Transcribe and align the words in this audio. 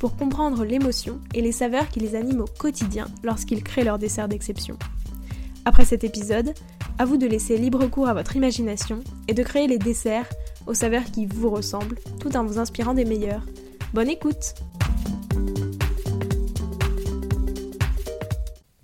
pour 0.00 0.16
comprendre 0.16 0.64
l'émotion 0.64 1.20
et 1.34 1.42
les 1.42 1.52
saveurs 1.52 1.88
qui 1.90 2.00
les 2.00 2.16
animent 2.16 2.40
au 2.40 2.46
quotidien 2.46 3.06
lorsqu'ils 3.22 3.62
créent 3.62 3.84
leur 3.84 3.98
dessert 3.98 4.28
d'exception. 4.28 4.78
Après 5.66 5.84
cet 5.84 6.04
épisode, 6.04 6.54
à 6.98 7.04
vous 7.04 7.18
de 7.18 7.26
laisser 7.26 7.58
libre 7.58 7.86
cours 7.86 8.08
à 8.08 8.14
votre 8.14 8.34
imagination 8.34 9.00
et 9.28 9.34
de 9.34 9.42
créer 9.42 9.68
les 9.68 9.78
desserts 9.78 10.28
aux 10.66 10.72
saveurs 10.72 11.04
qui 11.04 11.26
vous 11.26 11.50
ressemblent, 11.50 11.98
tout 12.18 12.34
en 12.34 12.44
vous 12.44 12.58
inspirant 12.58 12.94
des 12.94 13.04
meilleurs. 13.04 13.44
Bonne 13.92 14.08
écoute 14.08 14.54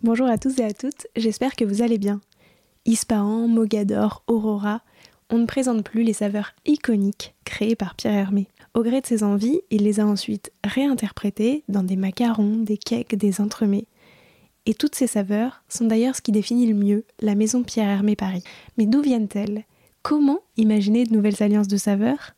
Bonjour 0.03 0.29
à 0.29 0.37
tous 0.37 0.59
et 0.59 0.65
à 0.65 0.73
toutes, 0.75 1.07
j'espère 1.17 1.57
que 1.57 1.65
vous 1.65 1.81
allez 1.81 1.99
bien. 1.99 2.21
Ispahan, 2.85 3.49
Mogador, 3.49 4.23
Aurora, 4.27 4.83
on 5.31 5.39
ne 5.39 5.47
présente 5.47 5.83
plus 5.83 6.03
les 6.03 6.13
saveurs 6.13 6.53
iconiques 6.67 7.35
créées 7.45 7.75
par 7.75 7.95
Pierre 7.95 8.15
Hermé. 8.15 8.49
Au 8.77 8.83
gré 8.83 9.01
de 9.01 9.07
ses 9.07 9.23
envies, 9.23 9.63
il 9.71 9.85
les 9.85 10.01
a 10.01 10.07
ensuite 10.07 10.53
réinterprétées 10.63 11.65
dans 11.67 11.83
des 11.83 11.97
macarons, 11.97 12.59
des 12.59 12.77
cakes, 12.77 13.15
des 13.15 13.41
entremets. 13.41 13.87
Et 14.67 14.75
toutes 14.75 14.95
ces 14.95 15.07
saveurs 15.07 15.63
sont 15.67 15.87
d'ailleurs 15.87 16.15
ce 16.15 16.21
qui 16.21 16.31
définit 16.31 16.67
le 16.67 16.75
mieux 16.75 17.07
la 17.21 17.35
maison 17.35 17.63
Pierre 17.63 17.89
Hermé 17.89 18.17
Paris. 18.17 18.45
Mais 18.77 18.85
d'où 18.85 19.01
viennent-elles? 19.01 19.65
Comment 20.03 20.41
imaginer 20.59 21.05
de 21.05 21.15
nouvelles 21.15 21.43
alliances 21.43 21.69
de 21.69 21.79
saveurs? 21.79 22.35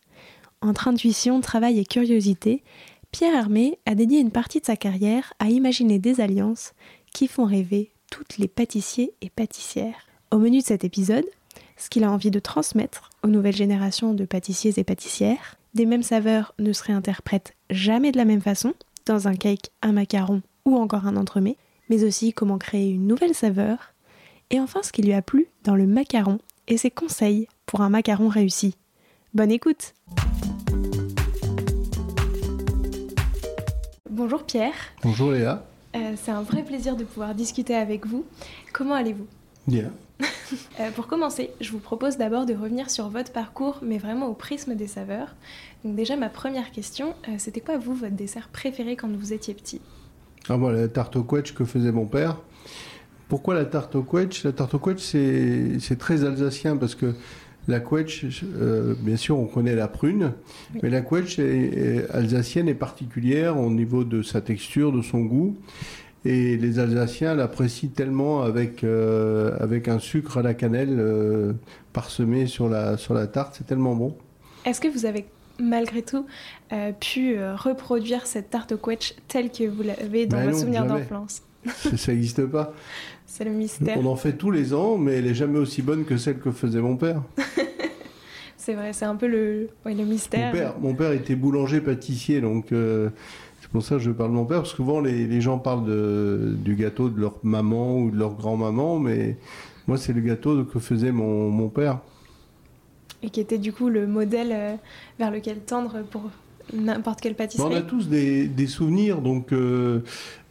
Entre 0.61 0.86
intuition, 0.86 1.41
travail 1.41 1.80
et 1.80 1.84
curiosité, 1.84 2.62
Pierre 3.11 3.34
Hermé 3.34 3.80
a 3.84 3.97
dédié 3.97 4.20
une 4.20 4.30
partie 4.30 4.61
de 4.61 4.67
sa 4.67 4.77
carrière 4.77 5.34
à 5.41 5.50
imaginer 5.50 5.98
des 5.98 6.20
alliances 6.20 6.73
qui 7.12 7.27
font 7.27 7.47
rêver 7.47 7.91
toutes 8.12 8.39
les 8.39 8.47
pâtissiers 8.47 9.12
et 9.23 9.30
pâtissières. 9.30 10.06
Au 10.30 10.39
menu 10.39 10.61
de 10.61 10.67
cet 10.67 10.84
épisode, 10.84 11.27
ce 11.77 11.91
qu'il 11.91 12.05
a 12.05 12.12
envie 12.12 12.30
de 12.30 12.39
transmettre 12.39 13.11
aux 13.25 13.28
nouvelles 13.28 13.56
générations 13.56 14.14
de 14.14 14.25
pâtissiers 14.25 14.75
et 14.77 14.84
pâtissières. 14.84 15.58
Des 15.74 15.84
mêmes 15.84 16.02
saveurs 16.02 16.55
ne 16.58 16.72
se 16.72 16.83
réinterprètent 16.83 17.55
jamais 17.69 18.11
de 18.11 18.16
la 18.16 18.24
même 18.24 18.41
façon, 18.41 18.72
dans 19.05 19.28
un 19.28 19.34
cake, 19.34 19.70
un 19.83 19.92
macaron 19.92 20.41
ou 20.64 20.77
encore 20.77 21.06
un 21.06 21.16
entremets, 21.16 21.58
mais 21.91 22.05
aussi 22.05 22.33
comment 22.33 22.56
créer 22.56 22.91
une 22.91 23.06
nouvelle 23.06 23.34
saveur. 23.34 23.92
Et 24.50 24.61
enfin 24.61 24.80
ce 24.83 24.92
qui 24.92 25.02
lui 25.02 25.12
a 25.12 25.20
plu 25.20 25.48
dans 25.64 25.77
le 25.77 25.86
macaron 25.86 26.39
et 26.69 26.78
ses 26.78 26.91
conseils 26.91 27.48
pour 27.66 27.83
un 27.83 27.91
macaron 27.91 28.28
réussi. 28.28 28.77
Bonne 29.34 29.50
écoute 29.50 29.94
Bonjour 34.11 34.44
Pierre. 34.44 34.74
Bonjour 35.02 35.33
Léa. 35.33 35.64
Euh, 35.96 36.14
c'est 36.16 36.30
un 36.30 36.42
vrai 36.42 36.62
plaisir 36.62 36.96
de 36.96 37.05
pouvoir 37.05 37.34
discuter 37.34 37.74
avec 37.74 38.06
vous. 38.06 38.24
Comment 38.72 38.94
allez-vous? 38.94 39.27
Bien. 39.66 39.92
Euh, 40.81 40.91
pour 40.95 41.07
commencer, 41.07 41.51
je 41.61 41.71
vous 41.71 41.79
propose 41.79 42.17
d'abord 42.17 42.47
de 42.47 42.55
revenir 42.55 42.91
sur 42.91 43.09
votre 43.09 43.33
parcours, 43.33 43.81
mais 43.83 43.99
vraiment 43.99 44.27
au 44.29 44.35
prisme 44.35 44.75
des 44.75 44.87
saveurs. 44.87 45.35
Donc 45.85 45.97
déjà, 45.97 46.17
ma 46.17 46.29
première 46.29 46.71
question, 46.71 47.15
euh, 47.29 47.33
c'était 47.39 47.61
quoi, 47.61 47.79
vous, 47.79 47.95
votre 47.95 48.15
dessert 48.15 48.49
préféré 48.49 48.97
quand 48.97 49.09
vous 49.09 49.33
étiez 49.33 49.55
petit? 49.55 49.81
Ah, 50.48 50.57
moi, 50.57 50.73
la 50.73 50.89
tarte 50.89 51.17
au 51.17 51.25
quetch 51.25 51.53
que 51.53 51.64
faisait 51.64 51.92
mon 51.92 52.07
père. 52.07 52.39
Pourquoi 53.29 53.55
la 53.55 53.67
tarte 53.67 53.95
au 53.95 54.03
quetch 54.03 54.45
La 54.45 54.53
tarte 54.53 54.75
au 54.75 54.79
quetch, 54.79 55.01
c'est 55.01 55.98
très 55.98 56.25
alsacien 56.25 56.77
parce 56.77 56.95
que 56.95 57.14
la 57.67 57.81
quetch, 57.81 58.25
euh, 58.57 58.95
bien 58.98 59.17
sûr, 59.17 59.39
on 59.39 59.45
connaît 59.45 59.75
la 59.75 59.89
prune, 59.89 60.33
mais 60.83 60.89
la 60.89 61.03
quetch 61.03 61.39
alsacienne 62.11 62.69
est 62.69 62.75
particulière 62.75 63.58
au 63.58 63.70
niveau 63.70 64.05
de 64.05 64.23
sa 64.23 64.41
texture, 64.41 64.92
de 64.92 65.03
son 65.03 65.20
goût. 65.20 65.58
Et 66.24 66.56
les 66.56 66.79
Alsaciens 66.79 67.34
l'apprécient 67.34 67.90
tellement 67.90 68.42
avec, 68.42 68.83
euh, 68.83 69.56
avec 69.61 69.89
un 69.89 69.98
sucre 69.98 70.39
à 70.39 70.42
la 70.42 70.55
cannelle 70.55 70.96
euh, 70.98 71.52
parsemé 71.92 72.46
sur 72.46 72.68
la, 72.68 72.96
sur 72.96 73.14
la 73.14 73.27
tarte, 73.27 73.55
c'est 73.56 73.67
tellement 73.67 73.95
bon. 73.95 74.17
Est-ce 74.64 74.80
que 74.80 74.89
vous 74.89 75.07
avez 75.07 75.27
malgré 75.61 76.02
tout 76.02 76.27
euh, 76.73 76.92
pu 76.92 77.36
reproduire 77.57 78.27
cette 78.27 78.51
tarte 78.51 78.73
au 78.73 78.77
quetch 78.77 79.14
telle 79.28 79.51
que 79.51 79.64
vous 79.64 79.83
l'avez 79.83 80.27
dans 80.27 80.39
ben 80.39 80.51
vos 80.51 80.58
souvenirs 80.58 80.86
d'enfance 80.86 81.42
Ça 81.96 82.12
n'existe 82.12 82.45
pas. 82.46 82.74
C'est 83.27 83.45
le 83.45 83.51
mystère. 83.52 83.96
On 83.98 84.07
en 84.07 84.17
fait 84.17 84.33
tous 84.33 84.51
les 84.51 84.74
ans, 84.74 84.96
mais 84.96 85.14
elle 85.14 85.24
n'est 85.24 85.34
jamais 85.34 85.58
aussi 85.58 85.83
bonne 85.83 86.05
que 86.05 86.17
celle 86.17 86.39
que 86.39 86.51
faisait 86.51 86.80
mon 86.80 86.96
père. 86.96 87.23
c'est 88.57 88.73
vrai, 88.74 88.92
c'est 88.92 89.05
un 89.05 89.17
peu 89.17 89.27
le, 89.27 89.68
le 89.84 90.05
mystère. 90.05 90.46
Mon 90.46 90.52
père, 90.52 90.74
mon 90.80 90.95
père 90.95 91.12
était 91.12 91.36
boulanger-pâtissier, 91.36 92.40
donc 92.40 92.73
c'est 93.68 93.73
pour 93.73 93.83
ça 93.83 93.96
que 93.96 94.01
je 94.01 94.11
parle 94.11 94.30
de 94.30 94.36
mon 94.36 94.46
père, 94.46 94.61
parce 94.61 94.70
que 94.70 94.77
souvent 94.77 95.01
les, 95.01 95.40
gens 95.42 95.58
parlent 95.58 95.84
de, 95.84 96.56
du 96.64 96.74
gâteau 96.74 97.11
de 97.11 97.20
leur 97.20 97.34
maman 97.42 97.98
ou 97.98 98.11
de 98.11 98.17
leur 98.17 98.34
grand-maman, 98.34 98.98
mais 98.98 99.36
moi 99.86 99.98
c'est 99.98 100.14
le 100.14 100.23
gâteau 100.23 100.64
que 100.64 100.79
faisait 100.79 101.12
mon, 101.12 101.68
père. 101.68 101.98
Et 103.23 103.28
qui 103.28 103.40
était 103.40 103.58
du 103.58 103.74
coup 103.74 103.90
le 103.90 104.07
modèle 104.07 104.52
euh, 104.52 104.74
vers 105.18 105.30
lequel 105.30 105.58
tendre 105.58 106.02
pour 106.11 106.23
n'importe 106.73 107.20
quelle 107.20 107.34
pâtisserie. 107.34 107.70
on 107.70 107.77
a 107.77 107.83
tous 107.83 108.08
des, 108.08 108.67
souvenirs, 108.67 109.20
donc 109.20 109.52
euh, 109.52 110.01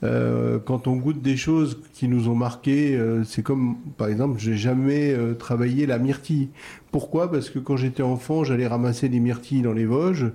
euh, 0.04 0.60
quand 0.64 0.88
on 0.88 0.98
goûte 0.98 1.24
des 1.24 1.38
choses 1.38 1.80
qui 1.94 2.08
nous 2.08 2.30
ont 2.30 2.36
marqué, 2.36 3.00
c'est 3.26 3.42
comme 3.42 3.78
par 3.98 4.10
exemple, 4.10 4.38
j'ai 4.38 4.58
jamais 4.58 5.16
travaillé 5.40 5.88
la 5.88 5.98
myrtille. 5.98 6.50
Pourquoi? 6.92 7.32
Parce 7.32 7.50
que 7.50 7.58
quand 7.58 7.78
j'étais 7.78 8.04
enfant, 8.04 8.44
j'allais 8.44 8.68
ramasser 8.68 9.10
des 9.10 9.20
myrtilles 9.20 9.64
dans 9.64 9.74
les 9.74 9.86
Vosges 9.86 10.32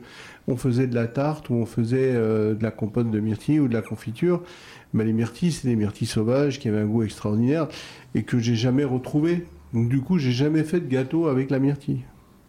on 0.49 0.57
faisait 0.57 0.87
de 0.87 0.95
la 0.95 1.07
tarte 1.07 1.51
ou 1.51 1.55
on 1.55 1.67
faisait 1.67 2.13
euh, 2.15 2.55
de 2.55 2.63
la 2.63 2.71
compote 2.71 3.11
de 3.11 3.21
myrtille 3.21 3.61
ou 3.61 3.69
de 3.69 3.75
la 3.75 3.83
confiture. 3.83 4.43
Mais 4.93 5.05
les 5.05 5.13
myrtilles, 5.13 5.53
c'est 5.53 5.69
des 5.69 5.77
myrtilles 5.77 6.07
sauvages 6.07 6.59
qui 6.59 6.69
avaient 6.69 6.81
un 6.81 6.87
goût 6.87 7.03
extraordinaire 7.03 7.69
et 8.15 8.23
que 8.25 8.39
j'ai 8.39 8.57
jamais 8.57 8.85
retrouvé. 8.85 9.47
Donc 9.73 9.89
du 9.89 10.01
coup, 10.01 10.19
j'ai 10.19 10.33
jamais 10.33 10.65
fait 10.65 10.81
de 10.81 10.89
gâteau 10.89 11.29
avec 11.29 11.51
la 11.51 11.59
myrtille. 11.59 12.01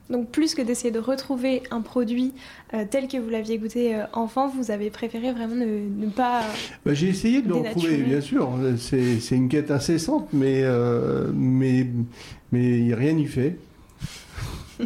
Donc 0.09 0.29
plus 0.29 0.53
que 0.53 0.61
d'essayer 0.61 0.91
de 0.91 0.99
retrouver 0.99 1.63
un 1.71 1.79
produit 1.79 2.33
euh, 2.73 2.83
tel 2.89 3.07
que 3.07 3.17
vous 3.17 3.29
l'aviez 3.29 3.57
goûté 3.57 3.95
euh, 3.95 4.03
enfant, 4.11 4.49
vous 4.49 4.69
avez 4.69 4.89
préféré 4.89 5.31
vraiment 5.31 5.55
ne, 5.55 6.09
pas... 6.09 6.41
Bah, 6.85 6.93
j'ai 6.93 7.07
essayé 7.07 7.41
de 7.41 7.47
le 7.47 7.55
retrouver, 7.55 7.97
bien 7.97 8.19
sûr. 8.19 8.49
C'est 8.77 9.35
une 9.35 9.47
quête 9.47 9.71
incessante, 9.71 10.27
mais, 10.33 10.63
mais, 11.33 11.87
mais 12.51 12.93
rien 12.93 13.13
n'y 13.13 13.27
fait. 13.27 13.57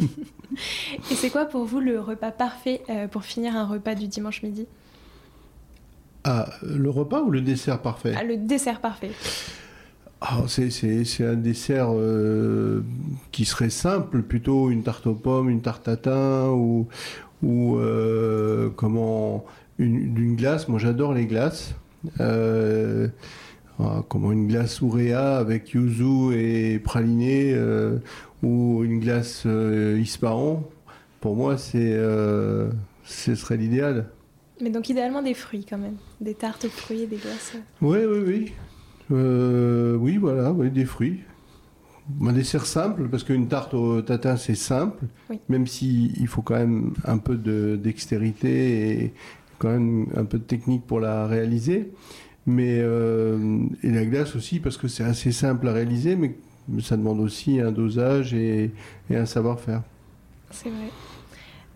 Et 1.10 1.14
c'est 1.14 1.30
quoi 1.30 1.44
pour 1.44 1.64
vous 1.64 1.80
le 1.80 2.00
repas 2.00 2.30
parfait 2.30 2.82
euh, 2.88 3.08
pour 3.08 3.24
finir 3.24 3.56
un 3.56 3.66
repas 3.66 3.94
du 3.94 4.08
dimanche 4.08 4.42
midi? 4.42 4.66
Ah, 6.24 6.48
Le 6.62 6.90
repas 6.90 7.22
ou 7.22 7.30
le 7.30 7.40
dessert 7.40 7.80
parfait? 7.80 8.14
Ah, 8.16 8.24
Le 8.24 8.36
dessert 8.36 8.80
parfait. 8.80 9.12
Ah, 10.20 10.42
c'est 10.48 11.24
un 11.24 11.34
dessert 11.34 11.90
euh, 11.92 12.82
qui 13.30 13.44
serait 13.44 13.70
simple, 13.70 14.22
plutôt 14.22 14.68
une 14.70 14.82
tarte 14.82 15.06
aux 15.06 15.14
pommes, 15.14 15.48
une 15.48 15.60
tarte 15.60 15.86
à 15.86 15.96
thym 15.96 16.48
ou, 16.50 16.88
ou 17.42 17.76
euh, 17.76 18.68
comment 18.74 19.44
une, 19.78 20.34
glace. 20.34 20.66
Moi 20.66 20.80
j'adore 20.80 21.14
les 21.14 21.26
glaces. 21.26 21.74
comment 24.08 24.32
une 24.32 24.48
glace 24.48 24.82
ouréa 24.82 25.36
avec 25.36 25.70
yuzu 25.70 26.34
et 26.34 26.80
praliné 26.80 27.54
ou 28.42 28.84
une 28.84 29.00
glace 29.00 29.44
euh, 29.46 30.02
pour 31.20 31.34
moi, 31.34 31.58
c'est, 31.58 31.92
euh, 31.94 32.70
ce 33.04 33.34
serait 33.34 33.56
l'idéal. 33.56 34.10
Mais 34.60 34.70
donc 34.70 34.88
idéalement 34.88 35.22
des 35.22 35.34
fruits 35.34 35.64
quand 35.68 35.78
même, 35.78 35.96
des 36.20 36.34
tartes 36.34 36.64
aux 36.64 36.68
fruits 36.68 37.02
et 37.02 37.06
des 37.06 37.16
glaces. 37.16 37.56
Oui, 37.80 37.98
oui, 38.06 38.22
oui. 38.26 38.52
Euh, 39.10 39.96
oui, 39.96 40.16
voilà, 40.16 40.52
oui, 40.52 40.70
des 40.70 40.84
fruits. 40.84 41.20
Un 42.22 42.32
dessert 42.32 42.66
simple, 42.66 43.08
parce 43.08 43.22
qu'une 43.22 43.48
tarte 43.48 43.74
au 43.74 44.00
tatin, 44.00 44.36
c'est 44.36 44.54
simple, 44.54 45.04
même 45.48 45.66
s'il 45.66 46.18
il 46.18 46.26
faut 46.26 46.40
quand 46.40 46.56
même 46.56 46.94
un 47.04 47.18
peu 47.18 47.36
de 47.36 47.76
dextérité 47.76 49.02
et 49.02 49.14
quand 49.58 49.68
même 49.68 50.06
un 50.16 50.24
peu 50.24 50.38
de 50.38 50.44
technique 50.44 50.86
pour 50.86 51.00
la 51.00 51.26
réaliser. 51.26 51.92
Mais, 52.46 52.78
et 52.78 53.90
la 53.90 54.06
glace 54.06 54.34
aussi, 54.36 54.58
parce 54.58 54.78
que 54.78 54.88
c'est 54.88 55.04
assez 55.04 55.32
simple 55.32 55.68
à 55.68 55.72
réaliser, 55.72 56.16
mais 56.16 56.34
ça 56.80 56.96
demande 56.96 57.20
aussi 57.20 57.60
un 57.60 57.72
dosage 57.72 58.34
et, 58.34 58.72
un 59.10 59.26
savoir-faire. 59.26 59.82
C'est 60.50 60.70
vrai. 60.70 60.88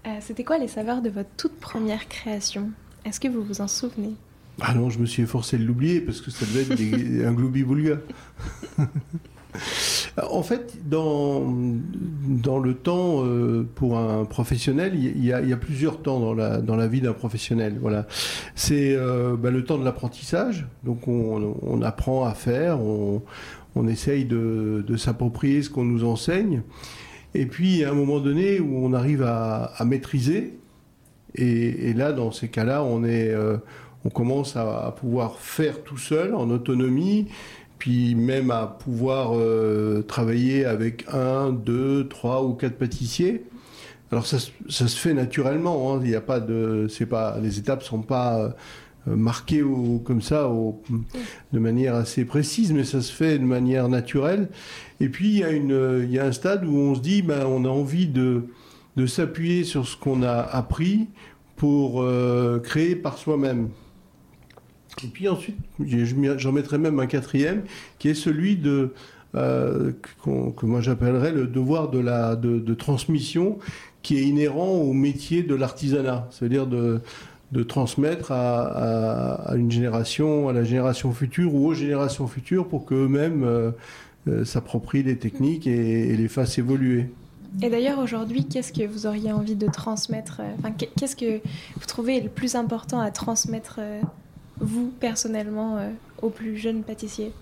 Euh, 0.06 0.18
c'était 0.20 0.44
quoi 0.44 0.58
les 0.58 0.68
saveurs 0.68 1.02
de 1.02 1.10
votre 1.10 1.30
toute 1.36 1.58
première 1.58 2.08
création? 2.08 2.70
Est-ce 3.04 3.20
que 3.20 3.28
vous 3.28 3.42
vous 3.42 3.60
en 3.60 3.68
souvenez? 3.68 4.14
Ah 4.60 4.74
non, 4.74 4.90
je 4.90 4.98
me 4.98 5.06
suis 5.06 5.22
efforcé 5.22 5.58
de 5.58 5.64
l'oublier 5.64 6.00
parce 6.00 6.20
que 6.20 6.30
ça 6.30 6.44
devait 6.46 6.62
être 6.62 7.26
un 7.26 7.32
gloubi-boulga. 7.32 7.98
en 10.30 10.42
fait, 10.42 10.78
dans, 10.88 11.44
dans 12.26 12.58
le 12.58 12.74
temps, 12.74 13.24
euh, 13.24 13.66
pour 13.74 13.98
un 13.98 14.24
professionnel, 14.24 14.94
il 14.94 15.24
y, 15.24 15.32
a, 15.32 15.56
plusieurs 15.56 16.02
temps 16.02 16.20
dans 16.20 16.34
la, 16.34 16.60
dans 16.60 16.76
la 16.76 16.86
vie 16.86 17.00
d'un 17.00 17.12
professionnel. 17.12 17.78
Voilà. 17.80 18.06
C'est 18.54 18.94
euh, 18.94 19.36
bah, 19.36 19.50
le 19.50 19.64
temps 19.64 19.78
de 19.78 19.84
l'apprentissage. 19.84 20.66
Donc 20.84 21.08
on, 21.08 21.82
apprend 21.82 22.24
à 22.24 22.34
faire, 22.34 22.80
on, 22.80 23.22
on 23.74 23.88
essaye 23.88 24.24
de, 24.24 24.96
s'approprier 24.96 25.62
ce 25.62 25.70
qu'on 25.70 25.84
nous 25.84 26.04
enseigne. 26.04 26.62
Et 27.34 27.46
puis, 27.46 27.84
à 27.84 27.90
un 27.90 27.94
moment 27.94 28.20
donné 28.20 28.60
où 28.60 28.84
on 28.84 28.92
arrive 28.92 29.22
à, 29.22 29.74
maîtriser, 29.84 30.58
et, 31.34 31.94
là, 31.94 32.12
dans 32.12 32.30
ces 32.30 32.48
cas-là, 32.48 32.84
on, 32.84 33.04
euh, 33.04 33.56
on 34.04 34.10
commence 34.10 34.56
à, 34.56 34.94
pouvoir 34.98 35.38
faire 35.38 35.82
tout 35.82 35.96
seul, 35.96 36.34
en 36.34 36.50
autonomie, 36.50 37.28
puis 37.78 38.14
même 38.14 38.50
à 38.50 38.66
pouvoir 38.66 39.32
euh, 39.34 40.02
travailler 40.02 40.66
avec 40.66 41.04
un, 41.12 41.50
deux, 41.50 42.06
trois 42.08 42.44
ou 42.44 42.54
quatre 42.54 42.76
pâtissiers. 42.76 43.44
Alors 44.12 44.26
ça, 44.26 44.38
se 44.38 44.84
fait 44.84 45.14
naturellement. 45.14 45.94
Hein. 45.94 46.00
Il 46.02 46.10
n'y 46.10 46.14
a 46.14 46.20
pas 46.20 46.38
de, 46.38 46.86
c'est 46.90 47.06
pas, 47.06 47.38
les 47.42 47.58
étapes 47.58 47.82
sont 47.82 48.02
pas 48.02 48.54
euh, 49.08 49.16
marquées 49.16 49.62
au, 49.62 50.00
comme 50.04 50.22
ça, 50.22 50.50
de 51.52 51.58
manière 51.58 51.94
assez 51.94 52.24
précise, 52.24 52.72
mais 52.72 52.84
ça 52.84 53.00
se 53.00 53.12
fait 53.12 53.38
de 53.38 53.44
manière 53.44 53.88
naturelle. 53.88 54.48
Et 55.00 55.08
puis 55.08 55.28
il 55.28 55.38
y 55.38 55.44
a 55.44 55.50
une, 55.50 56.02
il 56.04 56.10
y 56.12 56.18
a 56.18 56.24
un 56.24 56.32
stade 56.32 56.64
où 56.64 56.76
on 56.76 56.94
se 56.94 57.00
dit, 57.00 57.22
ben, 57.22 57.46
on 57.46 57.64
a 57.64 57.68
envie 57.68 58.06
de, 58.06 58.44
de 58.96 59.06
s'appuyer 59.06 59.64
sur 59.64 59.86
ce 59.86 59.96
qu'on 59.96 60.22
a 60.22 60.40
appris 60.40 61.08
pour 61.56 62.02
euh, 62.02 62.58
créer 62.58 62.96
par 62.96 63.18
soi-même. 63.18 63.68
Et 65.04 65.06
puis 65.06 65.28
ensuite, 65.28 65.56
j'en 66.36 66.52
mettrai 66.52 66.78
même 66.78 67.00
un 67.00 67.06
quatrième, 67.06 67.62
qui 67.98 68.08
est 68.08 68.14
celui 68.14 68.56
de 68.56 68.92
euh, 69.34 69.92
que 70.22 70.66
moi 70.66 70.82
j'appellerais 70.82 71.32
le 71.32 71.46
devoir 71.46 71.88
de 71.88 71.98
la 71.98 72.36
de, 72.36 72.74
transmission, 72.74 73.58
qui 74.02 74.18
est 74.18 74.22
inhérent 74.22 74.68
au 74.68 74.92
métier 74.92 75.42
de 75.42 75.54
l'artisanat, 75.54 76.28
c'est-à-dire 76.30 76.66
de, 76.66 77.00
de 77.52 77.62
transmettre 77.62 78.32
à, 78.32 79.54
une 79.56 79.70
génération, 79.70 80.48
à 80.48 80.52
la 80.52 80.64
génération 80.64 81.12
future 81.12 81.54
ou 81.54 81.66
aux 81.68 81.74
générations 81.74 82.26
futures, 82.26 82.66
pour 82.66 82.86
qu'eux-mêmes 82.86 83.44
euh, 83.44 83.70
euh, 84.28 84.44
s'approprient 84.44 85.02
les 85.02 85.18
techniques 85.18 85.66
et, 85.66 86.16
les 86.16 86.28
fassent 86.28 86.58
évoluer. 86.58 87.10
Et 87.60 87.68
d'ailleurs, 87.68 87.98
aujourd'hui, 87.98 88.46
qu'est-ce 88.46 88.72
que 88.72 88.86
vous 88.86 89.06
auriez 89.06 89.30
envie 89.30 89.56
de 89.56 89.66
transmettre 89.66 90.40
enfin, 90.58 90.72
Qu'est-ce 90.72 91.16
que 91.16 91.38
vous 91.76 91.86
trouvez 91.86 92.20
le 92.20 92.30
plus 92.30 92.54
important 92.54 92.98
à 92.98 93.10
transmettre 93.10 93.78
vous, 94.62 94.92
personnellement, 95.00 95.76
euh, 95.78 95.90
aux 96.22 96.30
plus 96.30 96.56
jeunes 96.56 96.82
pâtissiers? 96.82 97.32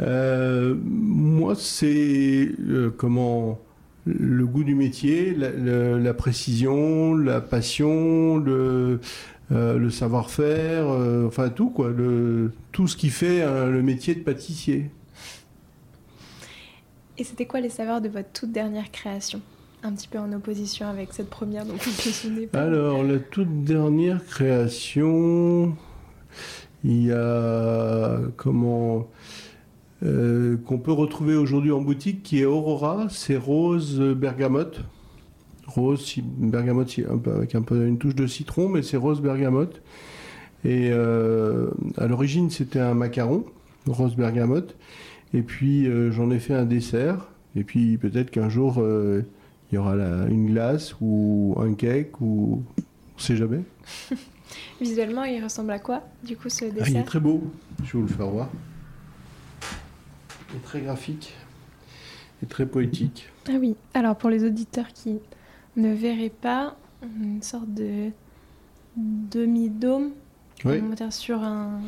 Euh, 0.00 0.76
Moi, 0.84 1.54
c'est 1.56 2.50
euh, 2.60 2.94
comment 2.96 3.58
le 4.18 4.46
goût 4.46 4.64
du 4.64 4.74
métier, 4.74 5.34
la, 5.34 6.14
précision, 6.14 7.14
la 7.14 7.40
passion, 7.40 8.38
le, 8.38 9.00
le 9.50 9.90
savoir-faire, 9.90 10.86
enfin 11.26 11.48
tout 11.50 11.70
quoi, 11.70 11.90
le, 11.90 12.52
tout 12.72 12.88
ce 12.88 12.96
qui 12.96 13.10
fait 13.10 13.44
le 13.44 13.82
métier 13.82 14.14
de 14.14 14.20
pâtissier. 14.20 14.90
Et 17.18 17.24
c'était 17.24 17.46
quoi 17.46 17.60
les 17.60 17.68
saveurs 17.68 18.00
de 18.00 18.08
votre 18.08 18.30
toute 18.32 18.52
dernière 18.52 18.90
création? 18.92 19.40
Un 19.82 19.92
petit 19.92 20.08
peu 20.08 20.18
en 20.18 20.32
opposition 20.32 20.86
avec 20.88 21.12
cette 21.12 21.30
première 21.30 21.64
dont 21.64 21.74
vous 21.74 22.46
pas 22.46 22.62
Alors, 22.62 23.02
la 23.02 23.18
toute 23.18 23.64
dernière 23.64 24.24
création, 24.24 25.76
il 26.84 27.06
y 27.06 27.12
a 27.12 28.18
comment 28.36 29.08
euh, 30.04 30.56
qu'on 30.64 30.78
peut 30.78 30.92
retrouver 30.92 31.34
aujourd'hui 31.34 31.72
en 31.72 31.80
boutique 31.80 32.22
qui 32.22 32.40
est 32.40 32.44
Aurora, 32.44 33.08
c'est 33.10 33.36
rose 33.36 34.00
bergamote. 34.00 34.80
Rose, 35.66 36.14
bergamote 36.38 36.98
avec 37.26 37.54
un 37.54 37.62
peu 37.62 37.86
une 37.86 37.98
touche 37.98 38.14
de 38.14 38.26
citron, 38.26 38.68
mais 38.68 38.82
c'est 38.82 38.96
rose 38.96 39.20
bergamote. 39.20 39.82
Et 40.64 40.90
euh, 40.92 41.68
à 41.96 42.06
l'origine, 42.06 42.50
c'était 42.50 42.80
un 42.80 42.94
macaron, 42.94 43.44
rose 43.86 44.16
bergamote. 44.16 44.76
Et 45.34 45.42
puis 45.42 45.86
euh, 45.86 46.10
j'en 46.10 46.30
ai 46.30 46.38
fait 46.38 46.54
un 46.54 46.64
dessert. 46.64 47.28
Et 47.56 47.64
puis 47.64 47.98
peut-être 47.98 48.30
qu'un 48.30 48.48
jour 48.48 48.82
il 49.70 49.74
y 49.74 49.78
aura 49.78 49.94
une 50.28 50.46
glace 50.52 50.94
ou 51.00 51.56
un 51.58 51.74
cake 51.74 52.20
ou 52.20 52.62
on 53.16 53.20
sait 53.20 53.36
jamais. 53.36 53.60
Visuellement, 54.80 55.24
il 55.24 55.42
ressemble 55.42 55.72
à 55.72 55.78
quoi, 55.78 56.02
du 56.24 56.36
coup, 56.36 56.48
ce 56.48 56.66
dessert 56.66 56.84
ah, 56.86 56.90
Il 56.90 56.96
est 56.96 57.04
très 57.04 57.20
beau. 57.20 57.42
Je 57.84 57.92
vais 57.92 57.98
vous 57.98 58.02
le 58.02 58.08
faire 58.08 58.28
voir. 58.28 58.48
Est 60.54 60.62
très 60.62 60.80
graphique 60.80 61.34
et 62.42 62.46
très 62.46 62.66
poétique. 62.66 63.28
Ah 63.48 63.56
oui. 63.60 63.76
Alors, 63.94 64.16
pour 64.16 64.30
les 64.30 64.44
auditeurs 64.44 64.88
qui 64.88 65.18
ne 65.76 65.92
verraient 65.94 66.30
pas, 66.30 66.76
une 67.02 67.42
sorte 67.42 67.72
de 67.74 68.10
demi-dôme. 68.96 70.10
Oui. 70.64 70.80
sur 71.10 71.42
un. 71.42 71.80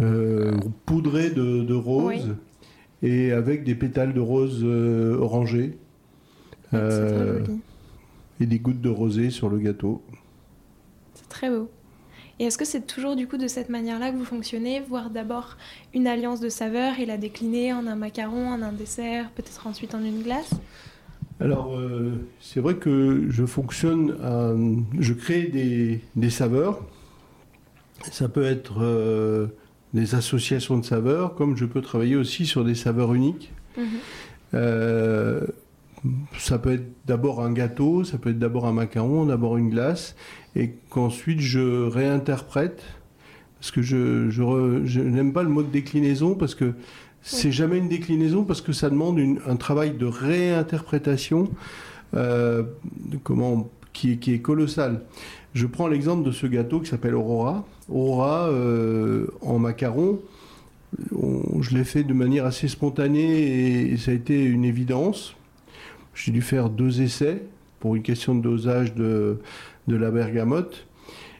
Euh, 0.00 0.52
poudré 0.84 1.30
de, 1.30 1.72
rose 1.72 2.36
et 3.02 3.32
avec 3.32 3.64
des 3.64 3.74
pétales 3.74 4.12
de 4.12 4.20
rose 4.20 4.60
euh, 4.62 5.16
orangés. 5.18 5.78
Euh, 6.74 7.44
et 8.40 8.46
des 8.46 8.58
gouttes 8.58 8.80
de 8.80 8.90
rosée 8.90 9.30
sur 9.30 9.48
le 9.48 9.58
gâteau. 9.58 10.02
C'est 11.14 11.28
très 11.28 11.48
beau. 11.48 11.70
Et 12.38 12.44
est-ce 12.44 12.58
que 12.58 12.64
c'est 12.64 12.86
toujours 12.86 13.16
du 13.16 13.26
coup 13.26 13.38
de 13.38 13.48
cette 13.48 13.70
manière-là 13.70 14.10
que 14.10 14.16
vous 14.16 14.24
fonctionnez, 14.24 14.80
voir 14.80 15.10
d'abord 15.10 15.56
une 15.94 16.06
alliance 16.06 16.40
de 16.40 16.48
saveurs 16.48 17.00
et 17.00 17.06
la 17.06 17.16
décliner 17.16 17.72
en 17.72 17.86
un 17.86 17.96
macaron, 17.96 18.48
en 18.48 18.60
un 18.62 18.72
dessert, 18.72 19.30
peut-être 19.30 19.66
ensuite 19.66 19.94
en 19.94 20.04
une 20.04 20.22
glace? 20.22 20.50
Alors 21.40 21.76
euh, 21.76 22.12
c'est 22.40 22.60
vrai 22.60 22.76
que 22.76 23.26
je 23.28 23.44
fonctionne, 23.44 24.16
je 24.98 25.12
crée 25.12 25.44
des, 25.44 26.00
des, 26.14 26.30
saveurs. 26.30 26.82
Ça 28.10 28.28
peut 28.28 28.44
être 28.44 28.82
euh, 28.82 29.46
des 29.94 30.14
associations 30.14 30.78
de 30.78 30.84
saveurs, 30.84 31.34
comme 31.34 31.56
je 31.56 31.64
peux 31.64 31.80
travailler 31.80 32.16
aussi 32.16 32.46
sur 32.46 32.64
des 32.64 32.74
saveurs 32.74 33.14
uniques. 33.14 33.52
Mhm 33.76 33.98
ça 36.38 36.58
peut 36.58 36.72
être 36.72 36.86
d'abord 37.06 37.42
un 37.42 37.52
gâteau, 37.52 38.04
ça 38.04 38.18
peut 38.18 38.30
être 38.30 38.38
d'abord 38.38 38.66
un 38.66 38.72
macaron, 38.72 39.26
d'abord 39.26 39.56
une 39.56 39.70
glace, 39.70 40.16
et 40.54 40.74
qu'ensuite 40.90 41.40
je 41.40 41.86
réinterprète, 41.88 42.82
parce 43.58 43.70
que 43.70 43.82
je, 43.82 44.30
je, 44.30 45.00
n'aime 45.00 45.32
pas 45.32 45.42
le 45.42 45.48
mot 45.48 45.62
de 45.62 45.70
déclinaison, 45.70 46.34
parce 46.34 46.54
que 46.54 46.74
c'est 47.22 47.52
jamais 47.52 47.78
une 47.78 47.88
déclinaison, 47.88 48.44
parce 48.44 48.60
que 48.60 48.72
ça 48.72 48.90
demande 48.90 49.20
un 49.46 49.56
travail 49.56 49.92
de 49.92 50.06
réinterprétation 50.06 51.50
euh, 52.14 52.62
comment, 53.24 53.68
qui, 53.92 54.18
qui, 54.18 54.34
est 54.34 54.40
colossal. 54.40 55.02
Je 55.54 55.66
prends 55.66 55.88
l'exemple 55.88 56.24
de 56.24 56.30
ce 56.30 56.46
gâteau 56.46 56.80
qui 56.80 56.90
s'appelle 56.90 57.14
Aurora. 57.14 57.64
Aurora, 57.88 58.48
euh, 58.48 59.26
en 59.40 59.58
macaron, 59.58 60.20
je 61.60 61.74
l'ai 61.74 61.84
fait 61.84 62.04
de 62.04 62.12
manière 62.12 62.44
assez 62.44 62.68
spontanée 62.68 63.90
et 63.90 63.96
ça 63.96 64.10
a 64.10 64.14
été 64.14 64.44
une 64.44 64.64
évidence. 64.64 65.34
J'ai 66.16 66.32
dû 66.32 66.40
faire 66.40 66.70
deux 66.70 67.02
essais 67.02 67.42
pour 67.78 67.94
une 67.94 68.02
question 68.02 68.34
de 68.34 68.40
dosage 68.40 68.94
de, 68.94 69.38
de 69.86 69.96
la 69.96 70.10
bergamote. 70.10 70.86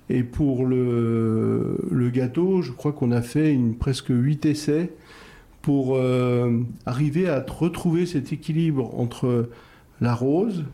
Et 0.08 0.22
pour 0.22 0.66
le, 0.66 1.78
le 1.90 2.10
gâteau, 2.10 2.62
je 2.62 2.70
crois 2.70 2.92
qu'on 2.92 3.10
a 3.10 3.22
fait 3.22 3.52
une, 3.52 3.74
presque 3.74 4.10
huit 4.10 4.46
essais 4.46 4.92
pour 5.62 5.96
euh, 5.96 6.60
arriver 6.84 7.28
à 7.28 7.44
retrouver 7.44 8.06
cet 8.06 8.32
équilibre 8.32 8.96
entre 9.00 9.48
la 10.00 10.14
rose, 10.14 10.64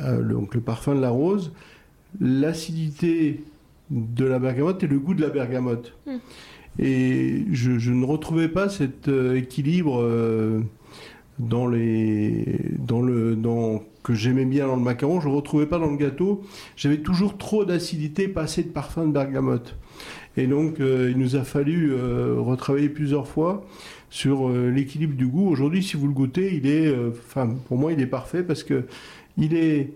euh, 0.00 0.22
donc 0.22 0.54
le 0.54 0.62
parfum 0.62 0.94
de 0.94 1.00
la 1.00 1.10
rose, 1.10 1.52
l'acidité 2.20 3.44
de 3.90 4.24
la 4.24 4.38
bergamote 4.38 4.82
et 4.82 4.86
le 4.86 4.98
goût 4.98 5.12
de 5.12 5.20
la 5.20 5.28
bergamote. 5.28 5.92
Hmm. 6.06 6.18
Et 6.78 7.44
je, 7.52 7.78
je, 7.78 7.90
ne 7.90 8.04
retrouvais 8.06 8.48
pas 8.48 8.70
cet 8.70 9.08
euh, 9.08 9.34
équilibre 9.34 10.00
dans 11.40 11.66
les 11.66 12.60
dans 12.78 13.00
le 13.00 13.34
dans 13.34 13.82
que 14.02 14.14
j'aimais 14.14 14.44
bien 14.44 14.66
dans 14.66 14.76
le 14.76 14.82
macaron, 14.82 15.20
je 15.20 15.28
ne 15.28 15.34
retrouvais 15.34 15.66
pas 15.66 15.78
dans 15.78 15.90
le 15.90 15.96
gâteau. 15.96 16.42
J'avais 16.76 16.98
toujours 16.98 17.38
trop 17.38 17.64
d'acidité, 17.64 18.28
pas 18.28 18.42
assez 18.42 18.62
de 18.62 18.68
parfum 18.68 19.06
de 19.06 19.12
bergamote. 19.12 19.76
Et 20.36 20.46
donc 20.46 20.80
euh, 20.80 21.10
il 21.10 21.18
nous 21.18 21.36
a 21.36 21.42
fallu 21.42 21.92
euh, 21.92 22.36
retravailler 22.38 22.88
plusieurs 22.88 23.26
fois 23.26 23.66
sur 24.10 24.48
euh, 24.48 24.70
l'équilibre 24.70 25.16
du 25.16 25.26
goût. 25.26 25.48
Aujourd'hui, 25.48 25.82
si 25.82 25.96
vous 25.96 26.06
le 26.06 26.12
goûtez, 26.12 26.54
il 26.54 26.66
est 26.66 26.94
enfin 27.08 27.54
pour 27.68 27.78
moi, 27.78 27.92
il 27.92 28.00
est 28.00 28.06
parfait 28.06 28.42
parce 28.42 28.62
que 28.62 28.84
il 29.38 29.54
est 29.54 29.92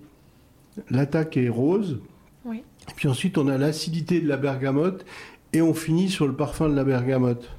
l'attaque 0.90 1.36
est 1.36 1.48
rose. 1.48 2.00
Oui. 2.44 2.62
Et 2.90 2.92
puis 2.96 3.08
ensuite, 3.08 3.38
on 3.38 3.48
a 3.48 3.58
l'acidité 3.58 4.20
de 4.20 4.28
la 4.28 4.36
bergamote 4.36 5.04
et 5.52 5.62
on 5.62 5.74
finit 5.74 6.08
sur 6.08 6.26
le 6.26 6.34
parfum 6.34 6.68
de 6.68 6.74
la 6.74 6.84
bergamote 6.84 7.50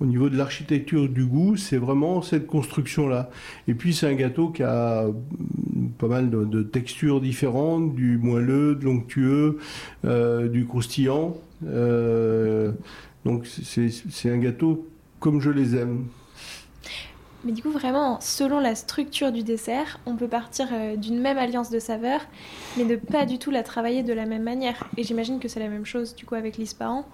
au 0.00 0.06
niveau 0.06 0.30
de 0.30 0.36
l'architecture 0.36 1.08
du 1.08 1.26
goût, 1.26 1.56
c'est 1.56 1.76
vraiment 1.76 2.22
cette 2.22 2.46
construction-là. 2.46 3.30
Et 3.68 3.74
puis 3.74 3.94
c'est 3.94 4.06
un 4.08 4.14
gâteau 4.14 4.48
qui 4.48 4.62
a 4.62 5.06
pas 5.98 6.08
mal 6.08 6.30
de, 6.30 6.62
textures 6.62 7.20
différentes, 7.20 7.94
du 7.94 8.16
moelleux, 8.16 8.74
de 8.74 8.84
l'onctueux, 8.84 9.58
euh, 10.06 10.48
du 10.48 10.66
croustillant. 10.66 11.36
Euh, 11.66 12.72
donc 13.26 13.46
c'est 13.46 14.30
un 14.30 14.38
gâteau 14.38 14.88
comme 15.18 15.40
je 15.40 15.50
les 15.50 15.76
aime. 15.76 16.06
Mais 17.44 17.52
du 17.52 17.62
coup, 17.62 17.70
vraiment, 17.70 18.20
selon 18.20 18.60
la 18.60 18.74
structure 18.74 19.32
du 19.32 19.42
dessert, 19.42 19.98
on 20.04 20.14
peut 20.14 20.28
partir 20.28 20.68
euh, 20.72 20.96
d'une 20.96 21.20
même 21.20 21.38
alliance 21.38 21.70
de 21.70 21.78
saveurs, 21.78 22.20
mais 22.76 22.84
ne 22.84 22.96
pas 22.96 23.24
du 23.24 23.38
tout 23.38 23.50
la 23.50 23.62
travailler 23.62 24.02
de 24.02 24.12
la 24.12 24.26
même 24.26 24.42
manière. 24.42 24.86
Et 24.98 25.04
j'imagine 25.04 25.40
que 25.40 25.48
c'est 25.48 25.60
la 25.60 25.68
même 25.68 25.86
chose 25.86 26.14
du 26.14 26.26
coup 26.26 26.34
avec 26.34 26.58
l'ispahan, 26.58 27.06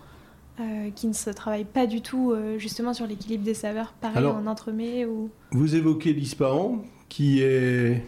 euh, 0.60 0.90
qui 0.94 1.06
ne 1.06 1.12
se 1.12 1.30
travaille 1.30 1.64
pas 1.64 1.86
du 1.86 2.00
tout 2.00 2.32
euh, 2.32 2.58
justement 2.58 2.94
sur 2.94 3.06
l'équilibre 3.06 3.44
des 3.44 3.54
saveurs, 3.54 3.92
pareil 4.00 4.18
Alors, 4.18 4.36
en 4.36 4.46
entremets 4.46 5.04
ou. 5.04 5.30
Vous 5.52 5.75
évoquez 5.75 6.12
l'ispahan, 6.12 6.82
qui 7.08 7.40
est 7.42 8.02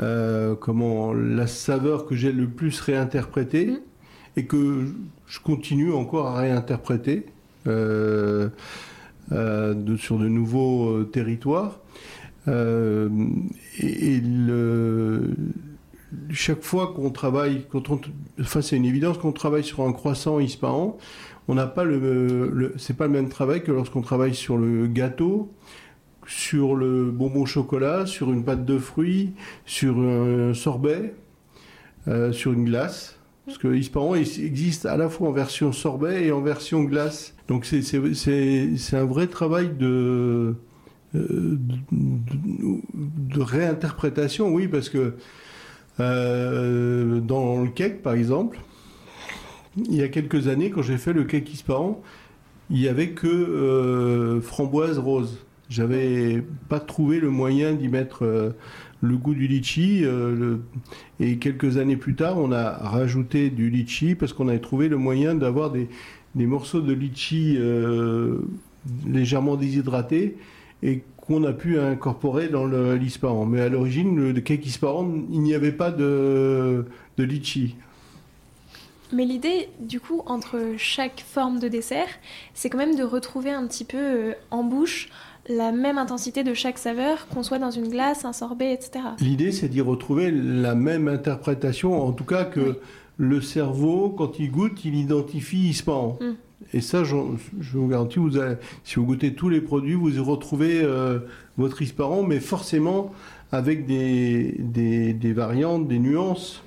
euh, 0.00 0.54
comment 0.54 1.12
la 1.14 1.46
saveur 1.46 2.04
que 2.06 2.14
j'ai 2.14 2.32
le 2.32 2.48
plus 2.48 2.78
réinterprétée 2.80 3.66
Mhm. 3.68 3.80
et 4.36 4.44
que 4.44 4.86
je 5.26 5.40
continue 5.40 5.92
encore 5.92 6.26
à 6.28 6.36
réinterpréter 6.40 7.26
de- 7.64 8.50
sur 9.96 10.18
de 10.18 10.28
nouveaux 10.28 11.02
territoires. 11.04 11.80
Et 12.46 12.52
et 13.80 14.20
le- 14.20 15.34
chaque 16.30 16.62
fois 16.62 16.92
qu'on 16.94 17.10
travaille, 17.10 17.66
quand 17.70 17.90
on, 17.90 18.00
enfin 18.40 18.62
c'est 18.62 18.76
une 18.76 18.84
évidence, 18.84 19.18
qu'on 19.18 19.32
travaille 19.32 19.64
sur 19.64 19.82
un 19.82 19.92
croissant 19.92 20.40
ispahan, 20.40 20.96
on 21.48 21.54
n'a 21.54 21.66
pas 21.66 21.84
le, 21.84 22.74
c'est 22.76 22.96
pas 22.96 23.06
le 23.06 23.12
même 23.12 23.28
travail 23.28 23.62
que 23.62 23.72
lorsqu'on 23.72 24.02
travaille 24.02 24.34
sur 24.34 24.56
le 24.56 24.86
gâteau, 24.86 25.52
sur 26.26 26.74
le 26.74 27.10
bonbon 27.10 27.46
chocolat, 27.46 28.06
sur 28.06 28.32
une 28.32 28.44
pâte 28.44 28.64
de 28.64 28.78
fruits, 28.78 29.32
sur 29.64 29.98
un 30.00 30.54
sorbet, 30.54 31.14
euh, 32.08 32.32
sur 32.32 32.52
une 32.52 32.64
glace. 32.64 33.18
Parce 33.44 33.58
que 33.58 33.68
l'ispahan 33.68 34.16
il 34.16 34.44
existe 34.44 34.86
à 34.86 34.96
la 34.96 35.08
fois 35.08 35.28
en 35.28 35.32
version 35.32 35.70
sorbet 35.70 36.24
et 36.24 36.32
en 36.32 36.40
version 36.40 36.82
glace. 36.82 37.34
Donc 37.46 37.64
c'est- 37.64 38.96
un 38.96 39.04
vrai 39.04 39.28
travail 39.28 39.70
euh, 39.82 40.54
de 41.14 43.40
réinterprétation, 43.40 44.52
oui, 44.52 44.68
parce 44.68 44.88
que 44.88 45.14
euh, 46.00 47.20
dans 47.20 47.62
le 47.62 47.70
cake, 47.70 48.02
par 48.02 48.14
exemple, 48.14 48.58
il 49.76 49.94
y 49.94 50.02
a 50.02 50.08
quelques 50.08 50.48
années, 50.48 50.70
quand 50.70 50.82
j'ai 50.82 50.98
fait 50.98 51.12
le 51.12 51.24
cake 51.24 51.52
ispahan, 51.52 52.00
il 52.70 52.80
n'y 52.80 52.88
avait 52.88 53.10
que 53.10 53.26
euh, 53.26 54.40
framboise 54.40 54.98
rose. 54.98 55.44
J'avais 55.68 56.44
pas 56.68 56.80
trouvé 56.80 57.18
le 57.18 57.30
moyen 57.30 57.74
d'y 57.74 57.88
mettre 57.88 58.24
euh, 58.24 58.50
le 59.00 59.16
goût 59.16 59.34
du 59.34 59.46
litchi. 59.46 60.04
Et 61.20 61.36
quelques 61.38 61.76
années 61.76 61.96
plus 61.96 62.14
tard, 62.14 62.38
on 62.38 62.52
a 62.52 62.70
rajouté 62.70 63.50
du 63.50 63.68
litchi 63.68 64.14
parce 64.14 64.32
qu'on 64.32 64.48
avait 64.48 64.60
trouvé 64.60 64.88
le 64.88 64.96
moyen 64.96 65.34
d'avoir 65.34 65.70
des, 65.70 65.88
morceaux 66.34 66.80
de 66.80 66.92
litchi 66.92 67.58
légèrement 69.06 69.56
déshydratés 69.56 70.36
qu'on 71.26 71.44
a 71.44 71.52
pu 71.52 71.78
incorporer 71.78 72.48
dans 72.48 72.66
l'ispahan. 72.66 73.46
Mais 73.46 73.60
à 73.60 73.68
l'origine, 73.68 74.32
le, 74.32 74.40
cake 74.40 74.64
ispahan, 74.66 75.08
il 75.30 75.40
n'y 75.40 75.54
avait 75.54 75.72
pas 75.72 75.90
de, 75.90 76.86
de 77.16 77.24
litchi. 77.24 77.74
Mais 79.12 79.24
l'idée, 79.24 79.68
du 79.80 80.00
coup, 80.00 80.22
entre 80.26 80.58
chaque 80.78 81.22
forme 81.26 81.58
de 81.58 81.68
dessert, 81.68 82.08
c'est 82.54 82.70
quand 82.70 82.78
même 82.78 82.96
de 82.96 83.04
retrouver 83.04 83.50
un 83.50 83.66
petit 83.66 83.84
peu 83.84 83.98
euh, 83.98 84.32
en 84.50 84.64
bouche 84.64 85.08
la 85.48 85.70
même 85.70 85.96
intensité 85.96 86.42
de 86.42 86.54
chaque 86.54 86.78
saveur, 86.78 87.28
qu'on 87.28 87.44
soit 87.44 87.60
dans 87.60 87.70
une 87.70 87.88
glace, 87.88 88.24
un 88.24 88.32
sorbet, 88.32 88.72
etc. 88.72 89.04
L'idée, 89.20 89.52
c'est 89.52 89.68
d'y 89.68 89.80
retrouver 89.80 90.32
la 90.32 90.74
même 90.74 91.06
interprétation, 91.06 92.02
en 92.02 92.10
tout 92.12 92.24
cas 92.24 92.44
que 92.44 92.60
Oui. 92.60 92.74
le 93.16 93.40
cerveau, 93.40 94.10
quand 94.10 94.40
il 94.40 94.50
goûte, 94.50 94.84
il 94.84 94.96
identifie. 94.96 95.80
Mm. 95.86 96.34
Et 96.72 96.80
ça, 96.80 97.04
je 97.04 97.14
vous 97.14 97.86
garantis, 97.88 98.18
vous 98.18 98.38
allez- 98.38 98.56
si 98.82 98.96
vous 98.96 99.04
goûtez 99.04 99.34
tous 99.34 99.48
les 99.48 99.60
produits, 99.60 99.94
vous 99.94 100.16
y 100.16 100.18
retrouvez 100.18 100.80
euh, 100.82 101.18
votre 101.58 101.82
Ispahan, 101.82 102.22
mais 102.22 102.40
forcément 102.40 103.12
avec 103.52 103.86
des, 103.86 104.56
des, 104.58 105.12
des 105.12 105.32
variantes, 105.32 105.86
des 105.86 105.98
nuances. 105.98 106.62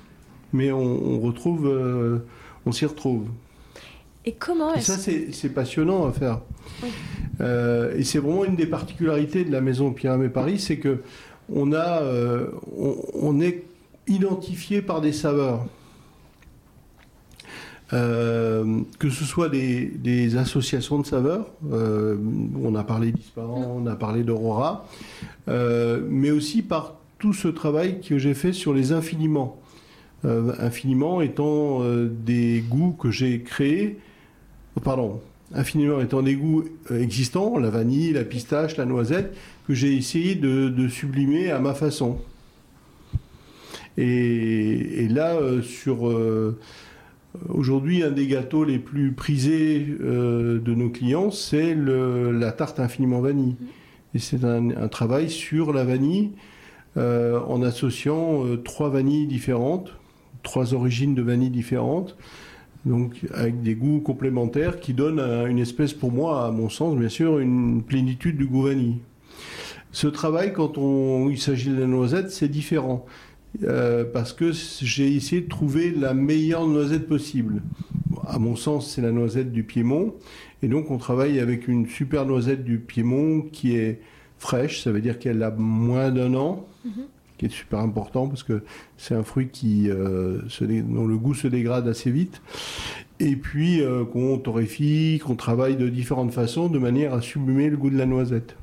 Mais 0.52 0.70
on, 0.72 0.80
on 0.80 1.20
retrouve, 1.20 1.66
euh, 1.68 2.18
on 2.66 2.72
s'y 2.72 2.86
retrouve. 2.86 3.26
Et 4.24 4.32
comment 4.32 4.74
Et 4.74 4.78
est-ce 4.78 4.92
ça, 4.92 4.98
c'est 4.98 5.32
c'est 5.32 5.48
passionnant 5.50 6.06
à 6.06 6.12
faire. 6.12 6.40
Oui. 6.82 6.88
Euh, 7.40 7.96
et 7.96 8.04
c'est 8.04 8.18
vraiment 8.18 8.44
une 8.44 8.56
des 8.56 8.66
particularités 8.66 9.44
de 9.44 9.50
la 9.52 9.60
maison 9.60 9.92
Pyramé 9.92 10.28
Paris, 10.28 10.58
c'est 10.58 10.76
que 10.78 10.98
on 11.52 11.72
a, 11.72 12.02
on, 12.78 12.96
on 13.14 13.40
est 13.40 13.64
identifié 14.06 14.82
par 14.82 15.00
des 15.00 15.12
saveurs. 15.12 15.66
Euh, 17.92 18.82
que 19.00 19.10
ce 19.10 19.24
soit 19.24 19.48
des, 19.48 19.86
des 19.86 20.36
associations 20.36 21.00
de 21.00 21.06
saveurs, 21.06 21.46
euh, 21.72 22.16
on 22.62 22.76
a 22.76 22.84
parlé 22.84 23.10
d'Ispahan, 23.10 23.82
on 23.82 23.86
a 23.86 23.96
parlé 23.96 24.22
d'Aurora, 24.22 24.86
euh, 25.48 26.00
mais 26.08 26.30
aussi 26.30 26.62
par 26.62 26.94
tout 27.18 27.32
ce 27.32 27.48
travail 27.48 28.00
que 28.00 28.16
j'ai 28.16 28.34
fait 28.34 28.52
sur 28.52 28.72
les 28.74 28.92
infiniments. 28.92 29.60
Euh, 30.24 30.52
infiniment 30.60 31.20
étant 31.20 31.82
euh, 31.82 32.08
des 32.08 32.62
goûts 32.68 32.92
que 32.92 33.10
j'ai 33.10 33.40
créés, 33.40 33.98
oh, 34.76 34.80
pardon, 34.80 35.20
infiniment 35.52 36.00
étant 36.00 36.22
des 36.22 36.36
goûts 36.36 36.64
euh, 36.90 37.02
existants, 37.02 37.58
la 37.58 37.70
vanille, 37.70 38.12
la 38.12 38.24
pistache, 38.24 38.76
la 38.76 38.84
noisette, 38.84 39.34
que 39.66 39.74
j'ai 39.74 39.96
essayé 39.96 40.36
de, 40.36 40.68
de 40.68 40.88
sublimer 40.88 41.50
à 41.50 41.58
ma 41.58 41.74
façon. 41.74 42.18
Et, 43.96 45.04
et 45.04 45.08
là, 45.08 45.36
sur 45.62 46.08
aujourd'hui, 47.48 48.02
un 48.02 48.10
des 48.10 48.26
gâteaux 48.26 48.64
les 48.64 48.78
plus 48.78 49.12
prisés 49.12 49.86
euh, 50.00 50.58
de 50.58 50.74
nos 50.74 50.90
clients, 50.90 51.30
c'est 51.30 51.74
la 51.74 52.52
tarte 52.52 52.80
infiniment 52.80 53.20
vanille. 53.20 53.56
Et 54.14 54.18
c'est 54.18 54.44
un, 54.44 54.70
un 54.70 54.88
travail 54.88 55.30
sur 55.30 55.72
la 55.72 55.84
vanille 55.84 56.30
euh, 56.96 57.38
en 57.46 57.62
associant 57.62 58.44
euh, 58.44 58.56
trois 58.56 58.88
vanilles 58.90 59.26
différentes, 59.28 59.92
trois 60.42 60.74
origines 60.74 61.14
de 61.14 61.22
vanille 61.22 61.50
différentes, 61.50 62.16
donc 62.84 63.20
avec 63.34 63.62
des 63.62 63.74
goûts 63.74 64.00
complémentaires 64.00 64.80
qui 64.80 64.94
donnent 64.94 65.20
un- 65.20 65.46
une 65.46 65.58
espèce, 65.60 65.92
pour 65.92 66.10
moi, 66.10 66.46
à 66.46 66.50
mon 66.50 66.68
sens, 66.68 66.96
bien 66.96 67.08
sûr, 67.08 67.38
une 67.38 67.82
plénitude 67.82 68.36
du 68.36 68.46
goût 68.46 68.62
vanille. 68.62 68.96
Ce 69.92 70.06
travail, 70.08 70.52
quand 70.52 70.78
on, 70.78 71.30
il 71.30 71.38
s'agit 71.38 71.70
de 71.70 71.78
la 71.78 71.86
noisette, 71.86 72.30
c'est 72.30 72.48
différent. 72.48 73.04
Euh, 73.64 74.04
parce 74.10 74.32
que 74.32 74.52
j'ai 74.80 75.14
essayé 75.14 75.42
de 75.42 75.48
trouver 75.48 75.90
la 75.90 76.14
meilleure 76.14 76.66
noisette 76.66 77.06
possible. 77.08 77.62
À 78.26 78.38
mon 78.38 78.54
sens, 78.56 78.90
c'est 78.94 79.02
la 79.02 79.10
noisette 79.12 79.52
du 79.52 79.64
Piémont. 79.64 80.14
Et 80.62 80.68
donc, 80.68 80.90
on 80.90 80.98
travaille 80.98 81.40
avec 81.40 81.68
une 81.68 81.86
super 81.86 82.26
noisette 82.26 82.64
du 82.64 82.78
Piémont 82.78 83.42
qui 83.52 83.74
est 83.76 84.00
fraîche, 84.38 84.82
ça 84.82 84.92
veut 84.92 85.00
dire 85.00 85.18
qu'elle 85.18 85.42
a 85.42 85.50
moins 85.50 86.10
d'un 86.10 86.34
an, 86.34 86.66
Mhm. 86.84 86.92
qui 87.36 87.46
est 87.46 87.50
super 87.50 87.80
important 87.80 88.28
parce 88.28 88.42
que 88.42 88.62
c'est 88.96 89.14
un 89.14 89.22
fruit 89.24 89.48
qui, 89.48 89.90
euh, 89.90 90.38
se 90.48 90.64
dont 90.64 91.06
le 91.06 91.18
goût 91.18 91.34
se 91.34 91.48
dégrade 91.48 91.88
assez 91.88 92.10
vite. 92.10 92.40
Et 93.18 93.36
puis, 93.36 93.82
euh, 93.82 94.04
qu'on 94.04 94.38
torréfie, 94.38 95.20
qu'on 95.22 95.34
travaille 95.34 95.76
de 95.76 95.88
différentes 95.88 96.32
façons 96.32 96.68
de 96.68 96.78
manière 96.78 97.12
à 97.12 97.20
sublimer 97.20 97.68
le 97.68 97.76
goût 97.76 97.90
de 97.90 97.98
la 97.98 98.06
noisette. 98.06 98.54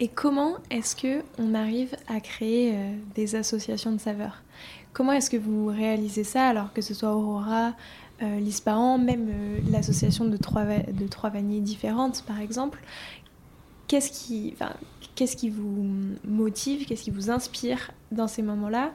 Et 0.00 0.08
comment 0.08 0.54
est-ce 0.70 0.94
que 0.94 1.24
on 1.38 1.54
arrive 1.54 1.96
à 2.06 2.20
créer 2.20 2.72
euh, 2.72 2.96
des 3.16 3.34
associations 3.34 3.90
de 3.90 3.98
saveurs? 3.98 4.42
Comment 4.92 5.12
est-ce 5.12 5.28
que 5.28 5.36
vous 5.36 5.66
réalisez 5.66 6.24
ça 6.24 6.46
alors 6.46 6.72
que 6.72 6.82
ce 6.82 6.94
soit 6.94 7.14
Aurora, 7.14 7.74
euh, 8.22 8.98
même 8.98 9.28
euh, 9.28 9.58
l'association 9.70 10.24
de 10.24 10.36
trois, 10.36 10.64
de 10.64 11.06
trois 11.08 11.30
vanilles 11.30 11.62
différentes 11.62 12.22
par 12.26 12.40
exemple? 12.40 12.80
Qu'est-ce 13.88 14.10
qui, 14.12 14.54
qu'est-ce 15.18 15.36
qui 15.36 15.50
vous 15.50 15.90
motive, 16.24 16.86
qu'est-ce 16.86 17.02
qui 17.02 17.10
vous 17.10 17.28
inspire 17.28 17.90
dans 18.12 18.28
ces 18.28 18.40
moments-là 18.40 18.92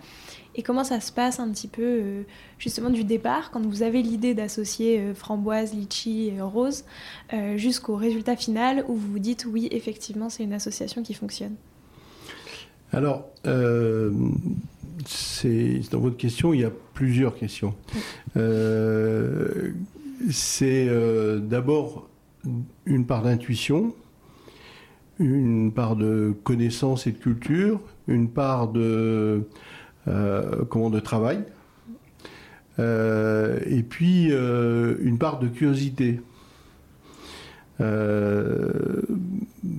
Et 0.56 0.64
comment 0.64 0.86
ça 0.86 1.02
se 1.02 1.12
passe 1.12 1.42
un 1.42 1.52
petit 1.52 1.68
peu 1.68 1.84
euh, 1.84 2.24
justement 2.60 2.90
du 2.90 3.04
départ 3.04 3.52
quand 3.52 3.62
vous 3.62 3.84
avez 3.84 4.02
l'idée 4.02 4.34
d'associer 4.34 5.02
euh, 5.02 5.14
framboise, 5.14 5.74
litchi 5.74 6.30
et 6.30 6.40
rose 6.40 6.86
euh, 7.34 7.58
jusqu'au 7.58 7.98
résultat 7.98 8.38
final 8.38 8.86
où 8.88 8.96
vous 8.96 9.12
vous 9.12 9.20
dites 9.20 9.46
oui, 9.52 9.68
effectivement, 9.72 10.30
c'est 10.30 10.46
une 10.46 10.54
association 10.54 11.04
qui 11.04 11.14
fonctionne. 11.14 11.56
Alors, 12.94 13.28
euh, 13.46 14.12
dans 15.92 16.00
votre 16.00 16.18
question, 16.18 16.54
il 16.54 16.62
y 16.62 16.64
a 16.64 16.72
plusieurs 16.94 17.36
questions. 17.36 17.76
Euh, 18.38 19.74
c'est 20.32 20.88
euh, 20.88 21.40
d'abord 21.40 22.08
une 22.86 23.06
part 23.06 23.24
d'intuition, 23.24 23.94
une 25.20 25.72
part 25.72 25.96
de 25.96 26.34
connaissance 26.44 27.08
et 27.08 27.12
de 27.12 27.18
culture, 27.18 27.80
une 28.08 28.30
part 28.30 28.68
de 28.68 29.48
euh, 30.08 30.66
comment 30.70 30.90
de 30.90 31.00
travail, 31.00 31.44
euh, 32.80 33.60
et 33.66 33.84
puis 33.84 34.28
euh, 34.32 34.96
une 35.02 35.18
part 35.18 35.40
de 35.40 35.48
curiosité. 35.48 36.20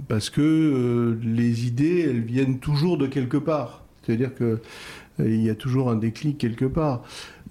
Parce 0.09 0.29
que 0.29 1.19
les 1.25 1.67
idées, 1.67 2.01
elles 2.01 2.21
viennent 2.21 2.59
toujours 2.59 2.99
de 2.99 3.07
quelque 3.07 3.39
part. 3.39 3.85
C'est-à-dire 4.03 4.35
que 4.35 4.61
il 5.19 5.43
y 5.43 5.49
a 5.49 5.55
toujours 5.55 5.91
un 5.91 5.97
déclic 5.97 6.37
quelque 6.37 6.67
part. 6.67 7.03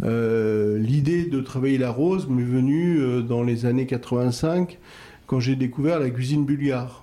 L'idée 0.03 1.25
de 1.25 1.41
travailler 1.41 1.79
la 1.79 1.89
rose 1.89 2.27
m'est 2.27 2.43
venue 2.43 3.23
dans 3.23 3.41
les 3.41 3.65
années 3.65 3.87
85, 3.87 4.77
quand 5.25 5.39
j'ai 5.39 5.55
découvert 5.55 5.99
la 5.99 6.11
cuisine 6.11 6.45
bulgare. 6.45 7.02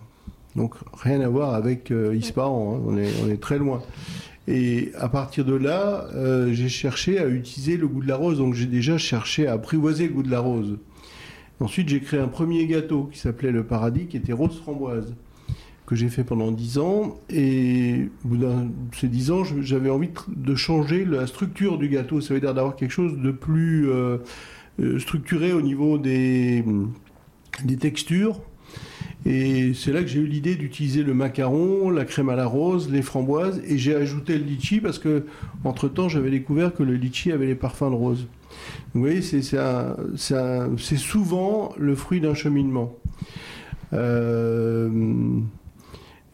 Donc 0.57 0.75
rien 1.01 1.21
à 1.21 1.29
voir 1.29 1.55
avec 1.55 1.91
euh, 1.91 2.15
Ispahan, 2.15 2.75
hein. 2.77 2.81
on, 2.87 2.97
est, 2.99 3.11
on 3.25 3.31
est 3.31 3.41
très 3.41 3.59
loin. 3.59 3.83
Et 4.49 4.91
à 4.99 5.09
partir 5.09 5.45
de 5.45 5.55
là, 5.55 6.07
euh, 6.15 6.53
j'ai 6.53 6.69
cherché 6.69 7.19
à 7.21 7.29
utiliser 7.29 7.77
le 7.77 7.87
goût 7.87 8.03
de 8.03 8.09
la 8.09 8.17
rose. 8.17 8.39
Donc 8.39 8.55
j'ai 8.55 8.67
déjà 8.67 8.99
cherché 8.99 9.47
à 9.47 9.53
apprivoiser 9.53 10.09
le 10.09 10.15
goût 10.15 10.23
de 10.25 10.31
la 10.31 10.41
rose. 10.41 10.79
Ensuite, 11.61 11.89
j'ai 11.89 12.01
créé 12.01 12.19
un 12.19 12.27
premier 12.29 12.67
gâteau 12.67 13.05
qui 13.13 13.19
s'appelait 13.19 13.53
le 13.53 13.65
Paradis, 13.65 14.07
qui 14.07 14.17
était 14.17 14.33
rose 14.33 14.59
framboise, 14.63 15.15
que 15.87 15.95
j'ai 15.95 16.09
fait 16.09 16.25
pendant 16.25 16.51
10 16.51 16.79
ans. 16.79 17.21
Et 17.29 18.09
au 18.25 18.29
bout 18.29 18.37
de 18.39 18.49
ces 18.99 19.09
10 19.09 19.31
ans, 19.31 19.45
j'avais 19.61 19.91
envie 19.91 20.09
de- 20.29 20.55
changer 20.55 21.05
la 21.05 21.27
structure 21.27 21.77
du 21.79 21.89
gâteau. 21.89 22.21
Ça 22.23 22.33
veut 22.35 22.41
dire 22.41 22.55
d'avoir 22.55 22.77
quelque 22.77 22.93
chose 22.93 23.19
de 23.19 23.31
plus 23.31 23.89
euh, 23.91 24.17
euh, 24.81 24.99
structuré 24.99 25.53
au 25.53 25.61
niveau 25.61 25.99
des, 25.99 26.65
des 27.65 27.77
textures. 27.77 28.41
Et 29.27 29.75
c'est 29.75 29.93
là 29.93 30.01
que 30.01 30.09
j'ai 30.09 30.21
eu 30.21 30.27
l'idée 30.27 30.55
d'utiliser 30.55 31.03
le 31.03 31.13
macaron, 31.13 31.91
la 31.91 32.05
crème 32.05 32.31
à 32.31 32.37
la 32.37 32.47
rose, 32.47 32.91
les 32.91 33.03
framboises, 33.03 33.61
et 33.67 33.77
j'ai 33.77 33.95
ajouté 33.95 34.39
le 34.39 34.45
litchi 34.45 34.81
parce 34.81 34.99
que, 34.99 35.25
entre 35.65 35.89
temps, 35.89 36.09
j'avais 36.09 36.31
découvert 36.31 36.75
que 36.75 36.83
le 36.83 36.95
litchi 36.95 37.31
avait 37.31 37.47
les 37.47 37.55
parfums 37.55 37.91
de 37.91 37.97
rose. 37.97 38.27
Vous 38.95 39.01
voyez, 39.01 39.21
c'est 39.23 40.97
souvent 40.97 41.73
le 41.79 41.95
fruit 41.95 42.21
d'un 42.21 42.35
cheminement. 42.35 42.97
Euh, 43.93 44.89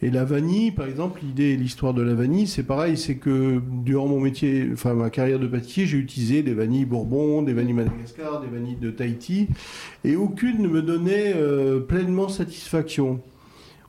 et 0.06 0.10
la 0.10 0.24
vanille, 0.24 0.70
par 0.70 0.86
exemple, 0.86 1.18
l'idée 1.20 1.50
et 1.50 1.56
l'histoire 1.56 1.92
de 1.92 2.00
la 2.00 2.14
vanille, 2.14 2.46
c'est 2.46 2.62
pareil, 2.62 2.96
c'est 2.96 3.16
que 3.16 3.60
durant 3.82 4.06
mon 4.06 4.20
métier, 4.20 4.68
enfin 4.72 4.94
ma 4.94 5.10
carrière 5.10 5.40
de 5.40 5.48
pâtissier, 5.48 5.84
j'ai 5.84 5.98
utilisé 5.98 6.44
des 6.44 6.54
vanilles 6.54 6.84
Bourbon, 6.84 7.42
des 7.42 7.52
vanilles 7.52 7.72
Madagascar, 7.72 8.40
des 8.40 8.46
vanilles 8.46 8.76
de 8.76 8.92
Tahiti, 8.92 9.48
et 10.04 10.14
aucune 10.14 10.62
ne 10.62 10.68
me 10.68 10.80
donnait 10.80 11.32
euh, 11.34 11.80
pleinement 11.80 12.28
satisfaction. 12.28 13.20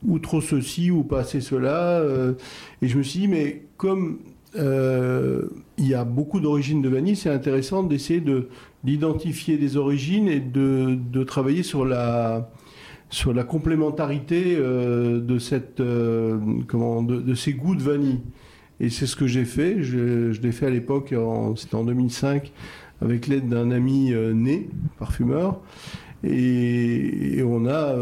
Ou 0.07 0.17
trop 0.17 0.41
ceci, 0.41 0.89
ou 0.89 1.03
pas 1.03 1.19
assez 1.19 1.39
cela. 1.39 1.99
euh, 1.99 2.33
et 2.81 2.87
je 2.87 2.97
me 2.97 3.03
suis 3.03 3.19
dit, 3.19 3.27
mais 3.27 3.65
comme 3.77 4.17
euh, 4.55 5.43
il 5.77 5.87
y 5.87 5.93
a 5.93 6.03
beaucoup 6.03 6.39
d'origines 6.39 6.81
de 6.81 6.89
vanille, 6.89 7.15
c'est 7.15 7.29
intéressant 7.29 7.83
d'essayer 7.83 8.21
de 8.21 8.49
d'identifier 8.83 9.57
des 9.57 9.77
origines 9.77 10.27
et 10.27 10.39
de, 10.39 10.97
de 11.11 11.23
travailler 11.23 11.61
sur 11.61 11.85
la 11.85 12.49
sur 13.09 13.33
la 13.33 13.43
complémentarité 13.43 14.55
euh, 14.57 15.21
euh, 15.79 16.37
de, 16.37 17.35
ces 17.35 17.53
goûts 17.53 17.75
de 17.75 17.83
vanille. 17.83 18.19
Et 18.79 18.89
c'est 18.89 19.07
ce 19.07 19.15
que 19.15 19.27
j'ai 19.27 19.45
fait. 19.45 19.81
Je, 19.81 20.39
l'ai 20.41 20.51
fait 20.51 20.67
à 20.67 20.69
l'époque, 20.69 21.13
c'était 21.55 21.75
en 21.75 21.83
2005, 21.83 22.51
avec 23.01 23.27
l'aide 23.27 23.47
d'un 23.47 23.71
ami 23.71 24.13
euh, 24.13 24.33
né, 24.33 24.69
parfumeur. 24.99 25.61
Et, 26.23 27.37
et 27.37 27.43
on 27.43 27.67
a 27.67 27.95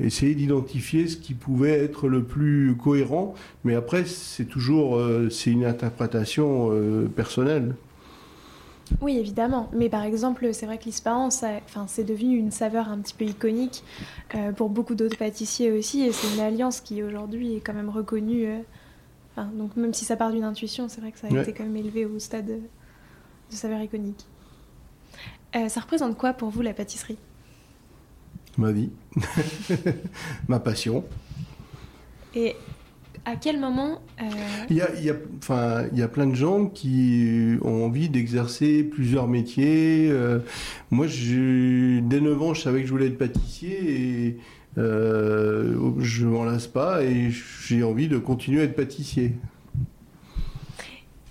essayé 0.00 0.34
d'identifier 0.34 1.08
ce 1.08 1.16
qui 1.16 1.32
pouvait 1.32 1.70
être 1.70 2.06
le 2.06 2.22
plus 2.22 2.76
cohérent. 2.76 3.34
Mais 3.64 3.74
après, 3.74 4.04
c'est 4.04 4.44
toujours 4.44 5.02
c'est 5.30 5.50
une 5.50 5.64
interprétation 5.64 6.70
personnelle. 7.16 7.76
Oui, 9.00 9.18
évidemment. 9.18 9.70
Mais 9.72 9.88
par 9.88 10.02
exemple, 10.02 10.52
c'est 10.52 10.66
vrai 10.66 10.78
que 10.78 10.84
l'ispahan, 10.84 11.26
enfin, 11.28 11.86
c'est 11.88 12.04
devenu 12.04 12.36
une 12.36 12.50
saveur 12.50 12.88
un 12.88 12.98
petit 12.98 13.14
peu 13.14 13.24
iconique 13.24 13.82
euh, 14.34 14.52
pour 14.52 14.68
beaucoup 14.68 14.94
d'autres 14.94 15.16
pâtissiers 15.16 15.72
aussi. 15.72 16.02
Et 16.02 16.12
c'est 16.12 16.34
une 16.34 16.40
alliance 16.40 16.80
qui 16.80 17.02
aujourd'hui 17.02 17.56
est 17.56 17.60
quand 17.60 17.74
même 17.74 17.88
reconnue. 17.90 18.46
euh, 18.46 18.58
enfin, 19.32 19.48
donc 19.54 19.76
même 19.76 19.94
si 19.94 20.04
ça 20.04 20.16
part 20.16 20.32
d'une 20.32 20.44
intuition, 20.44 20.88
c'est 20.88 21.00
vrai 21.00 21.12
que 21.12 21.18
ça 21.18 21.28
a 21.28 21.30
Ouais. 21.30 21.42
été 21.42 21.52
quand 21.52 21.64
même 21.64 21.76
élevé 21.76 22.04
au 22.04 22.18
stade 22.18 22.46
de, 22.46 22.54
de 23.50 23.54
saveur 23.56 23.80
iconique. 23.80 24.26
Euh, 25.56 25.68
ça 25.68 25.80
représente 25.80 26.16
quoi 26.18 26.32
pour 26.32 26.50
vous 26.50 26.62
la 26.62 26.74
pâtisserie? 26.74 27.18
Ma 28.58 28.70
vie, 28.70 28.90
ma 30.48 30.60
passion. 30.60 31.04
Et 32.34 32.54
à 33.24 33.36
quel 33.36 33.58
moment 33.58 34.00
euh, 34.20 34.24
Il 34.70 34.76
y 34.76 34.82
a, 34.82 34.88
il 34.96 35.04
y 35.04 35.10
a- 35.10 35.16
enfin, 35.38 35.84
il 35.92 35.98
y 35.98 36.02
a 36.02 36.08
plein 36.08 36.26
de 36.26 36.34
gens 36.34 36.66
qui 36.66 37.56
ont 37.62 37.84
envie 37.84 38.08
d'exercer 38.08 38.82
plusieurs 38.84 39.28
métiers. 39.28 40.08
Euh, 40.10 40.40
moi, 40.90 41.06
j'ai- 41.06 42.00
dès 42.02 42.20
9 42.20 42.40
ans, 42.42 42.54
je 42.54 42.62
savais 42.62 42.80
que 42.82 42.86
je 42.86 42.92
voulais 42.92 43.06
être 43.06 43.18
pâtissier 43.18 44.26
et 44.26 44.38
euh, 44.76 45.76
je 46.00 46.26
m'en 46.26 46.44
lasse 46.44 46.66
pas 46.66 47.02
et 47.04 47.30
j'ai 47.66 47.82
envie 47.82 48.08
de 48.08 48.18
continuer 48.18 48.60
à 48.60 48.64
être 48.64 48.76
pâtissier. 48.76 49.32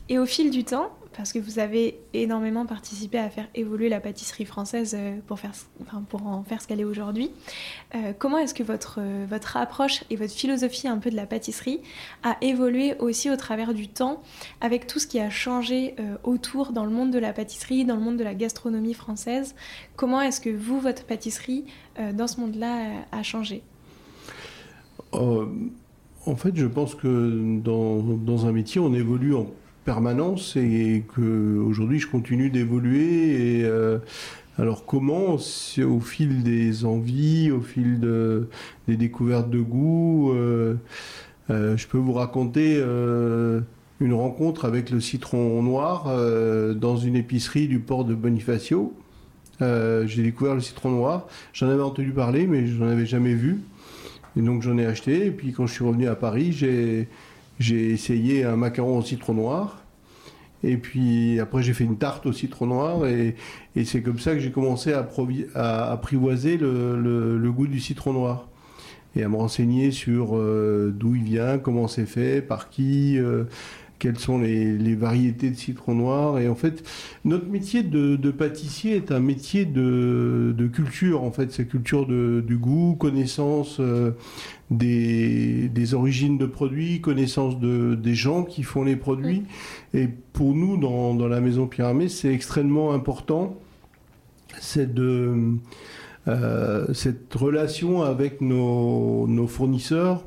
Et 0.10 0.20
au 0.20 0.26
fil 0.26 0.52
du 0.52 0.64
temps, 0.64 0.90
parce 1.16 1.34
que 1.34 1.40
vous 1.40 1.60
avez 1.60 2.00
énormément 2.14 2.66
participé 2.66 3.18
à 3.18 3.30
faire 3.30 3.48
évoluer 3.56 3.90
la 3.90 4.00
pâtisserie 4.00 4.46
française 4.46 4.96
euh, 4.98 5.18
pour, 5.28 5.40
faire, 5.40 5.52
enfin, 5.82 6.04
pour 6.08 6.26
en 6.26 6.44
faire 6.44 6.62
ce 6.62 6.68
qu'elle 6.68 6.80
est 6.80 6.86
aujourd'hui, 6.86 7.32
euh, 7.96 8.14
comment 8.18 8.38
est-ce 8.38 8.54
que 8.54 8.64
votre, 8.64 9.00
euh, 9.00 9.26
votre 9.30 9.58
approche 9.58 10.04
et 10.10 10.16
votre 10.16 10.34
philosophie 10.34 10.88
un 10.88 10.98
peu 10.98 11.10
de 11.10 11.16
la 11.16 11.26
pâtisserie 11.26 11.80
a 12.24 12.38
évolué 12.42 12.96
aussi 13.00 13.30
au 13.30 13.36
travers 13.36 13.74
du 13.74 13.88
temps 13.88 14.22
avec 14.62 14.88
tout 14.88 15.00
ce 15.00 15.08
qui 15.08 15.20
a 15.20 15.30
changé 15.30 15.96
autour 16.24 16.72
dans 16.72 16.86
le 16.86 16.92
monde 16.92 17.12
de 17.12 17.20
la 17.20 17.34
pâtisserie, 17.34 17.86
dans 17.86 17.96
le 17.96 18.02
monde 18.02 18.18
de 18.18 18.24
la 18.24 18.34
gastronomie 18.34 18.94
française? 18.94 19.56
Comment 19.96 20.22
est-ce 20.22 20.42
que 20.42 20.50
vous, 20.50 20.80
votre 20.80 21.04
pâtisserie, 21.06 21.66
dans 22.14 22.28
ce 22.28 22.40
monde-là, 22.40 23.06
a 23.12 23.24
changé? 23.24 23.62
En 25.12 26.36
fait, 26.36 26.56
je 26.56 26.66
pense 26.66 26.96
que 26.96 27.60
dans, 27.60 28.02
dans 28.02 28.46
un 28.46 28.52
métier, 28.52 28.80
on 28.80 28.94
évolue 28.94 29.36
en 29.36 29.48
permanence 29.84 30.56
et 30.56 31.04
que 31.16 31.58
aujourd'hui, 31.60 32.00
je 32.00 32.08
continue 32.08 32.50
d'évoluer. 32.50 33.62
Euh, 33.64 34.00
alors, 34.58 34.86
comment 34.86 35.38
C'est 35.38 35.84
au 35.84 36.00
fil 36.00 36.44
des 36.44 36.86
envies, 36.86 37.52
au 37.52 37.62
fil 37.62 38.00
de, 38.00 38.50
des 38.88 38.98
découvertes 38.98 39.50
de 39.50 39.60
goût. 39.60 40.32
euh, 40.34 40.76
euh, 41.50 41.76
je 41.76 41.88
peux 41.88 41.98
vous 41.98 42.14
raconter 42.14 42.78
une 44.00 44.14
rencontre 44.14 44.66
avec 44.66 44.90
le 44.90 45.00
citron 45.00 45.62
noir 45.62 46.06
dans 46.76 46.98
une 46.98 47.16
épicerie 47.16 47.68
du 47.68 47.80
port 47.80 48.06
de 48.06 48.16
Bonifacio. 48.16 48.94
J'ai 49.60 50.24
découvert 50.24 50.56
le 50.56 50.62
citron 50.62 50.92
noir. 50.92 51.28
J'en 51.54 51.70
avais 51.70 51.82
entendu 51.82 52.12
parler, 52.12 52.48
mais 52.48 52.68
je 52.68 52.78
n'en 52.78 52.90
avais 52.90 53.06
jamais 53.06 53.34
vu. 53.34 53.62
Et 54.36 54.42
donc 54.42 54.62
j'en 54.62 54.78
ai 54.78 54.86
acheté. 54.86 55.28
Et 55.28 55.32
puis 55.32 55.52
quand 55.52 55.68
je 55.68 55.74
suis 55.74 55.84
revenu 55.84 56.08
à 56.08 56.16
Paris, 56.16 56.52
j'ai 56.52 57.08
j'ai 57.60 57.92
essayé 57.92 58.44
un 58.44 58.56
macaron 58.56 58.98
au 58.98 59.02
citron 59.02 59.34
noir. 59.34 59.80
Et 60.66 60.78
puis 60.78 61.42
après 61.42 61.62
j'ai 61.62 61.74
fait 61.74 61.84
une 61.84 61.98
tarte 61.98 62.26
au 62.26 62.34
citron 62.34 62.68
noir. 62.68 63.06
Et, 63.06 63.36
c'est 63.86 64.02
comme 64.02 64.20
ça 64.20 64.34
que 64.34 64.40
j'ai 64.40 64.52
commencé 64.52 64.94
à, 64.94 65.92
apprivoiser 65.92 66.58
le 66.58 67.52
goût 67.52 67.68
du 67.68 67.80
citron 67.80 68.14
noir. 68.14 68.48
Et 69.16 69.24
à 69.24 69.30
me 69.30 69.36
renseigner 69.36 69.92
sur 69.92 70.36
euh, 70.36 70.92
d'où 70.94 71.16
il 71.16 71.24
vient, 71.24 71.60
comment 71.60 71.88
c'est 71.88 72.08
fait, 72.08 72.42
par 72.42 72.70
qui, 72.70 73.20
euh, 73.20 73.44
quelles 74.00 74.20
sont 74.20 74.38
les, 74.38 74.78
les 74.78 74.96
variétés 74.96 75.50
de 75.50 75.56
citron 75.56 75.96
noir. 75.96 76.40
Et 76.40 76.50
en 76.50 76.56
fait, 76.56 76.84
notre 77.24 77.48
métier 77.48 77.84
de, 77.84 78.16
de 78.18 78.32
pâtissier 78.32 78.96
est 78.98 79.12
un 79.12 79.20
métier 79.22 79.66
de, 79.66 80.54
de 80.58 80.68
culture, 80.68 81.24
en 81.24 81.32
fait. 81.32 81.52
C'est 81.52 81.66
culture 81.66 82.06
de- 82.06 82.44
du 82.46 82.58
goût, 82.58 82.96
connaissance 82.96 83.78
euh, 83.80 84.12
des, 84.72 85.70
des 85.70 85.94
origines 85.94 86.38
de 86.38 86.46
produits, 86.46 87.00
connaissance 87.00 87.60
de, 87.60 87.96
des 87.96 88.16
gens 88.16 88.44
qui 88.44 88.64
font 88.64 88.84
les 88.84 88.98
produits. 88.98 89.44
Et 89.94 90.10
pour 90.34 90.54
nous, 90.54 90.78
dans, 90.78 91.14
dans 91.14 91.28
la 91.28 91.40
maison 91.40 91.70
Hermé, 91.78 92.10
c'est 92.10 92.34
extrêmement 92.34 92.94
important. 92.94 93.56
C'est 94.60 94.94
de 94.94 95.34
euh, 96.28 96.94
cette 96.94 97.34
relation 97.34 98.02
avec 98.04 98.42
nos, 98.42 99.28
nos 99.28 99.48
fournisseurs, 99.48 100.26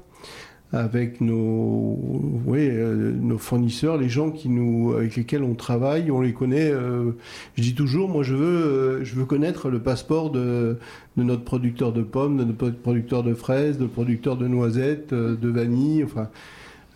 avec 0.77 1.23
euh, 1.23 3.13
nos 3.13 3.39
fournisseurs, 3.39 3.97
les 3.97 4.09
gens 4.09 4.31
qui 4.31 4.49
nous, 4.49 4.95
avec 4.97 5.17
lesquels 5.17 5.43
on 5.43 5.55
travaille, 5.55 6.11
on 6.11 6.21
les 6.21 6.33
connaît. 6.33 6.71
euh, 6.71 7.13
je 7.57 7.63
dis 7.63 7.75
toujours, 7.75 8.09
moi 8.09 8.23
je 8.23 8.35
veux, 8.35 8.65
euh, 8.65 9.05
je 9.05 9.15
veux 9.15 9.25
connaître 9.25 9.71
le 9.71 9.81
passeport 9.81 10.31
de, 10.31 10.79
notre 11.17 11.45
producteur 11.45 11.93
de 11.93 12.03
pommes, 12.03 12.37
de 12.37 12.45
notre 12.45 12.79
producteur 12.79 13.23
de 13.23 13.35
fraises, 13.35 13.79
de 13.79 13.87
producteur 13.87 14.37
de 14.37 14.47
noisettes, 14.47 15.15
de 15.15 15.49
vanille. 15.49 16.05
Enfin, 16.05 16.29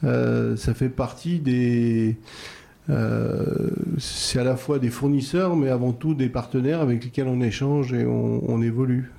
ça 0.03 0.75
fait 0.75 0.89
partie 0.89 1.39
des. 1.39 2.17
c'est 3.99 4.39
à 4.39 4.45
la 4.45 4.57
fois 4.57 4.79
des 4.79 4.91
fournisseurs, 4.91 5.57
mais 5.57 5.71
avant 5.71 5.93
tout 5.93 6.15
des 6.15 6.29
partenaires 6.29 6.81
avec 6.81 7.05
lesquels 7.05 7.29
on 7.29 7.41
échange 7.41 7.95
et 7.95 8.05
on 8.05 8.63
évolue. 8.63 9.11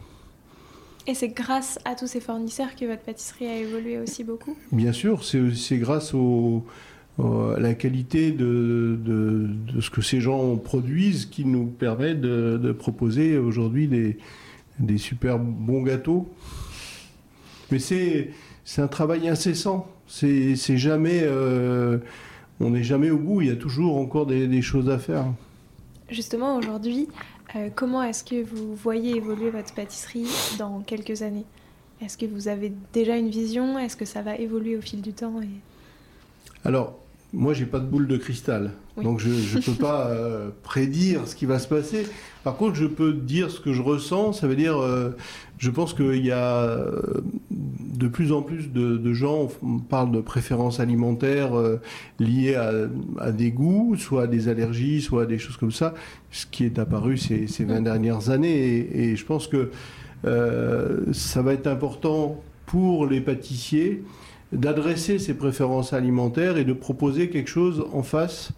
Et 1.12 1.14
c'est 1.14 1.28
grâce 1.28 1.78
à 1.84 1.94
tous 1.96 2.08
ces 2.08 2.22
fournisseurs 2.22 2.74
que 2.74 2.86
votre 2.86 3.02
pâtisserie 3.02 3.46
a 3.48 3.58
évolué 3.58 4.00
aussi 4.00 4.24
beaucoup 4.24 4.56
Bien 4.72 4.94
sûr, 4.94 5.26
c'est 5.26 5.54
c'est 5.56 5.78
grâce 5.78 6.14
au, 6.14 6.64
au- 7.18 7.50
à 7.50 7.60
la 7.60 7.74
qualité 7.74 8.32
de, 8.32 8.98
de- 9.04 9.50
de 9.74 9.82
ce 9.82 9.90
que 9.90 10.02
ces 10.02 10.22
gens 10.22 10.56
produisent 10.56 11.26
qui 11.26 11.44
nous 11.44 11.66
permet 11.66 12.16
de, 12.16 12.58
de 12.64 12.72
proposer 12.72 13.38
aujourd'hui 13.38 13.90
des, 13.90 14.18
des 14.80 14.98
super 14.98 15.38
bons 15.38 15.82
gâteaux. 15.82 16.30
Mais 17.72 17.80
c'est 17.80 18.32
c'est 18.64 18.82
un 18.82 18.88
travail 18.88 19.28
incessant. 19.28 19.88
C'est 20.08 20.56
c'est 20.56 20.78
jamais. 20.78 21.20
euh, 21.24 21.98
on 22.62 22.70
n'est 22.70 22.84
jamais 22.84 23.10
au 23.10 23.18
bout. 23.18 23.42
Il 23.42 23.48
y 23.48 23.52
a 23.52 23.56
toujours 23.58 23.98
encore 23.98 24.28
des, 24.28 24.48
des 24.48 24.62
choses 24.62 24.90
à 24.90 24.98
faire. 24.98 25.26
Justement, 26.10 26.56
aujourd'hui, 26.58 27.08
euh, 27.56 27.70
comment 27.76 28.04
est-ce 28.04 28.24
que 28.24 28.44
vous 28.44 28.76
voyez 28.76 29.18
évoluer 29.18 29.50
votre 29.50 29.74
pâtisserie 29.74 30.28
dans 30.58 30.80
quelques 30.82 31.22
années? 31.22 31.46
Est-ce 32.02 32.18
que 32.18 32.26
vous 32.26 32.48
avez 32.48 32.72
déjà 32.94 33.18
une 33.18 33.30
vision? 33.30 33.78
Est-ce 33.78 33.96
que 33.96 34.06
ça 34.06 34.22
va 34.22 34.36
évoluer 34.36 34.78
au 34.78 34.82
fil 34.82 35.02
du 35.02 35.14
temps 35.14 35.34
Alors, 36.66 36.98
moi, 37.34 37.54
j'ai 37.54 37.66
pas 37.66 37.80
de 37.80 37.86
boule 37.86 38.08
de 38.08 38.18
cristal, 38.18 38.72
donc 39.02 39.20
je 39.20 39.30
ne 39.30 39.64
peux 39.64 39.72
pas 39.72 40.08
euh, 40.10 40.50
prédire 40.64 41.28
ce 41.28 41.36
qui 41.36 41.46
va 41.46 41.60
se 41.60 41.68
passer. 41.68 42.06
Par 42.44 42.58
contre, 42.58 42.76
je 42.76 42.86
peux 42.86 43.14
dire 43.14 43.50
ce 43.52 43.62
que 43.62 43.72
je 43.72 43.82
ressens. 43.82 44.34
Ça 44.34 44.48
veut 44.48 44.56
dire, 44.56 44.78
euh, 44.78 45.12
je 45.58 45.70
pense 45.70 45.94
qu'il 45.94 46.26
y 46.26 46.32
a 46.32 46.64
euh, 46.64 47.22
de 47.50 48.08
plus 48.10 48.34
en 48.34 48.42
plus 48.42 48.70
de, 48.72 49.14
gens, 49.14 49.48
on 49.64 49.80
parle 49.80 50.12
de 50.12 50.20
préférences 50.20 50.82
alimentaires 50.82 51.54
liées 52.20 52.56
à, 52.56 53.32
des 53.32 53.52
goûts, 53.52 53.96
soit 53.96 54.24
à 54.24 54.28
des 54.28 54.50
allergies, 54.50 55.02
soit 55.02 55.24
à 55.24 55.26
des 55.26 55.38
choses 55.38 55.56
comme 55.56 55.72
ça, 55.72 55.94
ce 56.32 56.46
qui 56.46 56.66
est 56.66 56.80
apparu 56.80 57.18
ces, 57.18 57.48
ces 57.48 57.64
20 57.64 57.82
dernières 57.82 58.30
années. 58.30 58.58
Et, 58.58 59.12
et 59.12 59.16
je 59.16 59.26
pense 59.26 59.48
que 59.48 59.72
ça 60.24 61.42
va 61.42 61.54
être 61.54 61.68
important 61.68 62.42
pour 62.66 63.06
les 63.06 63.22
pâtissiers 63.22 64.04
d'adresser 64.52 65.20
ses 65.20 65.34
préférences 65.34 65.94
alimentaires 65.94 66.58
et 66.58 66.66
de 66.66 66.74
proposer 66.74 67.30
quelque 67.30 67.50
chose 67.50 67.86
en 67.94 68.04
face. 68.04 68.52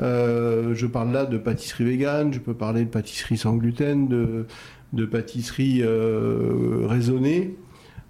Euh, 0.00 0.74
je 0.74 0.86
parle 0.86 1.12
là 1.12 1.26
de 1.26 1.38
pâtisserie 1.38 1.84
végane, 1.84 2.32
je 2.32 2.38
peux 2.38 2.54
parler 2.54 2.84
de 2.84 2.90
pâtisserie 2.90 3.36
sans 3.36 3.56
gluten, 3.56 4.08
de, 4.92 5.06
pâtisserie 5.06 5.82
euh, 5.82 6.86
raisonnée, 6.86 7.54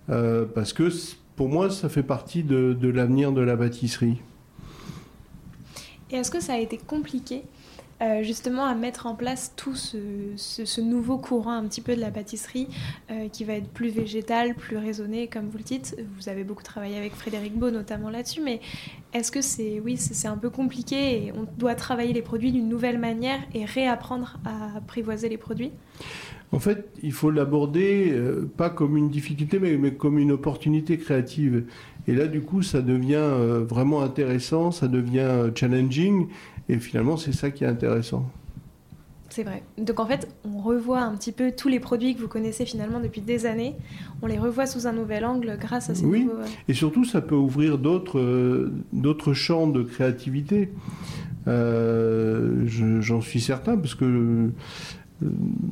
euh, 0.08 0.46
parce 0.54 0.72
que 0.72 0.88
pour 1.36 1.48
moi, 1.48 1.70
ça 1.70 1.88
fait 1.88 2.02
partie 2.02 2.42
de, 2.42 2.76
de 2.78 2.88
l'avenir 2.88 3.32
de 3.32 3.40
la 3.40 3.56
pâtisserie. 3.56 4.20
Et 6.10 6.16
est-ce 6.16 6.30
que 6.30 6.40
ça 6.40 6.54
a 6.54 6.58
été 6.58 6.78
compliqué 6.78 7.42
euh, 8.02 8.22
justement 8.22 8.64
à 8.64 8.74
mettre 8.74 9.06
en 9.06 9.14
place 9.14 9.52
tout 9.56 9.74
ce, 9.74 10.80
nouveau 10.80 11.18
courant 11.18 11.52
un 11.52 11.64
petit 11.66 11.82
peu 11.82 11.94
de 11.94 12.00
la 12.00 12.10
pâtisserie 12.10 12.66
euh, 13.10 13.28
qui 13.28 13.44
va 13.44 13.52
être 13.52 13.68
plus 13.68 13.90
végétal, 13.90 14.54
plus 14.54 14.78
raisonné, 14.78 15.26
comme 15.26 15.50
vous 15.50 15.58
le 15.58 15.64
dites. 15.64 15.96
Vous 16.16 16.30
avez 16.30 16.42
beaucoup 16.42 16.62
travaillé 16.62 16.96
avec 16.96 17.12
Frédéric 17.12 17.58
Beau 17.58 17.70
notamment 17.70 18.08
là-dessus, 18.08 18.40
mais 18.40 18.60
est-ce 19.12 19.30
que 19.30 19.42
c'est 19.42 19.82
oui, 19.84 19.98
c'est 19.98 20.28
un 20.28 20.38
peu 20.38 20.48
compliqué 20.48 21.26
et 21.26 21.32
on 21.32 21.46
doit 21.58 21.74
travailler 21.74 22.14
les 22.14 22.22
produits 22.22 22.52
d'une 22.52 22.70
nouvelle 22.70 22.98
manière 22.98 23.40
et 23.52 23.66
réapprendre 23.66 24.38
à 24.46 24.78
apprivoiser 24.78 25.28
les 25.28 25.38
produits? 25.38 25.72
En 26.52 26.58
fait, 26.58 26.88
il 27.02 27.12
faut 27.12 27.30
l'aborder 27.30 28.12
euh, 28.12 28.50
pas 28.56 28.70
comme 28.70 28.96
une 28.96 29.10
difficulté, 29.10 29.58
mais, 29.58 29.76
mais, 29.76 29.92
comme 29.92 30.18
une 30.18 30.32
opportunité 30.32 30.96
créative. 30.96 31.64
Et 32.08 32.14
là, 32.14 32.26
du 32.26 32.40
coup, 32.40 32.62
ça 32.62 32.80
devient 32.80 33.28
vraiment 33.68 34.00
intéressant, 34.00 34.70
ça 34.70 34.88
devient 34.88 35.50
challenging, 35.54 36.28
et 36.70 36.78
finalement, 36.78 37.16
c'est 37.16 37.32
ça 37.32 37.50
qui 37.50 37.64
est 37.64 37.66
intéressant. 37.66 38.30
C'est 39.28 39.42
vrai. 39.42 39.62
Donc 39.78 39.98
en 40.00 40.06
fait, 40.06 40.28
on 40.44 40.60
revoit 40.60 41.00
un 41.00 41.14
petit 41.16 41.32
peu 41.32 41.52
tous 41.52 41.68
les 41.68 41.80
produits 41.80 42.14
que 42.14 42.20
vous 42.20 42.28
connaissez 42.28 42.64
finalement 42.64 43.00
depuis 43.00 43.20
des 43.20 43.46
années. 43.46 43.74
On 44.22 44.26
les 44.26 44.38
revoit 44.38 44.66
sous 44.66 44.86
un 44.86 44.92
nouvel 44.92 45.24
angle 45.24 45.56
grâce 45.58 45.90
à 45.90 45.94
ces 45.94 46.04
oui. 46.04 46.28
Et 46.68 46.74
surtout, 46.74 47.04
ça 47.04 47.20
peut 47.20 47.36
ouvrir 47.36 47.78
d'autres 47.78 48.18
euh, 48.18 48.72
d'autres 48.92 49.32
champs 49.32 49.66
de 49.66 49.82
créativité. 49.82 50.70
Euh, 51.48 52.64
j'en 53.00 53.20
suis 53.20 53.40
certain 53.40 53.76
parce 53.76 53.94
que, 53.94 54.04
euh, 54.04 55.28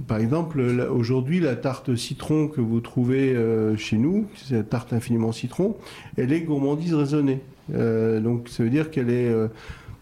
par 0.07 0.19
exemple, 0.19 0.61
aujourd'hui, 0.61 1.41
la 1.41 1.57
tarte 1.57 1.95
citron 1.95 2.49
que 2.49 2.61
vous 2.61 2.81
trouvez 2.81 3.37
chez 3.77 3.99
nous, 3.99 4.27
c'est 4.37 4.55
la 4.55 4.63
tarte 4.63 4.93
infiniment 4.93 5.33
citron, 5.33 5.77
elle 6.17 6.33
est 6.33 6.43
gourmandise 6.43 6.95
raisonnée. 6.95 7.41
donc 7.71 8.49
ça 8.49 8.63
veut 8.63 8.71
dire 8.71 8.91
qu'elle 8.91 9.11
est 9.11 9.33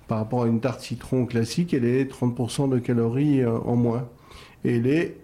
par 0.09 0.19
rapport 0.19 0.45
à 0.45 0.47
une 0.47 0.61
tarte 0.61 0.81
citron 0.81 1.27
classique, 1.27 1.75
elle 1.75 1.85
est 1.85 2.11
30% 2.11 2.69
de 2.69 2.79
calories 2.79 3.42
euh, 3.42 3.59
en 3.59 3.77
moins. 3.77 4.09
Et 4.64 4.77
elle 4.77 4.87
est 4.87 5.16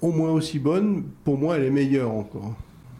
au 0.00 0.12
moins 0.12 0.30
aussi 0.30 0.58
bonne, 0.58 1.04
pour 1.24 1.38
moi 1.38 1.56
elle 1.56 1.64
est 1.64 1.70
meilleure 1.70 2.12
encore. 2.12 2.54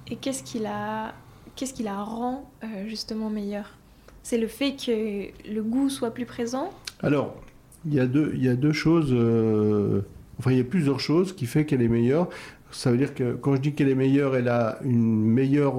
Et 0.08 0.16
qu'est-ce 0.16 0.42
qui 0.42 0.58
la, 0.58 1.14
qu'est-ce 1.54 1.74
qui 1.74 1.82
la 1.82 2.02
rend 2.02 2.50
euh, 2.64 2.88
justement 2.88 3.30
meilleure? 3.30 3.76
C'est 4.22 4.38
le 4.38 4.48
fait 4.48 4.72
que 4.72 5.28
le 5.48 5.62
goût 5.62 5.88
soit 5.88 6.10
plus 6.10 6.26
présent? 6.26 6.70
Alors, 7.00 7.36
il 7.84 7.94
y, 7.94 8.00
a 8.00 8.06
deux, 8.06 8.32
il 8.34 8.42
y 8.42 8.48
a 8.48 8.56
deux 8.56 8.72
choses, 8.72 9.10
euh, 9.12 10.00
enfin 10.40 10.50
il 10.50 10.56
y 10.56 10.60
a 10.60 10.64
plusieurs 10.64 10.98
choses 10.98 11.32
qui 11.32 11.46
fait 11.46 11.64
qu'elle 11.64 11.82
est 11.82 11.88
meilleure. 11.88 12.28
Ça 12.72 12.90
veut 12.90 12.98
dire 12.98 13.14
que 13.14 13.34
quand 13.34 13.54
je 13.54 13.60
dis 13.60 13.74
qu'elle 13.74 13.88
est 13.88 13.94
meilleure, 13.94 14.34
elle 14.34 14.48
a 14.48 14.80
une 14.82 15.24
meilleure 15.24 15.76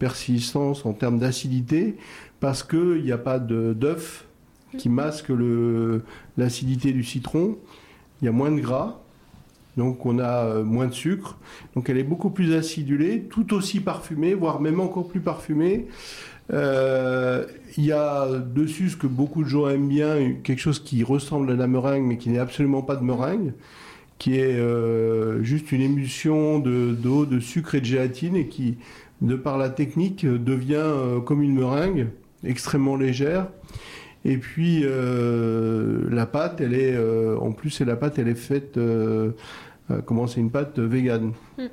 persistance 0.00 0.84
en 0.84 0.92
termes 0.92 1.20
d'acidité 1.20 1.96
parce 2.42 2.64
qu'il 2.64 3.04
n'y 3.04 3.12
a 3.12 3.18
pas 3.18 3.38
d'œuf 3.38 4.26
qui 4.76 4.88
mhm. 4.88 4.94
masque 4.96 5.32
l'acidité 6.36 6.92
du 6.92 7.04
citron, 7.04 7.56
il 8.20 8.24
y 8.24 8.28
a 8.28 8.32
moins 8.32 8.50
de 8.50 8.60
gras, 8.60 9.00
donc 9.76 10.04
on 10.04 10.18
a 10.18 10.46
euh, 10.46 10.64
moins 10.64 10.88
de 10.88 10.92
sucre, 10.92 11.38
donc 11.76 11.88
elle 11.88 11.98
est 11.98 12.02
beaucoup 12.02 12.30
plus 12.30 12.52
acidulée, 12.56 13.28
tout 13.30 13.54
aussi 13.54 13.78
parfumée, 13.78 14.34
voire 14.34 14.60
même 14.60 14.80
encore 14.80 15.06
plus 15.06 15.20
parfumée. 15.20 15.86
Euh, 16.52 17.46
il 17.76 17.84
y 17.84 17.92
a 17.92 18.26
dessus 18.26 18.90
ce 18.90 18.96
que 18.96 19.06
beaucoup 19.06 19.44
de 19.44 19.48
gens 19.48 19.68
aiment 19.68 19.88
bien, 19.88 20.32
quelque 20.42 20.60
chose 20.60 20.80
qui 20.80 21.04
ressemble 21.04 21.52
à 21.52 21.54
la 21.54 21.68
meringue, 21.68 22.02
mais 22.02 22.16
qui 22.16 22.28
n'est 22.28 22.40
absolument 22.40 22.82
pas 22.82 22.96
de 22.96 23.04
meringue, 23.04 23.52
qui 24.18 24.36
est 24.36 24.58
euh, 24.58 25.44
juste 25.44 25.70
une 25.70 25.82
émulsion 25.82 26.58
d'eau, 26.58 27.24
de, 27.24 27.36
de, 27.36 27.40
sucre 27.40 27.76
et 27.76 27.80
de 27.80 27.86
gélatine, 27.86 28.34
et 28.34 28.48
qui, 28.48 28.78
de 29.20 29.36
par 29.36 29.58
la 29.58 29.70
technique, 29.70 30.26
devient 30.26 30.90
comme 31.24 31.40
une 31.40 31.54
meringue 31.54 32.08
extrêmement 32.44 32.96
légère. 32.96 33.48
Et 34.24 34.36
puis 34.36 34.82
euh, 34.84 36.08
la 36.10 36.26
pâte, 36.26 36.60
elle 36.60 36.74
est, 36.74 36.94
euh, 36.94 37.36
en 37.38 37.52
plus, 37.52 37.80
la 37.80 37.96
pâte, 37.96 38.18
elle 38.18 38.28
est 38.28 38.34
faite, 38.34 38.76
euh, 38.76 39.32
comment 40.06 40.26
c'est 40.26 40.40
une 40.40 40.50
pâte 40.50 40.78
végane, 40.78 41.32
mm. 41.58 41.64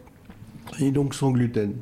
et 0.80 0.92
donc 0.92 1.14
sans 1.14 1.32
gluten. 1.32 1.76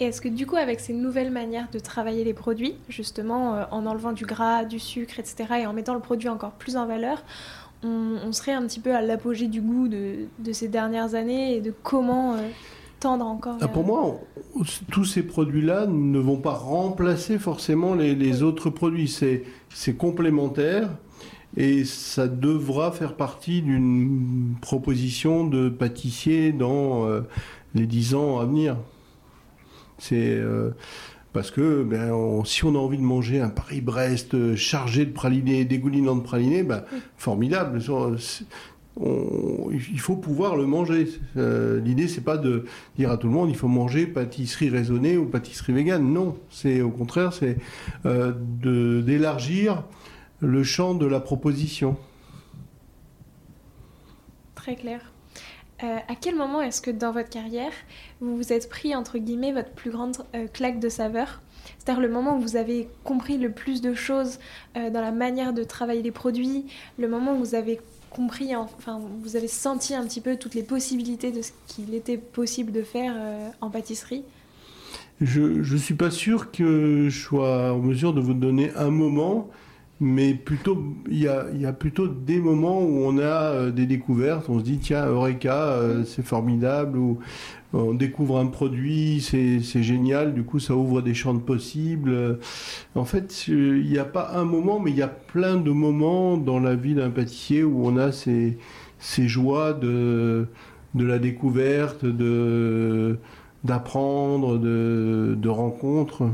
Et 0.00 0.06
est-ce 0.06 0.20
que 0.20 0.28
du 0.28 0.46
coup, 0.46 0.56
avec 0.56 0.80
ces 0.80 0.92
nouvelles 0.92 1.30
manières 1.30 1.68
de 1.72 1.78
travailler 1.78 2.24
les 2.24 2.34
produits, 2.34 2.74
justement 2.88 3.64
en 3.70 3.86
enlevant 3.86 4.12
du 4.12 4.24
gras, 4.24 4.64
du 4.64 4.80
sucre, 4.80 5.20
etc., 5.20 5.44
et 5.60 5.66
en 5.66 5.72
mettant 5.72 5.94
le 5.94 6.00
produit 6.00 6.28
encore 6.28 6.52
plus 6.52 6.76
en 6.76 6.86
valeur, 6.86 7.22
on, 7.84 8.32
serait 8.32 8.52
un 8.52 8.62
petit 8.66 8.80
peu 8.80 8.94
à 8.94 9.02
l'apogée 9.02 9.46
du 9.46 9.60
goût 9.60 9.88
de, 9.88 10.26
de, 10.38 10.52
ces 10.52 10.68
dernières 10.68 11.14
années 11.14 11.54
et 11.54 11.60
de 11.60 11.72
comment 11.82 12.34
encore. 13.08 13.56
Ah, 13.60 13.68
pour 13.68 13.84
moi, 13.84 14.20
tous 14.90 15.04
ces 15.04 15.22
produits-là 15.22 15.86
ne 15.86 16.18
vont 16.18 16.36
pas 16.36 16.52
remplacer 16.52 17.38
forcément 17.38 17.94
les, 17.94 18.42
autres 18.42 18.70
produits. 18.70 19.08
C'est 19.70 19.96
complémentaire 19.96 20.90
et 21.56 21.84
ça 21.84 22.26
devra 22.26 22.90
faire 22.90 23.14
partie 23.14 23.62
d'une 23.62 24.56
proposition 24.60 25.46
de 25.46 25.68
pâtissier 25.68 26.52
dans 26.52 27.06
euh, 27.06 27.20
les 27.74 27.86
dix 27.86 28.14
ans 28.14 28.40
à 28.40 28.44
venir. 28.44 28.76
C'est 29.98 30.16
euh, 30.16 30.70
parce 31.32 31.50
que 31.52 31.84
ben, 31.84 32.10
si 32.44 32.64
on 32.64 32.74
a 32.74 32.78
envie 32.78 32.98
de 32.98 33.02
manger 33.02 33.40
un 33.40 33.50
Paris-Brest 33.50 34.56
chargé 34.56 35.06
de 35.06 35.12
pralinés, 35.12 35.64
dégoulinant 35.64 36.16
de 36.16 36.22
pralinés, 36.22 36.64
ben, 36.64 36.82
formidable 37.16 37.80
il 39.00 40.00
faut 40.00 40.16
pouvoir 40.16 40.56
le 40.56 40.66
manger. 40.66 41.08
Euh, 41.36 41.80
L'idée, 41.80 42.08
c'est 42.08 42.20
pas 42.20 42.36
de 42.36 42.64
dire 42.96 43.10
à 43.10 43.16
tout 43.16 43.26
le 43.26 43.32
monde 43.32 43.50
il 43.50 43.56
faut 43.56 43.68
manger 43.68 44.06
pâtisserie 44.06 44.70
raisonnée 44.70 45.16
ou 45.16 45.26
pâtisserie 45.26 45.72
végane. 45.72 46.12
Non, 46.12 46.36
c'est 46.50 46.80
au 46.80 46.90
contraire, 46.90 47.32
c'est 47.32 47.56
euh, 48.06 48.32
d'élargir 49.02 49.84
le 50.40 50.62
champ 50.62 50.94
de 50.94 51.06
la 51.06 51.20
proposition. 51.20 51.96
Très 54.54 54.76
clair. 54.76 55.00
Euh, 55.82 55.96
à 56.08 56.14
quel 56.14 56.36
moment 56.36 56.62
est-ce 56.62 56.80
que 56.80 56.92
dans 56.92 57.10
votre 57.10 57.28
carrière, 57.28 57.72
vous 58.20 58.36
vous 58.36 58.52
êtes 58.52 58.68
pris, 58.68 58.94
entre 58.94 59.18
guillemets, 59.18 59.52
votre 59.52 59.72
plus 59.72 59.90
grande 59.90 60.16
euh, 60.34 60.46
claque 60.46 60.78
de 60.78 60.88
saveur? 60.88 61.42
C'est-à-dire 61.78 62.00
le 62.00 62.08
moment 62.08 62.36
où 62.36 62.40
vous 62.40 62.56
avez 62.56 62.88
compris 63.02 63.38
le 63.38 63.50
plus 63.50 63.80
de 63.80 63.94
choses 63.94 64.38
dans 64.74 65.00
la 65.00 65.12
manière 65.12 65.54
de 65.54 65.64
travailler 65.64 66.02
les 66.02 66.10
produits, 66.10 66.66
le 66.98 67.08
moment 67.08 67.34
où 67.34 67.38
vous 67.38 67.54
avez 67.54 67.80
compris, 68.14 68.54
enfin, 68.56 69.00
vous 69.22 69.36
avez 69.36 69.48
senti 69.48 69.94
un 69.94 70.04
petit 70.04 70.20
peu 70.20 70.36
toutes 70.36 70.54
les 70.54 70.62
possibilités 70.62 71.32
de 71.32 71.42
ce 71.42 71.50
qu'il 71.66 71.94
était 71.94 72.16
possible 72.16 72.72
de 72.72 72.82
faire 72.82 73.12
euh, 73.16 73.48
en 73.60 73.70
pâtisserie? 73.70 74.24
Je 75.20 75.40
ne 75.40 75.78
suis 75.78 75.94
pas 75.94 76.10
sûr 76.10 76.50
que 76.50 77.08
je 77.08 77.20
sois 77.22 77.72
en 77.72 77.78
mesure 77.78 78.14
de 78.14 78.20
vous 78.20 78.34
donner 78.34 78.72
un 78.74 78.90
moment, 78.90 79.48
mais 80.04 80.34
plutôt, 80.34 80.84
il 81.08 81.18
y 81.18 81.26
a, 81.28 81.72
plutôt 81.72 82.08
des 82.08 82.38
moments 82.38 82.78
où 82.82 83.06
on 83.06 83.16
a 83.16 83.22
euh, 83.22 83.70
des 83.70 83.86
découvertes, 83.86 84.50
on 84.50 84.58
se 84.58 84.64
dit, 84.64 84.76
tiens, 84.76 85.06
Eureka, 85.06 85.54
euh, 85.54 86.04
c'est 86.04 86.24
formidable, 86.24 86.98
on 87.72 87.94
découvre 87.94 88.38
un 88.38 88.46
produit, 88.46 89.22
c'est 89.22 89.82
génial, 89.82 90.34
du 90.34 90.44
coup 90.44 90.58
ça 90.58 90.76
ouvre 90.76 91.00
des 91.00 91.14
champs 91.14 91.32
de 91.32 91.40
possibles. 91.40 92.38
En 92.94 93.06
fait, 93.06 93.48
il 93.48 93.88
n'y 93.88 93.96
a 93.96 94.04
pas 94.04 94.32
un 94.34 94.44
moment, 94.44 94.78
mais 94.78 94.90
il 94.90 94.96
y 94.98 95.02
a 95.02 95.08
plein 95.08 95.56
de 95.56 95.70
moments 95.70 96.36
dans 96.36 96.60
la 96.60 96.74
vie 96.74 96.94
d'un 96.94 97.10
pâtissier 97.10 97.64
où 97.64 97.86
on 97.86 97.96
a 97.96 98.12
ces, 98.12 98.58
joies 99.00 99.72
de, 99.72 100.48
de 100.94 101.04
la 101.04 101.18
découverte, 101.18 102.04
de 102.04 103.18
d'apprendre, 103.64 104.58
de, 104.58 105.34
de 105.38 105.48
rencontres. 105.48 106.24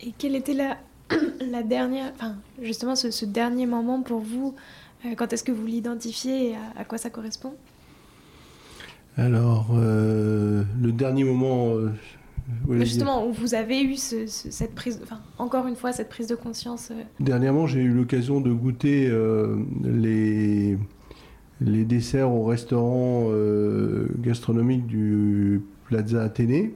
Et 0.00 0.12
quelle 0.16 0.36
était 0.36 0.54
la, 0.54 0.76
la 1.50 1.62
dernière, 1.62 2.12
enfin, 2.14 2.36
justement, 2.60 2.96
ce, 2.96 3.24
dernier 3.24 3.66
moment 3.66 4.02
pour 4.02 4.20
vous, 4.20 4.54
euh, 5.04 5.14
quand 5.16 5.32
est-ce 5.32 5.44
que 5.44 5.52
vous 5.52 5.66
l'identifiez 5.66 6.50
et 6.50 6.54
à, 6.76 6.84
quoi 6.84 6.98
ça 6.98 7.10
correspond? 7.10 7.54
Alors, 9.16 9.68
euh, 9.74 10.64
le 10.80 10.92
dernier 10.92 11.24
moment. 11.24 11.74
Euh, 11.74 11.90
justement, 12.70 13.26
où 13.26 13.32
vous 13.32 13.54
avez 13.54 13.82
eu 13.82 13.96
cette 13.96 14.74
prise, 14.74 15.00
enfin, 15.02 15.20
encore 15.38 15.66
une 15.66 15.76
fois, 15.76 15.92
cette 15.92 16.08
prise 16.08 16.26
de 16.26 16.34
conscience. 16.34 16.92
Dernièrement, 17.20 17.66
j'ai 17.66 17.80
eu 17.80 17.90
l'occasion 17.92 18.40
de 18.40 18.52
goûter 18.52 19.10
les, 19.84 20.78
les 21.60 21.84
desserts 21.84 22.30
au 22.30 22.44
restaurant 22.44 23.28
gastronomique 24.18 24.86
du 24.86 25.62
Plaza 25.86 26.22
Athénée. 26.22 26.74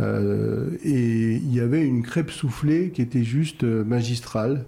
Euh, 0.00 0.70
et 0.84 1.34
il 1.34 1.54
y 1.54 1.60
avait 1.60 1.84
une 1.84 2.02
crêpe 2.02 2.30
soufflée 2.30 2.90
qui 2.90 3.02
était 3.02 3.24
juste 3.24 3.64
euh, 3.64 3.84
magistrale. 3.84 4.64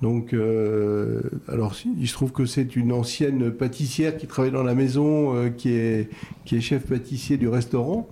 Donc, 0.00 0.32
euh, 0.32 1.22
alors 1.48 1.74
il 1.98 2.06
se 2.06 2.12
trouve 2.12 2.30
que 2.30 2.46
c'est 2.46 2.76
une 2.76 2.92
ancienne 2.92 3.50
pâtissière 3.50 4.16
qui 4.16 4.28
travaille 4.28 4.52
dans 4.52 4.62
la 4.62 4.76
maison, 4.76 5.50
qui, 5.56 5.70
est, 5.70 6.08
qui 6.44 6.56
est 6.56 6.60
chef 6.60 6.86
pâtissier 6.86 7.36
du 7.36 7.48
restaurant. 7.48 8.08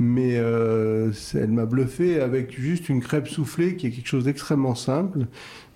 Mais 0.00 0.32
elle 0.32 1.50
m'a 1.50 1.64
bluffé 1.64 2.20
avec 2.20 2.58
juste 2.60 2.88
une 2.88 3.00
crêpe 3.00 3.28
soufflée 3.28 3.76
qui 3.76 3.86
est 3.86 3.90
quelque 3.90 4.08
chose 4.08 4.24
d'extrêmement 4.24 4.74
simple. 4.74 5.26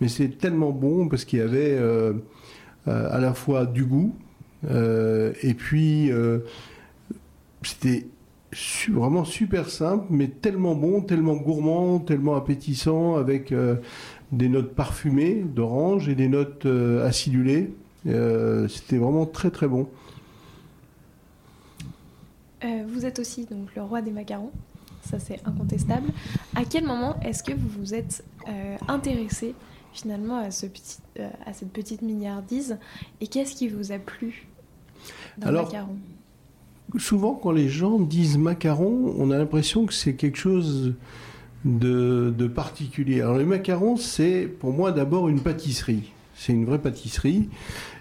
Mais 0.00 0.08
c'est 0.08 0.36
tellement 0.36 0.72
bon 0.72 1.08
parce 1.08 1.24
qu'il 1.24 1.38
y 1.38 1.42
avait 1.42 1.78
à 2.86 3.20
la 3.20 3.32
fois 3.32 3.64
du 3.64 3.84
goût 3.84 4.16
et 4.68 5.54
puis 5.56 6.10
c'était 7.62 8.08
vraiment 8.90 9.24
super 9.24 9.68
simple, 9.70 10.06
mais 10.10 10.28
tellement 10.28 10.74
bon, 10.74 11.00
tellement 11.00 11.36
gourmand, 11.36 11.98
tellement 12.00 12.36
appétissant, 12.36 13.16
avec 13.16 13.52
euh, 13.52 13.76
des 14.30 14.48
notes 14.48 14.74
parfumées 14.74 15.42
d'orange 15.42 16.08
et 16.08 16.14
des 16.14 16.28
notes 16.28 16.66
euh, 16.66 17.06
acidulées. 17.06 17.72
Euh, 18.06 18.68
c'était 18.68 18.98
vraiment 18.98 19.26
très 19.26 19.50
très 19.50 19.68
bon. 19.68 19.88
vous 22.88 23.06
êtes 23.06 23.18
aussi 23.18 23.46
donc 23.46 23.74
le 23.74 23.82
roi 23.82 24.02
des 24.02 24.10
macarons, 24.10 24.52
ça 25.02 25.18
c'est 25.18 25.40
incontestable. 25.46 26.08
À 26.54 26.64
quel 26.64 26.84
moment 26.84 27.18
est-ce 27.20 27.42
que 27.42 27.52
vous 27.52 27.68
vous 27.78 27.94
êtes 27.94 28.22
intéressé 28.86 29.54
finalement 29.92 30.36
à, 30.36 30.50
ce 30.50 30.66
petit, 30.66 30.98
à 31.46 31.52
cette 31.52 31.72
petite 31.72 32.02
milliardise? 32.02 32.78
Et 33.20 33.26
qu'est-ce 33.26 33.56
qui 33.56 33.68
vous 33.68 33.92
a 33.92 33.98
plu 33.98 34.46
dans 35.38 35.50
le 35.50 35.62
macaron? 35.62 35.96
Souvent, 36.98 37.34
quand 37.34 37.52
les 37.52 37.68
gens 37.68 37.98
disent 37.98 38.38
macaron, 38.38 39.14
on 39.18 39.30
a 39.30 39.38
l'impression 39.38 39.86
que 39.86 39.94
c'est 39.94 40.14
quelque 40.14 40.38
chose 40.38 40.94
de, 41.64 42.46
particulier. 42.54 43.20
Alors, 43.20 43.38
le 43.38 43.46
macaron, 43.46 43.96
c'est 43.96 44.46
pour 44.46 44.72
moi 44.72 44.92
d'abord 44.92 45.28
une 45.28 45.40
pâtisserie. 45.40 46.12
C'est 46.34 46.52
une 46.52 46.64
vraie 46.64 46.78
pâtisserie. 46.78 47.48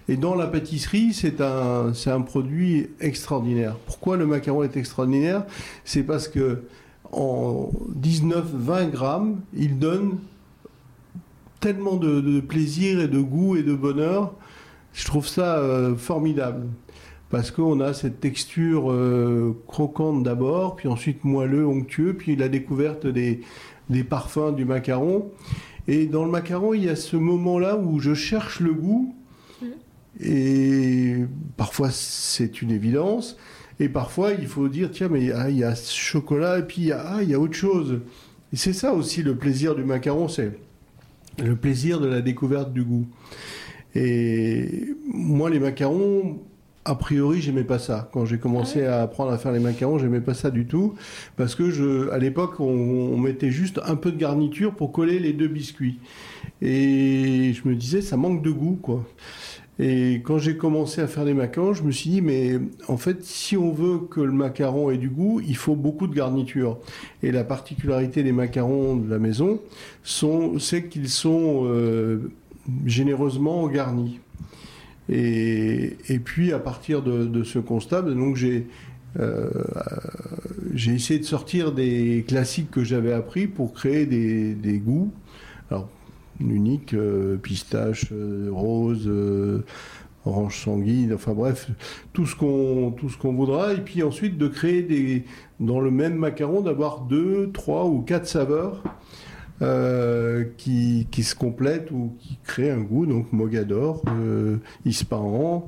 Et 0.08 0.16
dans 0.16 0.34
la 0.34 0.46
pâtisserie, 0.46 1.12
c'est 1.12 1.40
un, 1.40 1.92
c'est 1.94 2.10
un 2.10 2.22
produit 2.22 2.88
extraordinaire. 3.00 3.76
Pourquoi 3.86 4.16
le 4.16 4.26
macaron 4.26 4.64
est 4.64 4.76
extraordinaire? 4.76 5.44
C'est 5.84 6.02
parce 6.02 6.28
que 6.28 6.64
en 7.12 7.70
19-20 8.00 8.90
grammes, 8.90 9.40
il 9.54 9.78
donne 9.78 10.18
tellement 11.60 11.96
de, 11.96 12.40
plaisir 12.40 13.00
et 13.00 13.08
de 13.08 13.20
goût 13.20 13.56
et 13.56 13.62
de 13.62 13.74
bonheur. 13.74 14.34
Je 14.92 15.04
trouve 15.04 15.28
ça 15.28 15.58
euh, 15.58 15.94
formidable 15.94 16.66
parce 17.32 17.50
qu'on 17.50 17.80
a 17.80 17.94
cette 17.94 18.20
texture 18.20 18.92
euh, 18.92 19.58
croquante 19.66 20.22
d'abord, 20.22 20.76
puis 20.76 20.86
ensuite 20.86 21.24
moelleux, 21.24 21.66
onctueux, 21.66 22.12
puis 22.12 22.36
la 22.36 22.50
découverte 22.50 23.06
des, 23.06 23.40
parfums 24.08 24.54
du 24.54 24.66
macaron. 24.66 25.30
Et 25.88 26.04
dans 26.04 26.26
le 26.26 26.30
macaron, 26.30 26.74
il 26.74 26.84
y 26.84 26.90
a 26.90 26.94
ce 26.94 27.16
moment-là 27.16 27.78
où 27.78 28.00
je 28.00 28.12
cherche 28.12 28.60
le 28.60 28.74
goût, 28.74 29.14
mm. 29.62 29.66
et 30.20 31.16
parfois 31.56 31.88
c'est 31.90 32.60
une 32.60 32.70
évidence, 32.70 33.38
et 33.80 33.88
parfois 33.88 34.32
il 34.32 34.46
faut 34.46 34.68
dire, 34.68 34.90
tiens, 34.92 35.08
mais 35.10 35.32
ah, 35.32 35.48
il 35.48 35.56
y 35.56 35.64
a 35.64 35.74
ce 35.74 35.96
chocolat, 35.96 36.58
et 36.58 36.64
puis 36.64 36.92
ah, 36.92 37.20
il 37.22 37.30
y 37.30 37.34
a 37.34 37.40
autre 37.40 37.54
chose. 37.54 38.00
Et 38.52 38.56
c'est 38.56 38.74
ça 38.74 38.92
aussi 38.92 39.22
le 39.22 39.36
plaisir 39.36 39.74
du 39.74 39.84
macaron, 39.84 40.28
c'est 40.28 40.52
le 41.42 41.56
plaisir 41.56 41.98
de 41.98 42.08
la 42.08 42.20
découverte 42.20 42.74
du 42.74 42.84
goût. 42.84 43.06
Et 43.94 44.84
moi, 45.06 45.48
les 45.48 45.60
macarons, 45.60 46.38
a 46.84 46.94
priori, 46.96 47.40
j'aimais 47.40 47.64
pas 47.64 47.78
ça. 47.78 48.08
Quand 48.12 48.24
j'ai 48.24 48.38
commencé 48.38 48.84
ah 48.84 49.00
à 49.00 49.02
apprendre 49.02 49.30
à 49.30 49.38
faire 49.38 49.52
les 49.52 49.60
macarons, 49.60 49.98
j'aimais 49.98 50.20
pas 50.20 50.34
ça 50.34 50.50
du 50.50 50.66
tout. 50.66 50.94
Parce 51.36 51.54
que 51.54 51.70
je, 51.70 52.10
à 52.10 52.18
l'époque, 52.18 52.58
on, 52.58 53.16
mettait 53.16 53.50
juste 53.50 53.80
un 53.84 53.94
peu 53.94 54.10
de 54.10 54.16
garniture 54.16 54.74
pour 54.74 54.90
coller 54.90 55.20
les 55.20 55.32
deux 55.32 55.48
biscuits. 55.48 55.98
Et 56.60 57.52
je 57.54 57.68
me 57.68 57.76
disais, 57.76 58.00
ça 58.00 58.16
manque 58.16 58.42
de 58.42 58.50
goût, 58.50 58.78
quoi. 58.82 59.04
Et 59.78 60.22
quand 60.24 60.38
j'ai 60.38 60.56
commencé 60.56 61.00
à 61.00 61.06
faire 61.06 61.24
les 61.24 61.34
macarons, 61.34 61.72
je 61.72 61.82
me 61.82 61.92
suis 61.92 62.10
dit, 62.10 62.20
mais 62.20 62.58
en 62.88 62.96
fait, 62.96 63.24
si 63.24 63.56
on 63.56 63.72
veut 63.72 63.98
que 63.98 64.20
le 64.20 64.32
macaron 64.32 64.90
ait 64.90 64.98
du 64.98 65.08
goût, 65.08 65.40
il 65.40 65.56
faut 65.56 65.76
beaucoup 65.76 66.06
de 66.06 66.14
garniture. 66.14 66.78
Et 67.22 67.30
la 67.30 67.44
particularité 67.44 68.22
des 68.22 68.32
macarons 68.32 68.96
de 68.96 69.08
la 69.08 69.18
maison, 69.18 69.60
c'est 70.04 70.88
qu'ils 70.88 71.08
sont 71.08 71.62
euh, 71.64 72.32
généreusement 72.84 73.66
garnis. 73.68 74.20
Et, 75.08 76.20
puis 76.24 76.52
à 76.52 76.58
partir 76.58 77.02
de, 77.02 77.42
ce 77.42 77.58
constat, 77.58 78.02
ben, 78.02 78.14
donc 78.14 78.36
j'ai 78.36 78.66
euh, 79.20 79.50
j'ai 80.72 80.92
essayé 80.94 81.20
de 81.20 81.24
sortir 81.24 81.72
des 81.72 82.24
classiques 82.26 82.70
que 82.70 82.82
j'avais 82.82 83.12
appris 83.12 83.46
pour 83.46 83.74
créer 83.74 84.06
des, 84.06 84.78
goûts. 84.78 85.12
Alors, 85.70 85.88
unique, 86.40 86.94
euh, 86.94 87.36
pistache, 87.36 88.06
euh, 88.12 88.48
rose, 88.50 89.10
orange 90.24 90.64
sanguine, 90.64 91.12
enfin 91.12 91.34
bref, 91.34 91.68
tout 92.12 92.26
ce 92.26 92.36
qu'on 92.36 92.92
tout 92.92 93.10
voudra. 93.32 93.74
Et 93.74 93.80
puis 93.80 94.02
ensuite 94.02 94.38
de 94.38 94.48
créer 94.48 94.82
des 94.82 95.24
dans 95.60 95.80
le 95.80 95.90
même 95.90 96.14
macaron 96.14 96.60
d'avoir 96.60 97.00
deux, 97.00 97.50
trois 97.52 97.86
ou 97.86 98.00
quatre 98.00 98.26
saveurs 98.26 98.82
euh, 99.60 100.44
qui, 100.56 101.06
se 101.22 101.34
complètent 101.36 101.90
ou 101.92 102.16
qui 102.18 102.38
créent 102.44 102.70
un 102.70 102.80
goût. 102.80 103.06
Donc 103.06 103.32
Mogador, 103.32 104.02
euh, 104.08 104.56
Ispahan, 104.84 105.66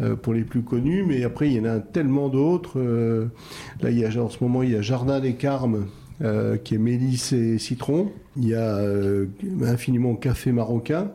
euh, 0.00 0.16
pour 0.16 0.34
les 0.34 0.42
plus 0.42 0.62
connus, 0.62 1.04
mais 1.06 1.22
après 1.22 1.48
il 1.48 1.52
y 1.52 1.60
en 1.60 1.64
a 1.64 1.78
tellement 1.78 2.28
d'autres. 2.30 2.80
là, 3.80 3.90
y 3.90 4.04
a, 4.04 4.22
en 4.22 4.28
ce 4.28 4.42
moment, 4.42 4.62
il 4.62 4.70
y 4.70 4.76
a 4.76 4.82
Jardin 4.82 5.20
des 5.20 5.34
Carmes. 5.34 5.86
qui 6.64 6.74
est 6.74 6.78
mélisse 6.78 7.32
et 7.32 7.58
citron. 7.58 8.10
Il 8.36 8.48
y 8.48 8.54
a 8.54 8.80
infiniment 9.62 10.16
café 10.16 10.50
marocain, 10.50 11.12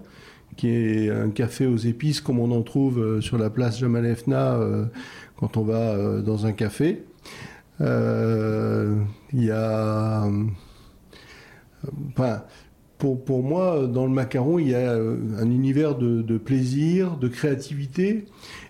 qui 0.56 0.70
est 0.70 1.10
un 1.10 1.30
café 1.30 1.66
aux 1.66 1.76
épices 1.76 2.22
comme 2.22 2.40
on 2.40 2.52
en 2.52 2.62
trouve 2.62 3.20
sur 3.20 3.38
la 3.38 3.50
place 3.50 3.80
Jamal 3.80 4.06
Efna 4.06 4.58
quand 5.36 5.58
on 5.58 5.64
va 5.64 6.22
dans 6.22 6.46
un 6.46 6.54
café. 6.54 7.04
il 7.82 9.44
y 9.44 9.52
a 9.52 10.26
Enfin, 12.10 12.44
pour, 12.98 13.22
pour, 13.22 13.44
moi, 13.44 13.86
dans 13.86 14.06
le 14.06 14.12
macaron, 14.12 14.60
il 14.60 14.70
y 14.70 14.76
a 14.76 14.94
euh, 14.94 15.18
un 15.38 15.52
univers 15.52 15.96
de, 15.96 16.38
plaisir, 16.38 17.18
de 17.18 17.28
créativité. 17.28 18.26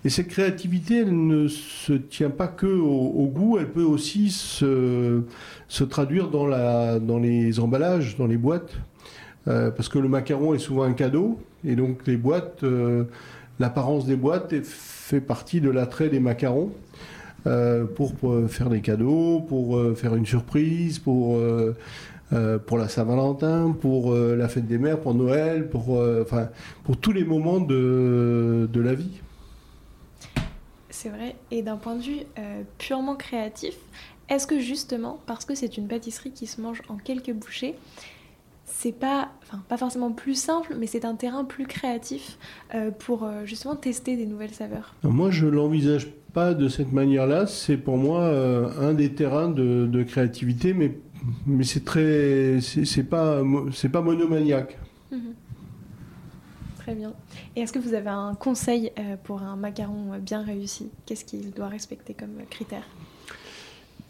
Et 0.05 0.09
cette 0.09 0.27
créativité, 0.27 1.01
elle 1.01 1.27
ne 1.27 1.47
se 1.47 1.93
tient 1.93 2.31
pas 2.31 2.47
que 2.47 2.65
au, 2.65 3.27
goût, 3.27 3.59
elle 3.59 3.69
peut 3.69 3.83
aussi 3.83 4.31
se, 4.31 5.21
se 5.67 5.83
traduire 5.83 6.29
dans, 6.29 6.47
la, 6.47 6.99
dans 6.99 7.19
les 7.19 7.59
emballages, 7.59 8.17
dans 8.17 8.25
les 8.25 8.37
boîtes. 8.37 8.73
Euh, 9.47 9.69
parce 9.71 9.89
que 9.89 9.99
le 9.99 10.07
macaron 10.07 10.55
est 10.55 10.59
souvent 10.59 10.83
un 10.83 10.93
cadeau, 10.93 11.37
et 11.63 11.75
donc 11.75 12.07
les 12.07 12.17
boîtes, 12.17 12.63
euh, 12.63 13.03
l'apparence 13.59 14.05
des 14.05 14.15
boîtes 14.15 14.55
fait 14.63 15.21
partie 15.21 15.61
de 15.61 15.69
l'attrait 15.69 16.09
des 16.09 16.19
macarons. 16.19 16.71
pour, 17.95 18.13
faire 18.47 18.69
des 18.69 18.79
cadeaux, 18.79 19.41
pour 19.41 19.77
faire 19.95 20.15
une 20.15 20.25
surprise, 20.25 20.97
pour 20.97 21.37
euh, 22.33 22.57
pour 22.57 22.77
la 22.79 22.89
Saint-Valentin, 22.89 23.75
pour 23.79 24.11
euh, 24.11 24.35
la 24.35 24.49
fête 24.49 24.65
des 24.65 24.79
mères, 24.79 24.99
pour 24.99 25.13
Noël, 25.13 25.69
pour, 25.69 25.97
euh, 25.97 26.23
enfin, 26.23 26.49
pour 26.83 26.97
tous 26.97 27.11
les 27.11 27.23
moments 27.23 27.59
de, 27.59 28.67
de 28.71 28.81
la 28.81 28.95
vie. 28.95 29.21
C'est 30.89 31.09
vrai. 31.09 31.35
Et 31.51 31.61
d'un 31.61 31.77
point 31.77 31.95
de 31.95 32.01
vue 32.01 32.19
purement 32.77 33.15
créatif, 33.15 33.75
est-ce 34.29 34.47
que 34.47 34.59
justement, 34.59 35.19
parce 35.25 35.45
que 35.45 35.53
c'est 35.53 35.77
une 35.77 35.87
pâtisserie 35.87 36.31
qui 36.31 36.47
se 36.47 36.61
mange 36.61 36.81
en 36.87 36.95
quelques 36.95 37.33
bouchées, 37.33 37.75
c'est 38.65 38.93
pas, 38.93 39.29
enfin, 39.43 39.61
pas 39.67 39.77
forcément 39.77 40.11
plus 40.11 40.35
simple, 40.35 40.75
mais 40.79 40.87
c'est 40.87 41.05
un 41.05 41.15
terrain 41.15 41.43
plus 41.43 41.67
créatif 41.67 42.37
pour 42.99 43.27
justement 43.43 43.75
tester 43.75 44.15
des 44.15 44.25
nouvelles 44.25 44.53
saveurs? 44.53 44.95
Moi, 45.03 45.29
je 45.29 45.45
l'envisage 45.45 46.07
pas 46.31 46.53
de 46.53 46.69
cette 46.69 46.91
manière-là. 46.91 47.47
C'est 47.47 47.77
pour 47.77 47.97
moi 47.97 48.25
un 48.25 48.93
des 48.93 49.13
terrains 49.13 49.49
de, 49.49 49.87
de 49.87 50.03
créativité, 50.03 50.73
mais 50.73 50.95
mais 51.45 51.63
c'est 51.63 51.85
très, 51.85 52.59
c'est 52.61 53.03
pas, 53.03 53.41
c'est 53.73 53.89
pas 53.89 54.01
monomaniaque. 54.01 54.77
Mhm. 55.11 55.33
Très 56.79 56.95
bien. 56.95 57.13
Et 57.55 57.61
est-ce 57.61 57.71
que 57.71 57.79
vous 57.79 57.93
avez 57.93 58.09
un 58.09 58.35
conseil 58.35 58.91
euh, 58.99 59.15
pour 59.23 59.41
un 59.41 59.55
macaron 59.55 60.19
bien 60.19 60.43
réussi? 60.43 60.89
Qu'est-ce 61.05 61.23
qu'il 61.23 61.51
doit 61.51 61.69
respecter 61.69 62.13
comme 62.13 62.43
critère? 62.49 62.83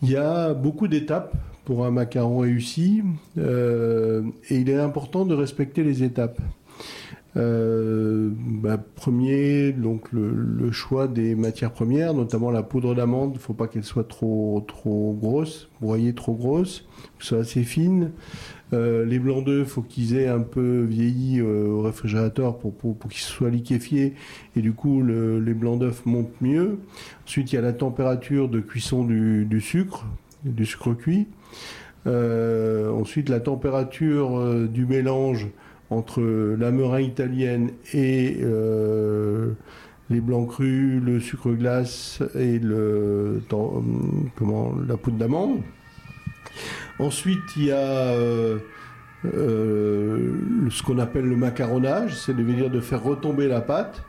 Il 0.02 0.10
y 0.10 0.18
a 0.18 0.54
beaucoup 0.54 0.88
d'étapes 0.88 1.34
pour 1.66 1.86
un 1.86 1.92
macaron 1.92 2.40
réussi. 2.40 3.04
et 3.38 4.22
il 4.50 4.70
est 4.70 4.80
important 4.80 5.26
de 5.26 5.36
respecter 5.36 5.84
les 5.84 6.04
étapes. 6.04 6.40
Euh, 7.36 8.30
bah, 8.36 8.78
premier, 8.78 9.72
donc 9.72 10.12
le, 10.12 10.72
choix 10.72 11.08
des 11.08 11.36
matières 11.36 11.72
premières, 11.72 12.14
notamment 12.14 12.52
la 12.52 12.64
poudre 12.64 12.96
d'amande. 12.96 13.32
Il 13.34 13.38
ne 13.38 13.40
faut 13.40 13.54
pas 13.54 13.68
qu'elle 13.68 13.84
soit 13.84 14.08
trop 14.08 14.64
trop 14.68 15.16
grosse, 15.20 15.70
broyée 15.82 16.14
trop 16.14 16.34
grosse, 16.34 16.86
que 17.20 17.26
soit 17.26 17.40
assez 17.40 17.64
fine. 17.64 18.12
Euh, 18.74 19.06
les 19.06 19.20
blancs 19.20 19.46
d'œufs, 19.46 19.68
faut 19.68 19.82
qu'ils 19.82 20.16
aient 20.16 20.28
un 20.28 20.40
peu 20.40 20.82
vieilli 20.82 21.40
euh, 21.40 21.68
au 21.68 21.82
réfrigérateur 21.82 22.58
pour, 22.58 22.74
qu'ils 23.10 23.20
soient 23.20 23.52
liquéfiés 23.52 24.16
et 24.56 24.62
du 24.62 24.74
coup 24.74 25.04
les 25.04 25.54
blancs 25.54 25.80
d'œufs 25.80 26.06
montent 26.06 26.42
mieux. 26.42 26.80
Ensuite, 27.26 27.52
il 27.52 27.56
y 27.56 27.60
a 27.60 27.62
la 27.62 27.74
température 27.74 28.50
de 28.50 28.60
cuisson 28.60 29.04
du 29.04 29.62
sucre, 29.62 30.06
du 30.44 30.66
sucre 30.66 30.94
cuit. 30.94 31.28
ensuite, 32.06 33.30
la 33.30 33.40
température 33.40 34.68
du 34.68 34.86
mélange 34.86 35.50
entre 35.94 36.22
la 36.58 36.72
meringue 36.72 37.06
italienne 37.06 37.72
et 37.94 38.38
euh, 38.42 39.52
les 40.10 40.22
blancs 40.22 40.50
crus, 40.50 41.02
le 41.02 41.20
sucre 41.20 41.52
glace 41.52 42.22
et 42.36 42.60
le, 42.60 43.42
comment, 44.36 44.74
la 44.88 44.98
poudre 44.98 45.18
d'amande. 45.18 45.60
Ensuite, 47.00 47.42
il 47.58 47.66
y 47.66 47.72
a 47.72 47.78
euh, 47.78 48.60
euh, 49.26 50.34
ce 50.70 50.84
qu'on 50.84 51.00
appelle 51.00 51.26
le 51.26 51.36
macaronnage, 51.36 52.16
c'est 52.16 52.36
de 52.36 52.44
dire 52.44 52.70
de 52.70 52.80
faire 52.80 53.04
retomber 53.04 53.48
la 53.48 53.62
pâte. 53.62 54.04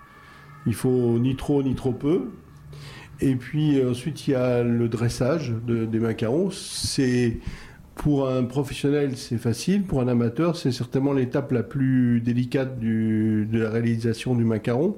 Il 0.66 0.75
faut 0.75 1.18
ni 1.18 1.37
trop 1.37 1.62
ni 1.62 1.75
trop 1.75 1.92
peu. 1.92 2.31
Et 3.20 3.37
puis 3.37 3.83
ensuite, 3.85 4.27
il 4.27 4.33
y 4.33 4.35
a 4.35 4.62
le 4.62 4.88
dressage 4.88 5.53
des 5.66 6.01
macarons. 6.01 6.51
C'est 6.51 7.38
pour 7.94 8.28
un 8.28 8.44
professionnel, 8.44 9.16
c'est 9.16 9.38
facile. 9.38 9.85
Pour 9.85 10.00
un 10.00 10.09
amateur, 10.09 10.57
c'est 10.57 10.72
certainement 10.72 11.12
l'étape 11.12 11.52
la 11.52 11.62
plus 11.62 12.20
délicate 12.20 12.80
de 12.80 13.46
la 13.52 13.70
réalisation 13.70 14.35
du 14.35 14.44
macaron. 14.44 14.96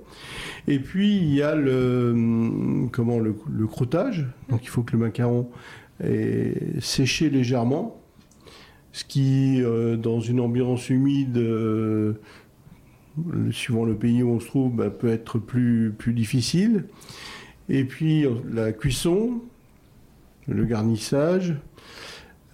Et 0.67 0.79
puis, 0.79 1.17
il 1.17 1.35
y 1.35 1.43
a 1.43 1.55
le, 1.55 2.89
comment, 2.93 3.19
le, 3.19 3.35
croûtage. 3.67 4.27
Donc, 4.49 4.65
il 4.65 4.69
faut 4.69 4.83
que 4.83 4.93
le 4.93 4.99
macaron 4.99 5.49
est 6.03 6.81
séché 6.81 7.29
légèrement. 7.29 8.01
Ce 8.93 9.05
qui, 9.05 9.63
euh, 9.63 9.97
dans 9.97 10.21
une 10.21 10.41
ambiance 10.41 10.89
humide, 10.89 11.37
euh, 11.37 12.15
suivant 13.51 13.85
le 13.85 13.95
pays 13.95 14.23
où 14.23 14.31
on 14.31 14.41
se 14.41 14.47
trouve, 14.47 14.75
bah, 14.75 14.89
peut 14.89 15.11
être 15.11 15.39
plus, 15.39 15.93
plus 15.97 16.15
difficile. 16.15 16.85
Et 17.69 17.85
puis, 17.85 18.25
la 18.51 18.73
cuisson, 18.73 19.43
le 20.49 20.65
garnissage, 20.65 21.57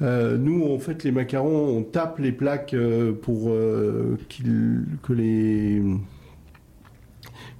euh, 0.02 0.36
nous, 0.36 0.64
en 0.72 0.78
fait, 0.78 1.04
les 1.04 1.12
macarons, 1.12 1.76
on 1.76 1.82
tape 1.82 2.18
les 2.18 2.32
plaques 2.32 2.74
euh, 2.74 3.12
pour 3.12 3.50
euh, 3.50 4.18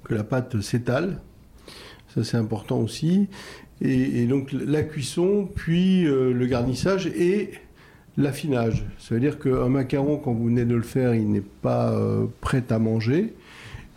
que, 0.03 0.13
la 0.13 0.23
pâte 0.23 0.59
s'étale. 0.61 1.21
Ça, 2.13 2.23
c'est 2.23 2.37
important 2.37 2.79
aussi. 2.79 3.27
Et, 3.81 4.25
donc, 4.25 4.51
la 4.51 4.83
cuisson, 4.83 5.49
puis 5.53 6.03
le 6.03 6.45
garnissage 6.45 7.07
et 7.07 7.51
l'affinage. 8.17 8.85
Ça 8.99 9.15
veut 9.15 9.19
dire 9.19 9.39
qu'un 9.39 9.67
macaron, 9.67 10.17
quand 10.17 10.31
vous 10.31 10.45
venez 10.45 10.63
de 10.63 10.75
le 10.75 10.83
faire, 10.83 11.15
il 11.15 11.29
n'est 11.29 11.41
pas 11.41 11.93
prêt 12.39 12.63
à 12.69 12.79
manger. 12.79 13.33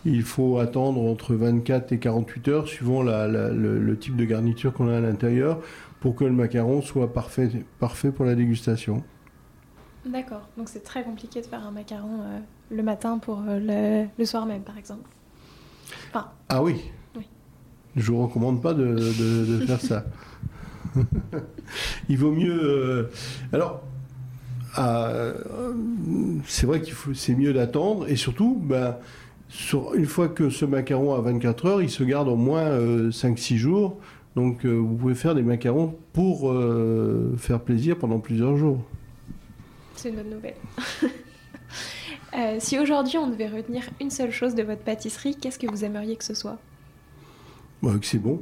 Il 0.03 0.23
faut 0.23 0.57
attendre 0.57 0.99
entre 1.01 1.35
24 1.35 1.91
et 1.91 1.99
48 1.99 2.47
heures, 2.47 2.67
suivant 2.67 3.03
le, 3.03 3.97
type 3.99 4.15
de 4.15 4.25
garniture 4.25 4.73
qu'on 4.73 4.89
a 4.89 4.97
à 4.97 4.99
l'intérieur 4.99 5.61
pour 5.99 6.15
que 6.15 6.23
le 6.23 6.31
macaron 6.31 6.81
soit 6.81 7.11
parfait, 7.13 7.49
parfait 7.79 8.11
pour 8.11 8.25
la 8.25 8.35
dégustation. 8.35 9.03
D'accord, 10.05 10.47
donc 10.57 10.69
c'est 10.69 10.83
très 10.83 11.03
compliqué 11.03 11.41
de 11.41 11.45
faire 11.45 11.65
un 11.65 11.71
macaron 11.71 12.21
euh, 12.21 12.39
le 12.71 12.83
matin 12.83 13.17
pour 13.17 13.41
euh, 13.47 14.07
le, 14.17 14.25
soir 14.25 14.45
même, 14.45 14.61
par 14.61 14.77
exemple. 14.77 15.09
ah 16.13 16.63
oui. 16.63 16.81
Je 17.95 18.11
vous 18.11 18.27
recommande 18.27 18.61
pas 18.61 18.75
de, 18.75 18.95
faire 19.65 19.81
ça. 19.81 20.05
Il 22.09 22.17
vaut 22.17 22.31
mieux. 22.31 22.59
Euh, 22.61 23.11
alors, 23.51 23.81
ah, 24.75 25.11
c'est 26.45 26.67
vrai 26.67 26.81
qu'il 26.81 26.93
faut, 26.93 27.15
c'est 27.15 27.33
mieux 27.33 27.53
d'attendre 27.53 28.07
et 28.07 28.15
surtout, 28.15 28.61
ben, 28.61 28.97
une 29.95 30.05
fois 30.05 30.29
que 30.29 30.51
ce 30.51 30.65
macaron 30.65 31.15
a 31.15 31.21
24 31.21 31.65
heures, 31.65 31.81
il 31.81 31.89
se 31.89 32.03
garde 32.03 32.27
au 32.27 32.35
moins 32.35 32.69
5-6 33.09 33.55
jours 33.55 33.97
donc 34.37 34.65
euh, 34.65 34.69
vous 34.69 34.95
pouvez 34.95 35.15
faire 35.15 35.33
des 35.33 35.41
macarons 35.41 35.97
pour 36.13 36.51
euh, 36.51 37.33
faire 37.39 37.59
plaisir 37.59 37.97
pendant 37.97 38.19
plusieurs 38.19 38.55
jours. 38.55 38.83
C'est 39.95 40.09
une 40.09 40.15
bonne 40.15 40.29
nouvelle. 40.29 40.55
Euh, 42.37 42.57
si 42.59 42.77
aujourd'hui 42.77 43.17
on 43.17 43.29
devait 43.29 43.47
retenir 43.47 43.83
une 44.01 44.09
seule 44.09 44.31
chose 44.31 44.53
de 44.53 44.61
votre 44.61 44.81
pâtisserie, 44.81 45.35
qu'est-ce 45.35 45.57
que 45.57 45.65
vous 45.65 45.85
aimeriez 45.85 46.17
que 46.17 46.25
ce 46.25 46.33
soit? 46.33 46.59
Bah, 47.81 47.93
Que 47.99 48.05
c'est 48.05 48.19
bon. 48.19 48.41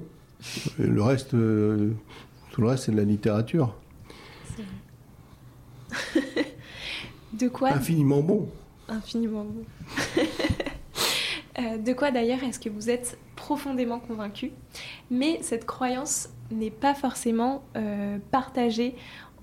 le 0.79 1.01
reste, 1.01 1.29
tout 1.29 2.61
le 2.61 2.67
reste 2.67 2.85
c'est 2.85 2.91
de 2.91 2.97
la 2.97 3.03
littérature. 3.03 3.75
de 7.33 7.47
quoi? 7.47 7.73
Infiniment 7.73 8.21
bon. 8.21 8.49
Infiniment 8.89 9.45
bon. 9.45 9.63
de 11.57 11.93
quoi 11.93 12.11
d'ailleurs 12.11 12.43
est-ce 12.43 12.59
que 12.59 12.69
vous 12.69 12.89
êtes 12.89 13.17
profondément 13.35 13.99
convaincu? 13.99 14.51
Mais 15.09 15.39
cette 15.41 15.65
croyance 15.65 16.29
n'est 16.51 16.71
pas 16.71 16.93
forcément 16.93 17.63
euh, 17.75 18.17
partagée 18.31 18.95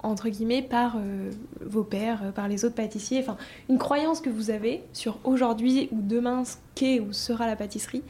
entre 0.04 0.28
guillemets 0.28 0.62
par 0.62 0.96
euh, 0.96 1.30
vos 1.64 1.84
pères, 1.84 2.22
euh, 2.24 2.32
par 2.32 2.48
les 2.48 2.64
autres 2.64 2.74
pâtissiers, 2.74 3.20
enfin 3.20 3.36
une 3.68 3.78
croyance 3.78 4.20
que 4.20 4.30
vous 4.30 4.50
avez 4.50 4.82
sur 4.92 5.20
aujourd'hui 5.22 5.88
ou 5.92 6.00
demain 6.02 6.44
ce 6.44 6.56
qu'est 6.74 6.98
ou 6.98 7.12
sera 7.12 7.46
la 7.46 7.54
pâtisserie, 7.54 8.02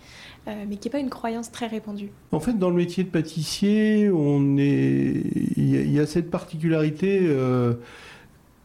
mais 0.47 0.77
qui 0.77 0.89
n'est 0.89 0.93
pas 0.93 0.99
une 0.99 1.11
croyance 1.11 1.53
très 1.53 1.67
répandue. 1.67 2.11
En 2.33 2.41
fait, 2.41 2.59
dans 2.59 2.71
le 2.71 2.77
métier 2.77 3.05
de 3.05 3.11
pâtissier, 3.11 4.11
on 4.11 4.57
est, 4.57 5.23
il 5.57 5.93
y, 5.93 6.01
a 6.01 6.07
cette 6.07 6.31
particularité 6.31 7.21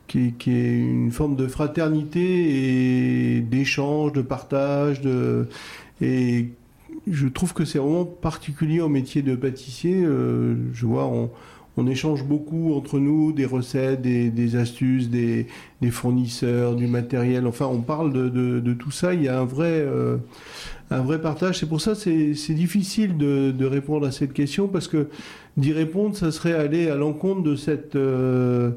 qui, 0.07 0.33
qui, 0.33 0.51
est 0.51 0.77
une 0.79 1.11
forme 1.11 1.35
de 1.35 1.47
fraternité 1.47 3.37
et 3.37 3.41
d'échange, 3.41 4.13
de 4.13 4.21
partage, 4.21 5.01
de 5.01 5.47
et 6.01 6.49
je 7.09 7.27
trouve 7.27 7.53
que 7.53 7.65
c'est 7.65 7.79
vraiment 7.79 8.05
particulier 8.05 8.81
au 8.81 8.89
métier 8.89 9.21
de 9.21 9.35
pâtissier. 9.35 10.03
Euh, 10.03 10.55
je 10.73 10.85
vois, 10.85 11.05
on, 11.05 11.29
échange 11.87 12.23
beaucoup 12.23 12.73
entre 12.73 12.97
nous 12.99 13.31
des 13.31 13.45
recettes, 13.45 14.01
des, 14.01 14.55
astuces, 14.55 15.09
des, 15.09 15.47
fournisseurs, 15.91 16.75
du 16.75 16.87
matériel. 16.87 17.45
Enfin, 17.45 17.67
on 17.67 17.81
parle 17.81 18.11
de, 18.11 18.73
tout 18.73 18.91
ça. 18.91 19.13
Il 19.13 19.23
y 19.23 19.27
a 19.27 19.39
un 19.39 19.45
vrai, 19.45 19.71
euh, 19.71 20.17
un 20.89 21.01
vrai 21.01 21.21
partage. 21.21 21.59
C'est 21.59 21.69
pour 21.69 21.79
ça 21.79 21.93
que 21.93 22.33
c'est 22.33 22.53
difficile 22.53 23.15
de, 23.17 23.65
répondre 23.65 24.07
à 24.07 24.11
cette 24.11 24.33
question 24.33 24.67
parce 24.67 24.87
que 24.87 25.07
d'y 25.55 25.71
répondre, 25.71 26.15
ça 26.15 26.31
serait 26.31 26.53
aller 26.53 26.89
à 26.89 26.95
l'encontre 26.95 27.43
de 27.43 27.55
cette 27.55 27.95
euh, 27.95 28.71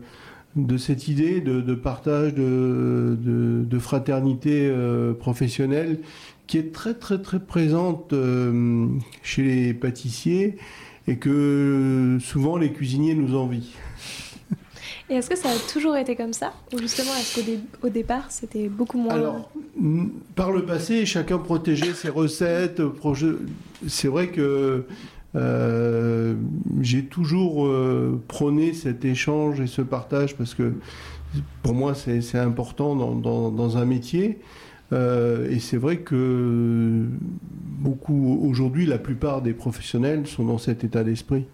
de 0.57 0.77
cette 0.77 1.09
idée 1.09 1.41
de, 1.41 1.75
partage, 1.75 2.35
de, 2.35 3.79
fraternité 3.79 4.73
professionnelle 5.19 5.99
qui 6.51 6.59
est 6.59 6.73
très 6.73 6.95
très 6.95 7.23
très 7.23 7.39
présente 7.39 8.13
euh, 8.13 8.89
chez 9.23 9.45
les 9.45 9.73
pâtissiers 9.73 10.57
et 11.07 11.17
que 11.17 12.19
souvent 12.21 12.57
les 12.57 12.73
cuisiniers 12.73 13.15
nous 13.15 13.37
envient. 13.37 13.71
Et 15.09 15.15
est-ce 15.15 15.31
que 15.31 15.37
ça 15.37 15.51
a 15.51 15.73
toujours 15.73 15.97
été 15.97 16.17
comme 16.17 16.33
ça? 16.33 16.53
Ou 16.73 16.79
justement, 16.79 17.13
est-ce 17.21 17.41
qu'au 17.81 17.89
départ, 17.89 18.31
c'était 18.31 18.69
beaucoup 18.69 18.99
moins... 18.99 19.15
Alors, 19.15 19.51
par 20.35 20.51
le 20.51 20.65
passé, 20.65 21.07
chacun 21.07 21.39
protégeait 21.39 21.95
ses 21.95 22.09
recettes. 22.09 22.83
C'est 23.87 24.09
vrai 24.09 24.29
que 24.29 24.87
euh, 25.37 26.35
j'ai 26.81 27.05
toujours 27.05 27.65
euh, 27.67 28.21
prôné 28.27 28.73
cet 28.73 29.05
échange 29.05 29.61
et 29.61 29.69
ce 29.69 29.83
partage 29.83 30.35
parce 30.37 30.55
que 30.55 30.73
pour 31.63 31.75
moi, 31.75 31.95
c'est 31.95 32.39
important 32.39 32.97
dans, 32.97 33.77
un 33.77 33.85
métier. 33.85 34.41
Euh, 34.93 35.49
et 35.49 35.61
c'est 35.61 35.77
vrai 35.77 35.99
que 35.99 37.07
beaucoup, 37.79 38.41
aujourd'hui, 38.43 38.87
la 38.87 38.99
plupart 38.99 39.41
des 39.41 39.53
professionnels 39.53 40.27
sont 40.27 40.45
dans 40.45 40.59
cet 40.59 40.83
état 40.83 41.05
d'esprit. 41.05 41.47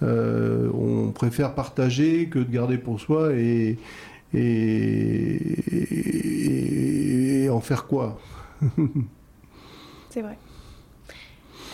On 0.00 1.12
préfère 1.14 1.54
partager 1.54 2.26
que 2.26 2.40
de 2.40 2.50
garder 2.50 2.76
pour 2.76 2.98
soi 3.00 3.34
et, 3.34 3.78
et, 4.34 5.48
en 7.50 7.60
faire 7.60 7.86
quoi? 7.86 8.18
C'est 10.10 10.22
vrai. 10.22 10.36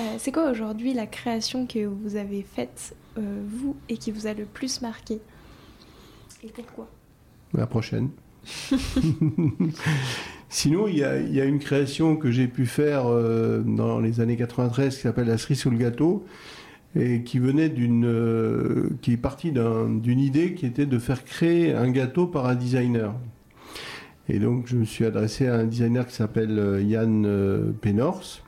Euh, 0.01 0.03
c'est 0.19 0.33
quoi 0.33 0.51
aujourd'hui 0.51 0.95
la 0.95 1.07
création 1.07 1.67
que 1.67 1.87
vous 1.87 2.17
avez 2.17 2.43
faite, 2.43 2.95
vous, 3.17 3.75
et 3.89 3.97
qui 3.97 4.13
vous 4.13 4.27
a 4.29 4.35
le 4.35 4.45
plus 4.45 4.81
marqué? 4.81 5.21
Et 6.45 6.49
pourquoi? 6.49 6.89
La 7.53 7.67
prochaine. 7.67 8.11
Sinon, 10.49 10.87
il 10.89 10.97
y, 10.97 11.05
a, 11.05 11.45
une 11.45 11.59
création 11.59 12.17
que 12.17 12.31
j'ai 12.31 12.47
pu 12.47 12.65
faire 12.65 13.07
euh, 13.07 13.61
dans 13.61 13.99
les 13.99 14.21
années 14.21 14.37
93 14.37 14.95
qui 14.95 15.03
s'appelle 15.03 15.27
La 15.27 15.37
cerise 15.37 15.61
sous 15.61 15.71
le 15.71 15.77
gâteau 15.77 16.25
et 16.97 17.23
qui 17.23 17.39
venait 17.39 17.69
d'une, 17.69 18.07
euh, 18.07 18.91
qui 19.03 19.13
est 19.13 19.19
parti 19.19 19.53
d'une 19.53 20.21
idée 20.21 20.55
qui 20.55 20.67
était 20.67 20.87
de 20.87 20.99
faire 20.99 21.25
créer 21.25 21.75
un 21.75 21.91
gâteau 21.91 22.27
par 22.27 22.47
un 22.47 22.55
designer. 22.55 23.15
Et 24.29 24.39
donc 24.39 24.67
je 24.67 24.77
me 24.77 24.85
suis 24.85 25.05
adressé 25.05 25.47
à 25.49 25.57
un 25.57 25.65
designer 25.65 26.07
qui 26.07 26.15
s'appelle 26.15 26.59
euh, 26.59 26.83
Yann 26.83 27.25
euh, 27.27 27.73
Penors. 27.81 28.43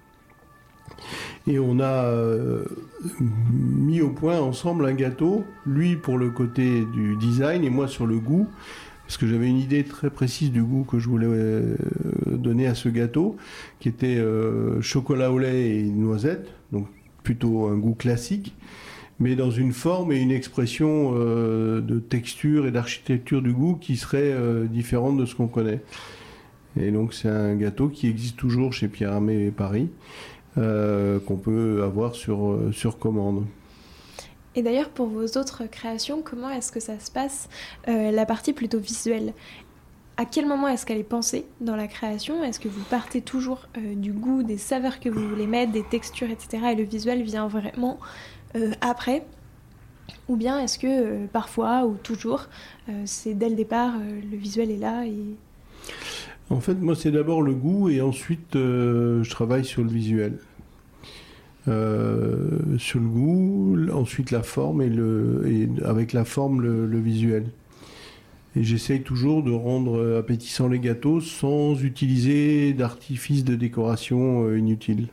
Et 1.50 1.58
on 1.58 1.80
a 1.80 2.12
mis 3.50 4.00
au 4.00 4.10
point 4.10 4.38
ensemble 4.38 4.86
un 4.86 4.94
gâteau, 4.94 5.44
lui 5.66 5.96
pour 5.96 6.16
le 6.16 6.30
côté 6.30 6.84
du 6.84 7.16
design 7.16 7.64
et 7.64 7.70
moi 7.70 7.88
sur 7.88 8.06
le 8.06 8.18
goût, 8.18 8.46
parce 9.06 9.16
que 9.16 9.26
j'avais 9.26 9.48
une 9.48 9.58
idée 9.58 9.82
très 9.82 10.10
précise 10.10 10.52
du 10.52 10.62
goût 10.62 10.84
que 10.84 11.00
je 11.00 11.08
voulais 11.08 11.26
donner 12.26 12.68
à 12.68 12.76
ce 12.76 12.88
gâteau, 12.88 13.36
qui 13.80 13.88
était 13.88 14.22
chocolat 14.80 15.32
au 15.32 15.40
lait 15.40 15.78
et 15.78 15.82
noisette, 15.82 16.52
donc 16.70 16.86
plutôt 17.22 17.66
un 17.66 17.76
goût 17.76 17.94
classique, 17.94 18.54
mais 19.20 19.36
dans 19.36 19.50
une 19.50 19.72
forme 19.72 20.12
et 20.12 20.18
une 20.18 20.30
expression 20.30 21.12
euh, 21.14 21.80
de 21.80 21.98
texture 22.00 22.66
et 22.66 22.70
d'architecture 22.70 23.42
du 23.42 23.52
goût 23.52 23.76
qui 23.76 23.96
serait 23.96 24.32
euh, 24.32 24.64
différente 24.64 25.18
de 25.18 25.26
ce 25.26 25.34
qu'on 25.34 25.46
connaît. 25.46 25.80
Et 26.80 26.90
donc 26.90 27.12
c'est 27.12 27.28
un 27.28 27.54
gâteau 27.54 27.88
qui 27.88 28.08
existe 28.08 28.36
toujours 28.36 28.72
chez 28.72 28.88
Pierre 28.88 29.12
Armé 29.12 29.50
Paris, 29.50 29.88
euh, 29.88 30.29
qu'on 30.54 31.36
peut 31.36 31.82
avoir 31.84 32.14
sur, 32.14 32.58
sur 32.72 32.98
commande. 32.98 33.44
Et 34.54 34.62
d'ailleurs, 34.62 34.88
pour 34.88 35.06
vos 35.06 35.26
autres 35.38 35.64
créations, 35.70 36.22
comment 36.22 36.50
est-ce 36.50 36.72
que 36.72 36.80
ça 36.80 36.98
se 36.98 37.10
passe, 37.10 37.48
la 37.86 38.26
partie 38.26 38.52
plutôt 38.52 38.80
visuelle? 38.80 39.32
À 40.20 40.26
quel 40.26 40.44
moment 40.44 40.68
est-ce 40.68 40.84
qu'elle 40.84 40.98
est 40.98 41.02
pensée 41.02 41.46
dans 41.62 41.76
la 41.76 41.86
création? 41.86 42.44
Est-ce 42.44 42.60
que 42.60 42.68
vous 42.68 42.82
partez 42.90 43.22
toujours 43.22 43.68
euh, 43.78 43.94
du 43.94 44.12
goût, 44.12 44.42
des 44.42 44.58
saveurs 44.58 45.00
que 45.00 45.08
vous 45.08 45.26
voulez 45.26 45.46
mettre, 45.46 45.72
des 45.72 45.82
textures, 45.82 46.28
etc. 46.28 46.72
Et 46.72 46.74
le 46.74 46.84
visuel 46.84 47.22
vient 47.22 47.48
vraiment 47.48 47.98
euh, 48.54 48.72
après? 48.82 49.24
Ou 50.28 50.36
bien 50.36 50.58
est-ce 50.58 50.78
que 50.78 50.86
euh, 50.86 51.26
parfois 51.32 51.86
ou 51.86 51.94
toujours, 51.94 52.48
c'est 53.06 53.32
dès 53.32 53.48
le 53.48 53.54
départ, 53.54 53.94
le 53.98 54.36
visuel 54.36 54.70
est 54.70 54.76
là 54.76 55.06
et... 55.06 55.16
En 56.50 56.60
fait, 56.60 56.74
moi, 56.74 56.94
c'est 56.94 57.12
d'abord 57.12 57.42
le 57.42 57.54
goût 57.54 57.88
et 57.88 58.00
ensuite, 58.00 58.54
je 58.54 59.30
travaille 59.30 59.64
sur 59.64 59.82
le 59.82 59.90
visuel. 59.90 60.38
sur 61.66 63.00
le 63.00 63.08
goût, 63.08 63.76
ensuite 63.92 64.30
la 64.32 64.42
forme 64.42 64.82
et, 64.82 65.68
avec 65.84 66.12
la 66.12 66.24
forme 66.24 66.60
le 66.60 66.98
visuel. 66.98 67.46
Et 68.56 68.64
j'essaye 68.64 69.02
toujours 69.02 69.42
de 69.42 69.52
rendre 69.52 69.96
euh, 69.96 70.18
appétissants 70.18 70.68
les 70.68 70.80
gâteaux 70.80 71.20
sans 71.20 71.80
utiliser 71.84 72.72
d'artifices 72.72 73.44
de 73.44 73.54
décoration 73.54 74.44
euh, 74.44 74.58
inutiles. 74.58 75.08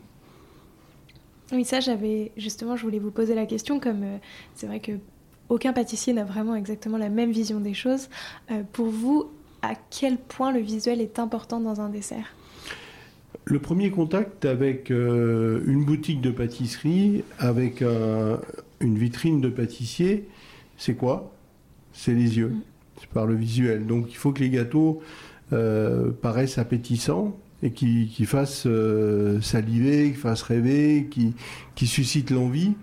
Oui, 1.52 1.64
ça, 1.64 1.80
j'avais 1.80 2.32
justement, 2.36 2.76
je 2.76 2.84
voulais 2.84 3.00
vous 3.00 3.12
poser 3.12 3.36
la 3.36 3.46
question, 3.46 3.80
comme 3.80 4.04
euh, 4.04 4.18
c'est 4.56 4.66
vrai 4.66 4.80
que 4.80 4.94
aucun 5.50 5.72
pâtissier 5.72 6.14
n'a 6.14 6.26
vraiment 6.26 6.56
exactement 6.56 6.98
la 6.98 7.10
même 7.10 7.32
vision 7.32 7.62
des 7.62 7.74
choses. 7.74 8.10
pour 8.74 8.88
vous, 8.88 9.30
à 9.62 9.74
quel 9.76 10.18
point 10.18 10.52
le 10.52 10.60
visuel 10.60 11.02
est 11.02 11.20
important 11.20 11.60
dans 11.60 11.82
un 11.82 11.90
dessert 11.90 12.34
Le 13.46 13.60
premier 13.60 13.92
contact 13.92 14.46
avec 14.46 14.90
une 14.90 15.84
boutique 15.86 16.22
de 16.22 16.32
pâtisserie, 16.32 17.24
avec 17.40 17.82
une 17.82 18.98
vitrine 18.98 19.42
de 19.42 19.50
pâtissier, 19.50 20.28
c'est 20.78 20.96
quoi? 20.96 21.32
C'est 21.94 22.14
les 22.14 22.38
yeux. 22.38 22.50
Mm 22.50 22.62
par 23.14 23.26
le 23.26 23.36
visuel. 23.36 23.86
Donc 23.86 24.08
il 24.10 24.16
faut 24.16 24.32
que 24.32 24.40
les 24.40 24.50
gâteaux 24.50 25.02
euh, 25.54 26.12
paraissent 26.12 26.58
appétissants 26.58 27.38
et 27.64 27.72
qui, 27.72 28.08
fassent 28.26 28.68
euh, 28.68 29.42
saliver, 29.42 30.12
qui 30.12 30.18
fassent 30.18 30.44
rêver, 30.44 31.08
qui, 31.10 31.34
qui 31.76 31.88
suscitent 31.88 32.32
l'envie. 32.32 32.74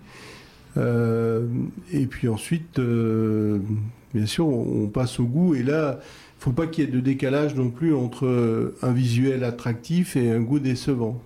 Euh, 0.77 1.47
et 1.93 2.05
puis 2.07 2.27
ensuite, 2.27 2.79
bien 2.79 4.25
sûr, 4.25 4.47
on, 4.47 4.87
passe 4.87 5.19
au 5.19 5.25
goût. 5.25 5.55
Et 5.55 5.63
là, 5.63 5.99
faut 6.45 6.51
pas 6.51 6.67
qu'il 6.67 6.83
y 6.83 6.87
ait 6.87 6.91
de 6.91 6.99
décalage 6.99 7.55
non 7.55 7.71
plus 7.71 7.95
entre 7.95 8.75
un 8.83 8.91
visuel 8.91 9.43
attractif 9.43 10.15
et 10.15 10.29
un 10.29 10.41
goût 10.41 10.59
décevant. 10.59 11.19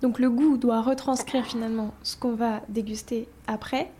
Donc 0.00 0.18
le 0.18 0.30
goût 0.30 0.56
doit 0.56 0.80
retranscrire 0.80 1.44
finalement 1.44 1.92
ce 2.02 2.16
qu'on 2.16 2.32
va 2.32 2.62
déguster 2.70 3.28
après, 3.46 3.90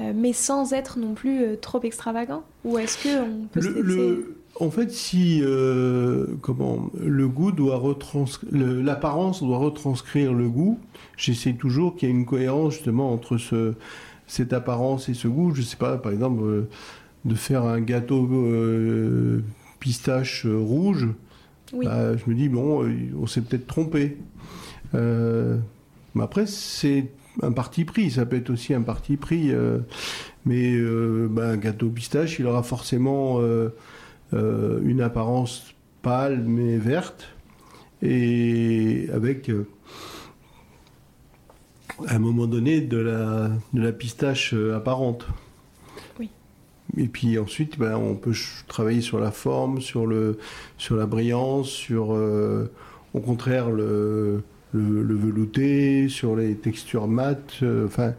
euh, 0.00 0.14
mais 0.16 0.32
sans 0.32 0.72
être 0.72 0.98
non 0.98 1.12
plus 1.12 1.42
euh, 1.42 1.56
trop 1.56 1.82
extravagant 1.82 2.42
Ou 2.64 2.78
est-ce 2.78 3.02
qu'on 3.02 3.48
peut 3.52 3.60
le, 3.60 4.38
En 4.58 4.70
fait, 4.70 4.90
si 4.90 5.42
euh, 5.42 6.28
comment 6.40 6.90
le 6.98 7.28
goût 7.28 7.52
doit 7.52 7.76
retranscrire, 7.76 8.50
l'apparence 8.50 9.42
doit 9.42 9.58
retranscrire 9.58 10.32
le 10.32 10.48
goût, 10.48 10.78
j'essaie 11.18 11.52
toujours 11.52 11.96
qu'il 11.96 12.08
y 12.08 12.12
ait 12.12 12.14
une 12.14 12.24
cohérence 12.24 12.76
justement 12.76 13.12
entre 13.12 13.36
ce, 13.36 13.74
cette 14.26 14.54
apparence 14.54 15.10
et 15.10 15.14
ce 15.14 15.28
goût. 15.28 15.54
Je 15.54 15.60
sais 15.60 15.76
pas, 15.76 15.98
par 15.98 16.12
exemple, 16.12 16.66
de 17.24 17.34
faire 17.34 17.64
un 17.64 17.80
gâteau 17.80 18.28
pistache 19.80 20.46
rouge. 20.46 21.08
Bah, 21.72 22.16
je 22.16 22.30
me 22.30 22.34
dis 22.34 22.48
bon, 22.48 22.88
on 23.20 23.26
s'est 23.26 23.40
peut-être 23.40 23.66
trompé. 23.66 24.18
mais 24.92 26.22
après, 26.22 26.46
c'est 26.46 27.08
un 27.42 27.52
parti 27.52 27.84
pris. 27.84 28.10
Ça 28.10 28.26
peut 28.26 28.36
être 28.36 28.50
aussi 28.50 28.74
un 28.74 28.82
parti 28.82 29.16
pris. 29.16 29.52
Euh, 29.52 29.78
mais 30.44 30.74
euh, 30.74 31.28
ben, 31.30 31.50
un 31.50 31.56
gâteau 31.56 31.88
pistache, 31.88 32.38
il 32.38 32.46
aura 32.46 32.62
forcément 32.62 33.40
euh, 33.40 33.70
une 34.32 35.00
apparence 35.00 35.74
pâle 36.02 36.42
mais 36.42 36.76
verte 36.76 37.28
et 38.02 39.08
avec 39.12 39.50
à 42.06 42.16
un 42.16 42.18
moment 42.18 42.46
donné 42.46 42.80
de 42.82 42.98
la, 42.98 43.50
de 43.72 43.80
la 43.80 43.92
pistache 43.92 44.54
apparente. 44.74 45.26
Et 46.96 47.08
puis 47.08 47.38
ensuite, 47.38 47.78
ben, 47.78 47.96
on 47.96 48.14
peut 48.14 48.34
travailler 48.68 49.00
sur 49.00 49.18
la 49.18 49.30
forme, 49.30 49.80
sur, 49.80 50.06
le, 50.06 50.38
sur 50.78 50.96
la 50.96 51.06
brillance, 51.06 51.68
sur 51.68 52.10
au 52.10 53.20
contraire 53.20 53.70
le, 53.70 54.42
le, 54.74 55.14
velouté, 55.14 56.08
sur 56.08 56.36
les 56.36 56.54
textures 56.56 57.06
mates. 57.06 57.60
Euh, 57.62 57.86
enfin, 57.86 58.14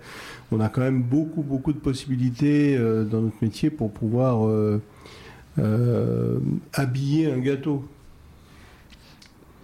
on 0.51 0.59
a 0.59 0.69
quand 0.69 0.81
même 0.81 1.01
beaucoup, 1.01 1.41
beaucoup 1.41 1.73
de 1.73 1.79
possibilités 1.79 2.75
euh, 2.77 3.03
dans 3.03 3.21
notre 3.21 3.37
métier 3.41 3.69
pour 3.69 3.91
pouvoir 3.91 4.47
euh, 4.47 6.39
habiller 6.73 7.31
un 7.31 7.39
gâteau. 7.39 7.83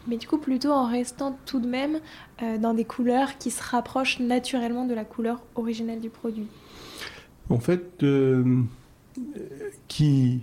Mais 0.07 0.17
du 0.17 0.27
coup, 0.27 0.39
plutôt 0.39 0.71
en 0.71 0.87
restant 0.87 1.37
tout 1.45 1.59
de 1.59 1.67
même 1.67 1.99
dans 2.59 2.73
des 2.73 2.85
couleurs 2.85 3.37
qui 3.37 3.51
se 3.51 3.61
rapprochent 3.61 4.19
naturellement 4.19 4.85
de 4.85 4.95
la 4.95 5.05
couleur 5.05 5.43
originelle 5.53 5.99
du 5.99 6.09
produit. 6.09 6.47
En 7.51 7.59
fait, 7.59 8.03
qui 9.87 10.41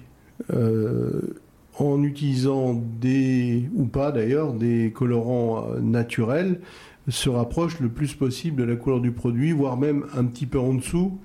en 1.79 2.03
utilisant 2.03 2.75
des, 2.75 3.69
ou 3.75 3.85
pas 3.85 4.13
d'ailleurs, 4.13 4.53
des 4.53 4.93
colorants 4.95 5.69
euh, 5.71 5.81
naturels, 5.81 6.61
se 7.09 7.31
rapproche 7.31 7.81
le 7.81 7.89
plus 7.89 8.15
possible 8.15 8.61
de 8.61 8.65
la 8.65 8.77
couleur 8.77 9.01
du 9.01 9.13
produit, 9.13 9.53
voire 9.53 9.77
même 9.77 10.05
un 10.15 10.25
petit 10.25 10.47
peu 10.47 10.59
en 10.59 10.75
dessous, 10.75 11.19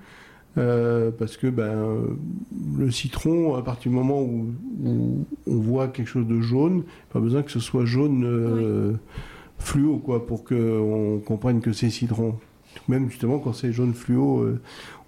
euh, 0.58 1.12
parce 1.12 1.36
que 1.36 1.48
ben, 1.48 2.04
le 2.78 2.92
citron, 2.92 3.56
à 3.56 3.64
partir 3.64 3.92
du 3.92 3.98
moment 3.98 4.22
où, 4.22 4.46
on 4.86 5.26
voit 5.56 5.88
quelque 5.88 6.08
chose 6.08 6.28
de 6.28 6.40
jaune, 6.40 6.84
pas 7.12 7.20
besoin 7.20 7.42
que 7.42 7.52
ce 7.52 7.60
soit 7.60 7.86
jaune 7.86 8.24
euh, 8.24 8.94
fluo, 9.60 9.98
quoi, 9.98 10.26
pour 10.26 10.46
qu'on 10.46 11.22
comprenne 11.26 11.60
que 11.60 11.74
c'est 11.74 11.90
citron. 11.90 12.36
Même 12.88 13.10
justement 13.10 13.40
quand 13.40 13.54
c'est 13.54 13.74
jaune 13.74 13.94
fluo, 13.94 14.48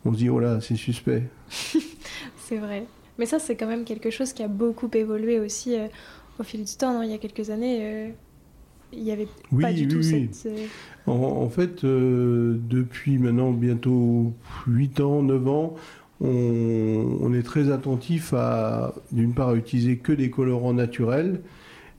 on 0.06 0.14
se 0.14 0.18
dit 0.18 0.30
oh 0.30 0.40
là, 0.40 0.62
c'est 0.62 0.76
suspect. 0.76 1.24
c'est 2.38 2.58
vrai. 2.58 2.86
Mais 3.18 3.26
ça, 3.26 3.40
c'est 3.40 3.56
quand 3.56 3.68
même 3.68 3.86
quelque 3.86 4.10
chose 4.10 4.34
qui 4.34 4.44
a 4.44 4.48
beaucoup 4.48 4.90
évolué 4.94 5.40
aussi 5.40 5.76
euh, 5.76 5.88
au 6.40 6.44
fil 6.44 6.64
du 6.64 6.76
temps. 6.76 7.02
il 7.02 7.10
y 7.10 7.14
a 7.14 7.18
quelques 7.18 7.50
années, 7.50 7.80
euh, 7.82 8.10
il 8.94 9.04
n'y 9.04 9.12
avait 9.12 9.28
pas 9.60 9.74
du 9.74 9.88
tout 9.88 10.04
cette... 10.04 10.46
Euh, 10.46 10.66
en, 11.08 11.50
fait, 11.50 11.86
depuis 11.86 13.18
maintenant 13.18 13.52
bientôt 13.52 14.34
8 14.68 15.00
ans, 15.02 15.22
9 15.22 15.48
ans, 15.48 15.76
on, 16.22 17.34
est 17.34 17.44
très 17.44 17.72
attentif 17.72 18.34
à, 18.34 18.94
d'une 19.12 19.34
part, 19.34 19.50
à 19.50 19.56
utiliser 19.56 19.98
que 19.98 20.14
des 20.14 20.30
colorants 20.30 20.74
naturels 20.74 21.42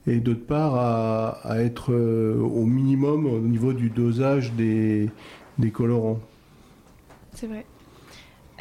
et 0.07 0.19
d'autre 0.19 0.45
part 0.45 0.75
à, 0.75 1.61
être 1.61 1.93
au 1.93 2.65
minimum 2.65 3.25
au 3.27 3.39
niveau 3.39 3.73
du 3.73 3.89
dosage 3.89 4.53
des, 4.53 5.09
des 5.57 5.71
colorants. 5.71 6.19
C'est 7.33 7.47
vrai. 7.47 7.65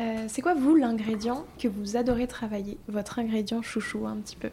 Euh, 0.00 0.24
c'est 0.28 0.42
quoi, 0.42 0.54
vous, 0.54 0.76
l'ingrédient 0.76 1.46
que 1.58 1.68
vous 1.68 1.96
adorez 1.96 2.26
travailler? 2.26 2.76
Votre 2.88 3.18
ingrédient 3.18 3.62
chouchou, 3.62 4.06
un 4.06 4.16
petit 4.16 4.36
peu 4.36 4.50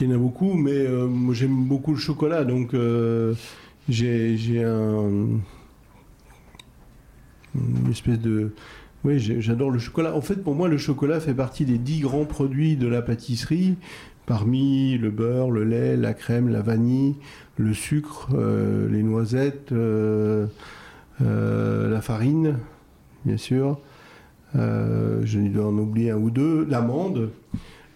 Il 0.00 0.08
y 0.08 0.12
en 0.12 0.14
a 0.16 0.18
beaucoup, 0.18 0.54
mais 0.54 0.72
euh, 0.72 1.32
j'aime 1.32 1.64
beaucoup 1.64 1.92
le 1.92 1.98
chocolat, 1.98 2.44
donc 2.44 2.74
euh, 2.74 3.34
j'ai 3.88 4.64
un. 4.64 5.40
Une 7.54 7.90
espèce 7.90 8.18
de. 8.18 8.54
Oui, 9.04 9.18
j'adore 9.18 9.70
le 9.70 9.78
chocolat. 9.78 10.14
En 10.14 10.20
fait, 10.20 10.42
pour 10.42 10.54
moi, 10.54 10.68
le 10.68 10.76
chocolat 10.76 11.20
fait 11.20 11.34
partie 11.34 11.64
des 11.64 11.78
dix 11.78 12.00
grands 12.00 12.26
produits 12.26 12.76
de 12.76 12.86
la 12.86 13.02
pâtisserie, 13.02 13.76
parmi 14.26 14.98
le 14.98 15.10
beurre, 15.10 15.50
le 15.50 15.64
lait, 15.64 15.96
la 15.96 16.12
crème, 16.12 16.48
la 16.48 16.60
vanille, 16.60 17.16
le 17.56 17.72
sucre, 17.72 18.28
les 18.36 19.02
noisettes. 19.02 19.72
la 21.20 22.00
farine, 22.02 22.58
bien 23.24 23.36
sûr. 23.36 23.78
je 24.54 25.48
dois 25.48 25.66
en 25.66 25.78
oublier 25.78 26.10
un 26.10 26.18
ou 26.18 26.30
deux. 26.30 26.66
L'amande. 26.68 27.30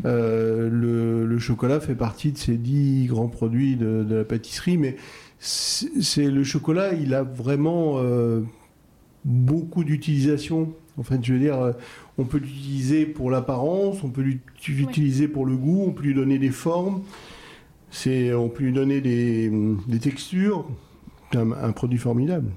le, 0.05 1.39
chocolat 1.39 1.81
fait 1.81 1.95
partie 1.95 2.33
de 2.33 2.39
ces 2.39 2.57
dix 2.57 3.07
grands 3.07 3.29
produits 3.29 3.77
de, 3.77 4.07
la 4.09 4.25
pâtisserie, 4.25 4.79
mais 4.79 4.97
c'est 5.39 6.31
le 6.31 6.45
chocolat, 6.45 6.95
il 6.95 7.15
a 7.15 7.23
vraiment 7.23 8.01
beaucoup 9.25 9.85
d'utilisation. 9.85 10.73
En 10.97 11.03
je 11.03 11.33
veux 11.33 11.39
dire, 11.39 11.61
euh, 11.61 11.73
on 12.19 12.25
peut 12.25 12.39
l'utiliser 12.39 13.07
pour 13.07 13.31
l'apparence, 13.31 14.05
on 14.05 14.11
peut 14.11 14.23
l'utiliser 14.23 15.27
pour 15.27 15.45
le 15.45 15.57
goût, 15.57 15.85
on 15.87 15.93
peut 15.93 16.05
lui 16.05 16.15
donner 16.15 16.39
des 16.39 16.51
formes, 16.51 17.03
on 18.07 18.49
peut 18.49 18.63
lui 18.63 18.73
donner 18.73 19.01
des, 19.01 19.51
textures. 20.01 20.67
C'est 21.33 21.39
un, 21.39 21.73
produit 21.73 21.99
formidable. 21.99 22.51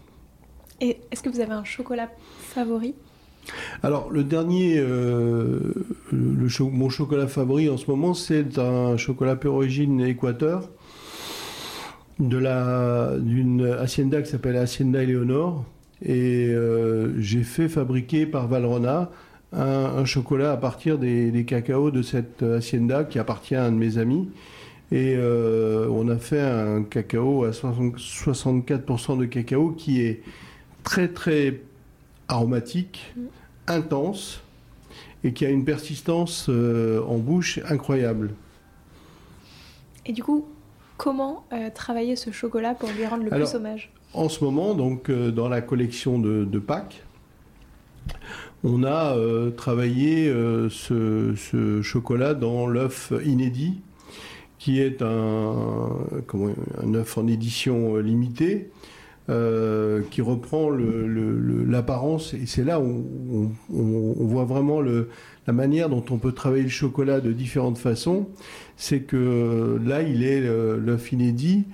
Et 0.82 0.97
est-ce 1.11 1.23
que 1.23 1.30
vous 1.30 1.39
avez 1.39 1.53
un 1.53 1.63
chocolat 1.63 2.09
favori? 2.39 2.93
Alors, 3.82 4.09
le 4.11 4.23
dernier, 4.23 4.78
euh, 4.78 5.73
mon 6.11 6.89
chocolat 6.89 7.28
favori 7.28 7.69
en 7.69 7.78
ce 7.78 7.89
moment, 7.89 8.13
c'est 8.13 8.57
un 8.59 8.97
chocolat 8.97 9.38
origine 9.45 10.01
Équateur 10.01 10.69
d'une 12.19 13.78
hacienda 13.80 14.21
qui 14.23 14.32
s'appelle 14.32 14.57
Hacienda 14.57 15.03
Eleonore 15.03 15.63
et 16.03 16.47
euh, 16.47 17.19
j'ai 17.19 17.43
fait 17.43 17.69
fabriquer 17.69 18.25
par 18.25 18.47
Valrona 18.47 19.11
un, 19.53 20.03
chocolat 20.03 20.51
à 20.51 20.57
partir 20.57 20.97
des, 20.97 21.45
cacao 21.47 21.91
de 21.91 22.01
cette 22.01 22.43
hacienda 22.43 23.03
qui 23.03 23.19
appartient 23.19 23.55
à 23.55 23.65
un 23.65 23.71
de 23.71 23.78
mes 23.78 23.97
amis. 23.97 24.30
Et 24.91 25.15
euh, 25.15 25.88
on 25.89 26.07
a 26.09 26.17
fait 26.17 26.41
un 26.41 26.84
cacao 26.84 27.43
à 27.43 27.51
64% 27.51 29.17
de 29.17 29.25
cacao 29.25 29.71
qui 29.71 30.01
est 30.01 30.21
très 30.89 31.07
très 31.07 31.61
aromatique, 32.27 33.13
mm. 33.15 33.21
intense 33.67 34.41
et 35.23 35.33
qui 35.33 35.45
a 35.45 35.49
une 35.49 35.65
persistance 35.65 36.47
euh, 36.49 37.01
en 37.03 37.17
bouche 37.17 37.59
incroyable. 37.69 38.31
Et 40.05 40.13
du 40.13 40.23
coup, 40.23 40.45
comment 40.95 41.45
travailler 41.75 42.15
ce 42.15 42.31
chocolat 42.31 42.73
pour 42.75 42.89
lui 42.89 43.05
rendre 43.05 43.23
le 43.23 43.29
plus 43.29 43.55
hommage? 43.55 43.91
en 44.13 44.29
ce 44.29 44.43
moment, 44.43 44.73
donc, 44.73 45.09
euh, 45.09 45.31
dans 45.31 45.49
la 45.49 45.61
collection 45.61 46.19
de, 46.19 46.59
Pâques, 46.59 47.03
on 48.63 48.83
a 48.83 49.15
euh, 49.15 49.51
travaillé 49.51 50.27
euh, 50.27 50.69
ce, 50.69 51.81
chocolat 51.81 52.33
dans 52.33 52.67
l'œuf 52.67 53.13
inédit, 53.23 53.81
qui 54.57 54.81
est 54.81 55.01
un, 55.01 55.53
un 56.83 56.93
œuf 56.95 57.17
en 57.17 57.27
édition 57.27 57.97
limitée, 57.97 58.71
qui 59.28 60.21
reprend 60.21 60.69
l'apparence, 60.69 62.34
et 62.34 62.45
c'est 62.45 62.63
là 62.63 62.80
où 62.80 63.51
on, 63.73 64.25
voit 64.25 64.45
vraiment 64.45 64.82
la 64.82 65.53
manière 65.53 65.89
dont 65.89 66.03
on 66.11 66.17
peut 66.17 66.32
travailler 66.32 66.63
le 66.63 66.69
chocolat 66.69 67.19
de 67.19 67.34
différentes 67.34 67.78
façons. 67.78 68.28
C'est 68.78 69.01
que 69.01 69.80
là, 69.86 70.01
il 70.01 70.23
est 70.23 70.41
l'œuf 70.41 71.11
inédit. 71.11 71.65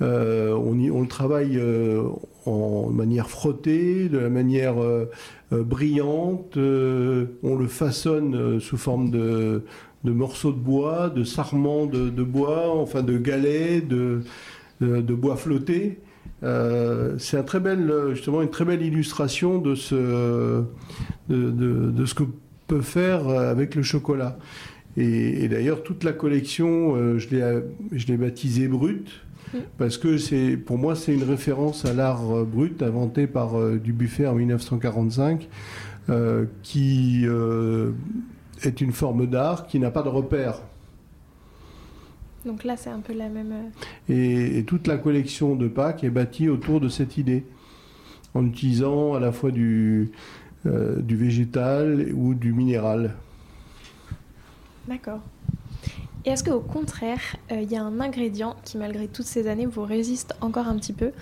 Euh, 0.00 0.52
on, 0.54 1.00
le 1.00 1.08
travaille 1.08 1.58
euh, 1.58 2.04
en 2.46 2.88
manière 2.90 3.28
frottée, 3.28 4.08
de 4.08 4.18
la 4.18 4.28
manière 4.28 4.80
euh, 4.80 5.06
brillante. 5.50 6.56
on 6.56 7.56
le 7.56 7.66
façonne 7.66 8.60
sous 8.60 8.76
forme 8.76 9.10
de, 9.10 9.62
morceaux 10.04 10.52
de 10.52 10.58
bois, 10.58 11.08
de 11.10 11.24
sarments 11.24 11.86
de, 11.86 12.22
bois, 12.22 12.70
enfin 12.76 13.02
de 13.02 13.18
galets, 13.18 13.86
de, 13.86 14.22
bois 14.80 15.36
flotté. 15.36 15.98
C'est 16.42 17.36
un 17.36 17.42
très 17.42 17.60
belle, 17.60 17.92
justement 18.10 18.42
une 18.42 18.50
très 18.50 18.64
belle 18.64 18.82
illustration 18.82 19.58
de 19.58 19.74
ce, 19.74 20.62
de, 21.28 22.04
ce 22.06 22.14
que 22.14 22.24
peut 22.66 22.80
faire 22.80 23.28
avec 23.28 23.74
le 23.74 23.82
chocolat. 23.82 24.38
Et, 24.96 25.48
d'ailleurs, 25.48 25.82
toute 25.82 26.04
la 26.04 26.12
collection, 26.12 27.18
je 27.18 28.06
l'ai 28.06 28.16
baptisée 28.16 28.68
brute 28.68 29.22
parce 29.78 29.98
que 29.98 30.18
c'est, 30.18 30.56
pour 30.56 30.78
moi, 30.78 30.94
c'est 30.94 31.14
une 31.14 31.22
référence 31.22 31.84
à 31.84 31.92
l'art 31.92 32.30
euh, 32.36 32.44
brut 32.44 32.82
inventé 32.82 33.26
par 33.26 33.58
euh, 33.58 33.78
Dubuffet 33.78 34.26
en 34.26 34.34
1945, 34.34 35.48
euh, 36.10 36.46
qui 36.62 37.26
est 38.62 38.80
une 38.80 38.92
forme 38.92 39.26
d'art 39.26 39.66
qui 39.66 39.78
n'a 39.78 39.90
pas 39.90 40.02
de 40.02 40.08
repère. 40.08 40.62
Donc 42.48 42.64
là, 42.64 42.76
c'est 42.76 42.90
un 42.90 43.00
peu 43.00 43.12
la 43.12 43.28
même. 43.28 43.70
Et, 44.08 44.64
toute 44.66 44.86
la 44.86 44.96
collection 44.96 45.54
de 45.54 45.68
Pâques 45.68 46.02
est 46.02 46.10
bâtie 46.10 46.48
autour 46.48 46.80
de 46.80 46.88
cette 46.88 47.16
idée, 47.16 47.44
en 48.34 48.44
utilisant 48.44 49.14
à 49.14 49.20
la 49.20 49.30
fois 49.30 49.50
du, 49.50 50.10
du 50.64 51.16
végétal 51.16 52.08
ou 52.14 52.34
du 52.34 52.52
minéral. 52.52 53.14
D'accord. 54.88 55.20
Et 56.24 56.30
est-ce 56.30 56.42
qu'au 56.42 56.60
contraire, 56.60 57.36
euh, 57.52 57.60
il 57.62 57.70
y 57.70 57.76
a 57.76 57.82
un 57.82 58.00
ingrédient 58.00 58.56
qui, 58.64 58.76
malgré 58.76 59.06
toutes 59.06 59.26
ces 59.26 59.46
années, 59.46 59.66
vous 59.66 59.82
résiste 59.84 60.34
encore 60.40 60.66
un 60.66 60.76
petit 60.76 60.92
peu, 60.92 61.12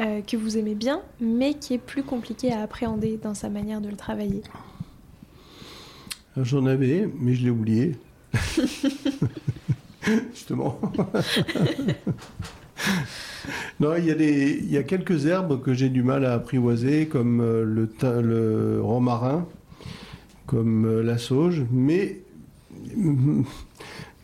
euh, 0.00 0.20
que 0.20 0.36
vous 0.36 0.56
aimez 0.56 0.74
bien, 0.74 1.02
mais 1.20 1.54
qui 1.54 1.74
est 1.74 1.78
plus 1.78 2.02
compliqué 2.02 2.52
à 2.52 2.62
appréhender 2.62 3.18
dans 3.22 3.34
sa 3.34 3.48
manière 3.48 3.80
de 3.80 3.88
le 3.88 3.96
travailler? 3.96 4.42
J'en 6.36 6.66
avais, 6.66 7.08
mais 7.18 7.34
je 7.34 7.44
l'ai 7.44 7.50
oublié. 7.50 7.96
Justement. 10.34 10.80
non, 13.80 13.94
il 13.96 14.70
y, 14.70 14.76
a 14.76 14.82
quelques 14.82 15.26
herbes 15.26 15.62
que 15.62 15.74
j'ai 15.74 15.88
du 15.88 16.02
mal 16.02 16.24
à 16.24 16.34
apprivoiser, 16.34 17.06
comme 17.06 17.40
euh, 17.40 17.64
le, 17.64 17.88
le 18.20 18.80
romarin, 18.82 19.46
comme 20.46 21.00
la 21.00 21.18
sauge, 21.18 21.64
mais 21.70 22.20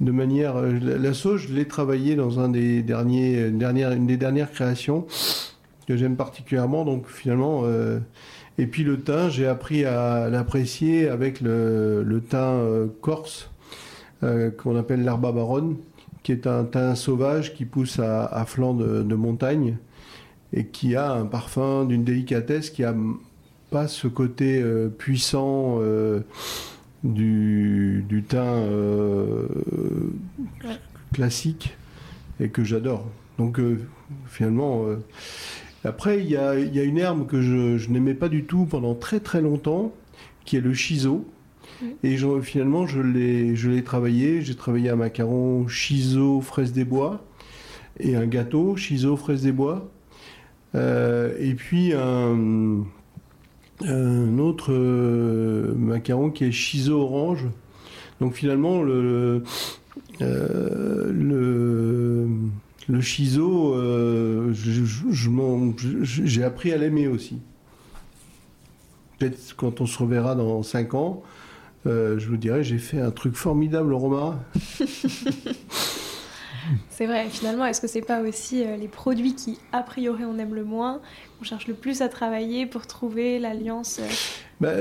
de 0.00 0.10
manière. 0.10 0.56
Euh, 0.56 0.78
la 0.80 1.14
sauge, 1.14 1.48
je 1.48 1.54
l'ai 1.54 1.66
travaillé 1.66 2.16
dans 2.16 2.40
un 2.40 2.48
des 2.48 2.82
derniers, 2.82 3.48
une, 3.48 4.06
des 4.06 4.16
dernières 4.16 4.50
créations 4.50 5.06
que 5.86 5.96
j'aime 5.96 6.16
particulièrement. 6.16 6.84
Donc 6.84 7.06
finalement, 7.08 7.62
euh, 7.64 7.98
et 8.58 8.66
puis 8.66 8.84
le 8.84 9.00
thym, 9.00 9.30
j'ai 9.30 9.46
appris 9.46 9.84
à 9.84 10.28
l'apprécier 10.28 11.08
avec 11.08 11.40
le, 11.40 12.22
thym 12.28 12.90
euh, 14.22 14.50
qu'on 14.50 14.76
appelle 14.76 15.02
l'herba 15.02 15.32
baronne, 15.32 15.76
qui 16.22 16.32
est 16.32 16.46
un 16.46 16.64
thym 16.64 16.94
sauvage 16.94 17.54
qui 17.54 17.64
pousse 17.64 17.98
à, 17.98 18.44
flanc 18.46 18.74
de, 18.74 19.14
montagne 19.14 19.76
et 20.52 20.66
qui 20.66 20.96
a 20.96 21.12
un 21.12 21.26
parfum 21.26 21.84
d'une 21.84 22.04
délicatesse 22.04 22.70
qui 22.70 22.84
a 22.84 22.94
pas 23.70 23.88
ce 23.88 24.08
côté 24.08 24.62
puissant 24.98 25.78
du, 27.04 28.04
du 28.08 28.22
thym 28.22 28.38
euh, 28.44 29.46
classique 31.12 31.76
et 32.40 32.48
que 32.48 32.64
j'adore. 32.64 33.06
Donc 33.38 33.58
euh, 33.58 33.80
finalement, 34.26 34.84
euh, 34.84 34.96
après 35.84 36.20
il 36.20 36.30
y 36.30 36.36
a, 36.36 36.58
y 36.58 36.78
a, 36.78 36.82
une 36.82 36.98
herbe 36.98 37.26
que 37.26 37.40
je, 37.40 37.78
je 37.78 37.90
n'aimais 37.90 38.14
pas 38.14 38.28
du 38.28 38.44
tout 38.44 38.66
pendant 38.66 38.94
très 38.94 39.20
très 39.20 39.40
longtemps, 39.40 39.92
qui 40.44 40.56
est 40.56 40.60
le 40.60 40.74
chiso. 40.74 41.26
Et 42.02 42.16
finalement, 42.42 42.86
je 42.86 43.00
l'ai, 43.00 43.56
je 43.56 43.70
l'ai 43.70 43.84
travaillé. 43.84 44.42
J'ai 44.42 44.54
travaillé 44.54 44.90
un 44.90 44.96
macaron 44.96 45.66
chiso 45.68 46.40
fraise 46.40 46.72
des 46.72 46.84
bois 46.84 47.24
et 47.98 48.16
un 48.16 48.26
gâteau 48.26 48.76
chiso 48.76 49.16
fraise 49.16 49.42
des 49.42 49.52
bois. 49.52 49.90
et 50.74 51.54
puis 51.56 51.92
un, 51.94 52.84
un 53.84 54.38
autre 54.38 54.72
euh, 54.72 55.74
macaron 55.74 56.30
qui 56.30 56.44
est 56.44 56.52
chiso 56.52 57.00
orange. 57.00 57.46
Donc 58.20 58.34
finalement, 58.34 58.82
le, 58.82 59.42
euh, 60.20 61.10
le, 61.12 62.28
le 62.88 63.00
chiso, 63.00 63.74
euh, 63.74 64.52
j'ai 64.52 66.44
appris 66.44 66.72
à 66.72 66.76
l'aimer 66.76 67.08
aussi. 67.08 67.38
Peut-être 69.18 69.54
quand 69.56 69.80
on 69.80 69.86
se 69.86 69.98
reverra 69.98 70.34
dans 70.34 70.62
5 70.62 70.94
ans, 70.94 71.22
je 71.86 72.28
vous 72.28 72.36
dirai, 72.36 72.62
j'ai 72.62 72.78
fait 72.78 73.00
un 73.00 73.10
truc 73.10 73.34
formidable, 73.34 73.92
Romain. 73.94 74.38
C'est 76.90 77.06
vrai, 77.06 77.26
finalement, 77.30 77.64
est-ce 77.64 77.80
que 77.80 77.86
c'est 77.86 78.02
pas 78.02 78.20
aussi 78.20 78.62
les 78.78 78.88
produits 78.88 79.34
qui, 79.34 79.58
a 79.72 79.82
priori, 79.82 80.24
on 80.24 80.38
aime 80.38 80.54
le 80.54 80.64
moins, 80.64 81.00
on 81.40 81.44
cherche 81.44 81.66
le 81.66 81.74
plus 81.74 82.02
à 82.02 82.08
travailler 82.08 82.66
pour 82.66 82.86
trouver 82.86 83.38
l'alliance 83.38 84.00
euh. 84.00 84.08
bah, 84.60 84.72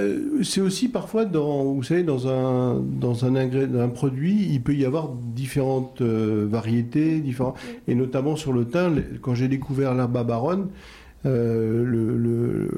C'est 0.44 0.62
aussi 0.62 0.90
parfois, 0.90 1.26
dans, 1.26 1.64
vous 1.64 1.84
savez, 1.84 2.04
dans 2.04 2.28
un, 2.28 2.80
dans 2.80 3.26
un, 3.26 3.36
un 3.36 3.90
produit, 3.90 4.48
il 4.52 4.62
peut 4.62 4.76
y 4.76 4.86
avoir 4.86 5.10
différentes 5.10 6.02
euh, 6.02 6.46
variétés, 6.50 7.20
différents, 7.20 7.54
et 7.88 7.96
notamment 7.96 8.36
sur 8.36 8.52
le 8.52 8.66
thym, 8.66 9.02
quand 9.22 9.36
j'ai 9.36 9.48
découvert 9.48 9.94
l'herbe 9.94 10.26
baronne, 10.26 10.70
euh, 11.26 11.84
le, 11.84 12.70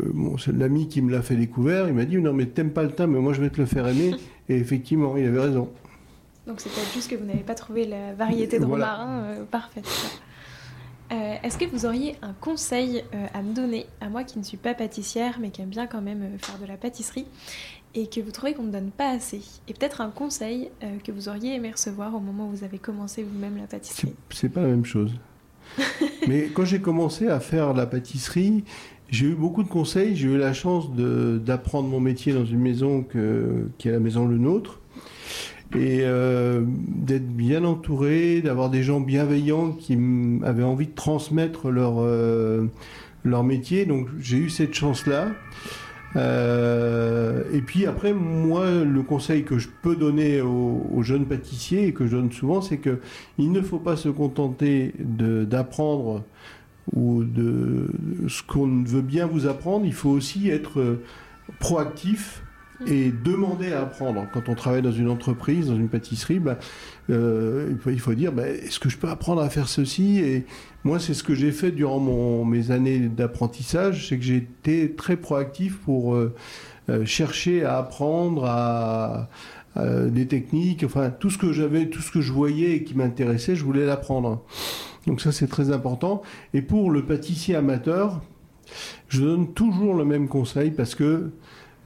l'ami 0.52 0.88
qui 0.88 1.02
me 1.02 1.12
l'a 1.12 1.22
fait 1.22 1.36
découvrir, 1.36 1.88
il 1.88 1.94
m'a 1.94 2.06
dit 2.06 2.18
non 2.18 2.34
mais 2.34 2.48
t'aimes 2.48 2.72
pas 2.72 2.84
le 2.84 2.92
thym, 2.92 3.08
mais 3.08 3.20
moi 3.20 3.34
je 3.34 3.42
vais 3.42 3.50
te 3.50 3.60
le 3.60 3.66
faire 3.66 3.88
aimer. 3.88 4.16
Et 4.50 4.58
effectivement, 4.58 5.16
il 5.16 5.26
avait 5.26 5.40
raison. 5.40 5.70
Donc 6.48 6.60
c'est 6.60 6.70
peut-être 6.70 6.94
juste 6.94 7.10
que 7.10 7.16
vous 7.16 7.26
n'avez 7.26 7.44
pas 7.44 7.56
trouvé 7.56 7.86
la 7.86 8.14
variété 8.14 8.60
de 8.60 8.66
romarin 8.66 9.46
parfaite. 9.50 9.88
Euh, 11.12 11.36
est-ce 11.44 11.58
que 11.58 11.66
vous 11.66 11.86
auriez 11.86 12.16
un 12.22 12.34
conseil 12.34 13.04
euh, 13.14 13.28
à 13.34 13.42
me 13.42 13.54
donner, 13.54 13.86
à 14.00 14.10
moi 14.10 14.24
qui 14.24 14.40
ne 14.40 14.44
suis 14.44 14.58
pas 14.58 14.74
pâtissière, 14.74 15.40
mais 15.42 15.52
qui 15.52 15.62
aime 15.62 15.70
bien 15.70 15.86
quand 15.86 16.02
même 16.02 16.40
faire 16.40 16.58
de 16.58 16.66
la 16.66 16.78
pâtisserie, 16.78 17.28
et 17.94 18.08
que 18.08 18.22
vous 18.22 18.32
trouvez 18.32 18.54
qu'on 18.54 18.64
ne 18.64 18.72
donne 18.72 18.92
pas 18.92 19.10
assez? 19.10 19.42
Et 19.68 19.74
peut-être 19.74 20.00
un 20.00 20.10
conseil 20.10 20.72
que 21.04 21.12
vous 21.12 21.28
auriez 21.28 21.56
aimé 21.56 21.72
recevoir 21.72 22.16
au 22.16 22.22
moment 22.22 22.48
où 22.48 22.52
vous 22.52 22.64
avez 22.64 22.80
commencé 22.80 23.24
vous-même 23.24 23.58
la 23.58 23.68
pâtisserie? 23.68 24.16
C'est 24.30 24.50
pas 24.50 24.62
la 24.62 24.68
même 24.68 24.86
chose. 24.86 25.14
mais 26.28 26.50
quand 26.54 26.66
j'ai 26.66 26.80
commencé 26.80 27.28
à 27.28 27.40
faire 27.40 27.74
la 27.74 27.86
pâtisserie, 27.86 28.64
j'ai 29.10 29.28
eu 29.28 29.36
beaucoup 29.36 29.64
de 29.64 29.70
conseils. 29.70 30.16
J'ai 30.16 30.28
eu 30.28 30.38
la 30.38 30.54
chance 30.54 30.90
d'apprendre 30.94 31.90
mon 31.90 32.00
métier 32.00 32.34
dans 32.34 32.46
une 32.46 32.60
maison 32.60 33.06
qui 33.78 33.88
est 33.88 33.92
la 33.92 34.00
maison 34.00 34.28
Le 34.28 34.38
Nôtre 34.38 34.82
et 35.76 36.02
euh, 36.02 36.64
d'être 36.66 37.28
bien 37.28 37.64
entouré, 37.64 38.42
d'avoir 38.42 38.70
des 38.70 38.84
gens 38.84 39.00
bienveillants 39.00 39.72
qui 39.72 39.98
avaient 40.44 40.64
envie 40.64 40.88
de 40.88 40.94
transmettre 40.94 41.70
leur, 41.70 41.96
euh, 42.00 42.66
leur 43.24 43.44
métier. 43.44 43.86
Donc 43.86 44.08
j'ai 44.20 44.38
eu 44.38 44.50
cette 44.50 44.74
chance-là. 44.74 45.30
Euh, 46.16 47.44
et 47.54 47.62
puis 47.62 47.86
après, 47.86 48.14
moi, 48.14 48.70
le 48.84 49.02
conseil 49.02 49.44
que 49.44 49.58
je 49.58 49.70
peux 49.82 49.96
donner 49.96 50.42
aux, 50.42 51.02
jeunes 51.02 51.26
pâtissiers 51.26 51.88
et 51.88 51.94
que 51.94 52.06
je 52.06 52.16
donne 52.16 52.32
souvent, 52.32 52.62
c'est 52.62 52.78
que 52.78 53.00
il 53.38 53.52
ne 53.52 53.62
faut 53.62 53.80
pas 53.80 53.96
se 53.96 54.10
contenter 54.10 54.94
d'apprendre 55.00 56.24
ou 56.94 57.24
de 57.24 57.88
ce 58.28 58.44
qu'on 58.44 58.84
veut 58.84 59.02
bien 59.02 59.26
vous 59.26 59.48
apprendre. 59.48 59.86
Il 59.86 59.94
faut 59.94 60.10
aussi 60.10 60.50
être 60.50 61.00
proactif 61.60 62.41
et 62.88 63.12
demander 63.12 63.74
à 63.74 63.82
apprendre. 63.82 64.26
Quand 64.34 64.50
on 64.50 64.56
travaille 64.56 64.82
dans 64.82 64.92
une 64.92 65.10
entreprise, 65.10 65.68
dans 65.68 65.76
une 65.76 65.90
pâtisserie, 65.90 66.40
bah, 66.40 66.58
euh, 67.10 67.74
il 67.88 68.00
faut 68.00 68.14
dire 68.14 68.32
bah, 68.32 68.48
est-ce 68.48 68.80
que 68.80 68.90
je 68.90 68.98
peux 68.98 69.10
apprendre 69.10 69.42
à 69.42 69.50
faire 69.50 69.68
ceci? 69.68 70.20
Et 70.20 70.46
moi, 70.84 71.00
c'est 71.00 71.14
ce 71.14 71.24
que 71.24 71.36
j'ai 71.36 71.52
fait 71.52 71.72
durant 71.72 72.44
mes 72.44 72.72
années 72.72 73.00
d'apprentissage, 73.00 74.10
c'est 74.10 74.18
que 74.18 74.24
j'ai 74.24 74.38
été 74.38 74.94
très 74.94 75.18
proactif 75.18 75.78
pour 75.80 76.16
euh, 76.16 76.34
euh, 76.90 77.06
chercher 77.06 77.64
à 77.64 77.78
apprendre 77.78 78.46
à, 78.46 79.30
des 79.78 80.28
techniques, 80.28 80.84
enfin 80.84 81.12
tout 81.12 81.30
ce 81.30 81.38
que 81.38 81.54
j'avais, 81.54 81.86
tout 81.86 82.02
ce 82.02 82.12
que 82.12 82.20
je 82.20 82.34
voyais 82.34 82.72
et 82.74 82.84
qui 82.84 82.94
m'intéressait, 82.94 83.56
je 83.56 83.64
voulais 83.64 83.86
l'apprendre. 83.86 84.44
Donc 85.08 85.22
ça, 85.22 85.32
c'est 85.32 85.48
très 85.48 85.72
important. 85.72 86.24
Et 86.54 86.62
pour 86.62 86.92
le 86.92 87.06
pâtissier 87.06 87.56
amateur, 87.56 88.20
je 89.08 89.22
donne 89.22 89.54
toujours 89.54 89.96
le 89.96 90.04
même 90.04 90.28
conseil 90.28 90.72
parce 90.72 90.94
que 90.94 91.32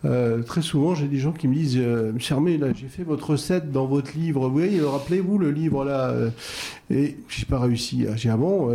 euh, 0.06 0.43
très 0.43 0.62
souvent, 0.62 0.93
j'ai 0.93 1.08
des 1.08 1.18
gens 1.18 1.32
qui 1.32 1.47
me 1.47 1.56
disent 1.56 1.78
euh, 1.78 2.12
Monsieur 2.14 2.36
Armé, 2.36 2.58
là, 2.58 2.68
j'ai 2.76 2.88
fait 2.88 3.03
votre 3.03 3.32
recette 3.32 3.72
dans 3.72 3.86
votre 3.86 4.16
livre. 4.16 4.47
Vous 4.47 4.53
voyez, 4.53 4.82
rappelez-vous 4.82 5.38
le 5.38 5.51
livre 5.51 5.84
là 5.84 6.10
euh, 6.10 6.30
Et 6.91 7.18
j'ai 7.28 7.45
pas 7.45 7.60
réussi. 7.60 8.06
J'ai 8.16 8.30
ah 8.30 8.38
bon 8.38 8.70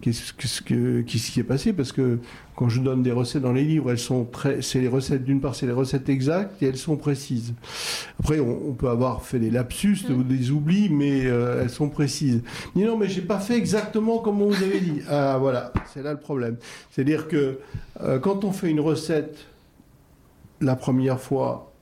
Qu'est-ce 0.00 0.62
qui 0.62 1.40
est 1.40 1.44
passé? 1.44 1.72
Parce 1.72 1.92
que 1.92 2.18
quand 2.56 2.68
je 2.68 2.80
donne 2.80 3.04
des 3.04 3.12
recettes 3.12 3.42
dans 3.42 3.52
les 3.52 3.62
livres, 3.62 3.92
elles 3.92 3.98
sont 4.00 4.24
très, 4.24 4.60
c'est 4.60 4.80
les 4.80 4.88
recettes 4.88 5.22
d'une 5.22 5.40
part, 5.40 5.54
c'est 5.54 5.66
les 5.66 5.72
recettes 5.72 6.08
exactes 6.08 6.60
et 6.60 6.66
elles 6.66 6.76
sont 6.76 6.96
précises. 6.96 7.54
Après, 8.18 8.40
on, 8.40 8.72
peut 8.72 8.88
avoir 8.88 9.22
fait 9.22 9.38
des 9.38 9.50
lapsus 9.50 9.98
ou 10.10 10.24
des 10.24 10.50
oublis, 10.50 10.88
mais 10.88 11.20
elles 11.20 11.70
sont 11.70 11.90
précises. 11.90 12.42
Mais 12.74 12.86
non, 12.86 12.96
mais 12.96 13.06
j'ai 13.06 13.20
pas 13.20 13.38
fait 13.38 13.56
exactement 13.56 14.18
comme 14.18 14.42
on 14.42 14.48
vous 14.48 14.64
avait 14.64 14.80
dit. 14.80 15.00
Ah 15.08 15.38
voilà, 15.38 15.72
c'est 15.94 16.02
là 16.02 16.10
le 16.10 16.18
problème. 16.18 16.56
C'est-à-dire 16.90 17.28
que 17.28 17.60
quand 18.20 18.42
on 18.42 18.50
fait 18.50 18.70
une 18.70 18.80
recette 18.80 19.46
la 20.60 20.76
première 20.76 21.20
fois 21.20 21.72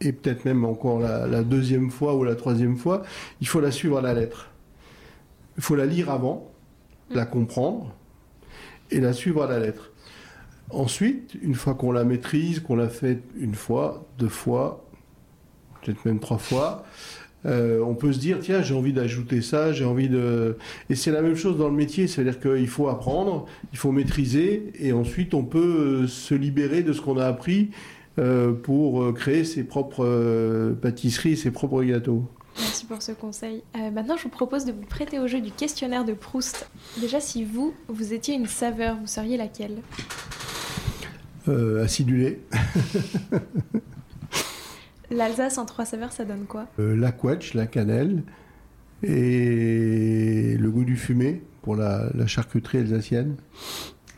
et 0.00 0.12
peut-être 0.12 0.44
même 0.44 0.64
encore 0.64 1.00
la, 1.00 1.42
deuxième 1.42 1.90
fois 1.90 2.14
ou 2.14 2.24
la 2.24 2.34
troisième 2.34 2.76
fois, 2.76 3.02
il 3.40 3.48
faut 3.48 3.60
la 3.60 3.70
suivre 3.70 3.98
à 3.98 4.02
la 4.02 4.14
lettre. 4.14 4.50
Il 5.56 5.62
faut 5.62 5.76
la 5.76 5.86
lire 5.86 6.10
avant, 6.10 6.50
la 7.10 7.26
comprendre 7.26 7.94
et 8.90 9.00
la 9.00 9.12
suivre 9.12 9.42
à 9.42 9.46
la 9.46 9.58
lettre. 9.58 9.92
Ensuite, 10.70 11.36
une 11.42 11.54
fois 11.54 11.74
qu'on 11.74 11.92
la 11.92 12.04
maîtrise, 12.04 12.60
qu'on 12.60 12.76
l'a 12.76 12.88
fait 12.88 13.22
une 13.38 13.54
fois, 13.54 14.06
deux 14.18 14.28
fois, 14.28 14.84
peut-être 15.80 16.04
même 16.04 16.18
trois 16.18 16.38
fois, 16.38 16.84
euh, 17.46 17.80
on 17.80 17.94
peut 17.94 18.10
se 18.12 18.18
dire 18.18 18.38
tiens 18.40 18.62
j'ai 18.62 18.74
envie 18.74 18.94
d'ajouter 18.94 19.42
ça, 19.42 19.70
j'ai 19.70 19.84
envie 19.84 20.08
de 20.08 20.56
et 20.88 20.94
c'est 20.94 21.10
la 21.10 21.20
même 21.20 21.36
chose 21.36 21.58
dans 21.58 21.68
le 21.68 21.74
métier, 21.74 22.06
c'est-à-dire 22.06 22.40
qu'il 22.40 22.68
faut 22.68 22.88
apprendre, 22.88 23.44
il 23.72 23.78
faut 23.78 23.92
maîtriser 23.92 24.72
et 24.80 24.94
ensuite 24.94 25.34
on 25.34 25.44
peut 25.44 26.06
se 26.06 26.34
libérer 26.34 26.82
de 26.82 26.94
ce 26.94 27.02
qu'on 27.02 27.18
a 27.18 27.26
appris 27.26 27.70
pour 28.16 29.02
euh, 29.02 29.12
créer 29.12 29.44
ses 29.44 29.64
propres 29.64 30.04
euh, 30.04 30.72
pâtisseries, 30.74 31.36
ses 31.36 31.50
propres 31.50 31.82
gâteaux. 31.82 32.24
Merci 32.58 32.86
pour 32.86 33.02
ce 33.02 33.10
conseil. 33.10 33.64
maintenant, 33.74 34.16
je 34.16 34.22
vous 34.22 34.28
propose 34.28 34.64
de 34.64 34.70
vous 34.70 34.86
prêter 34.86 35.18
au 35.18 35.26
jeu 35.26 35.40
du 35.40 35.50
questionnaire 35.50 36.04
de 36.04 36.12
Proust. 36.12 36.68
Déjà, 37.00 37.18
si 37.18 37.44
vous, 37.44 37.74
vous 37.88 38.12
étiez 38.12 38.36
une 38.36 38.46
saveur, 38.46 38.96
vous 39.00 39.08
seriez 39.08 39.36
laquelle? 39.36 39.78
Acidulé. 41.82 42.40
L'Alsace 45.10 45.58
en 45.58 45.66
trois 45.66 45.84
saveurs, 45.84 46.12
ça 46.12 46.24
donne 46.24 46.44
quoi? 46.46 46.66
La 46.78 47.10
couette, 47.10 47.54
la 47.54 47.66
cannelle 47.66 48.22
et 49.02 50.56
le 50.56 50.70
goût 50.70 50.84
du 50.84 50.96
fumé 50.96 51.42
pour 51.62 51.74
la 51.74 52.26
charcuterie 52.28 52.78
alsacienne. 52.78 53.34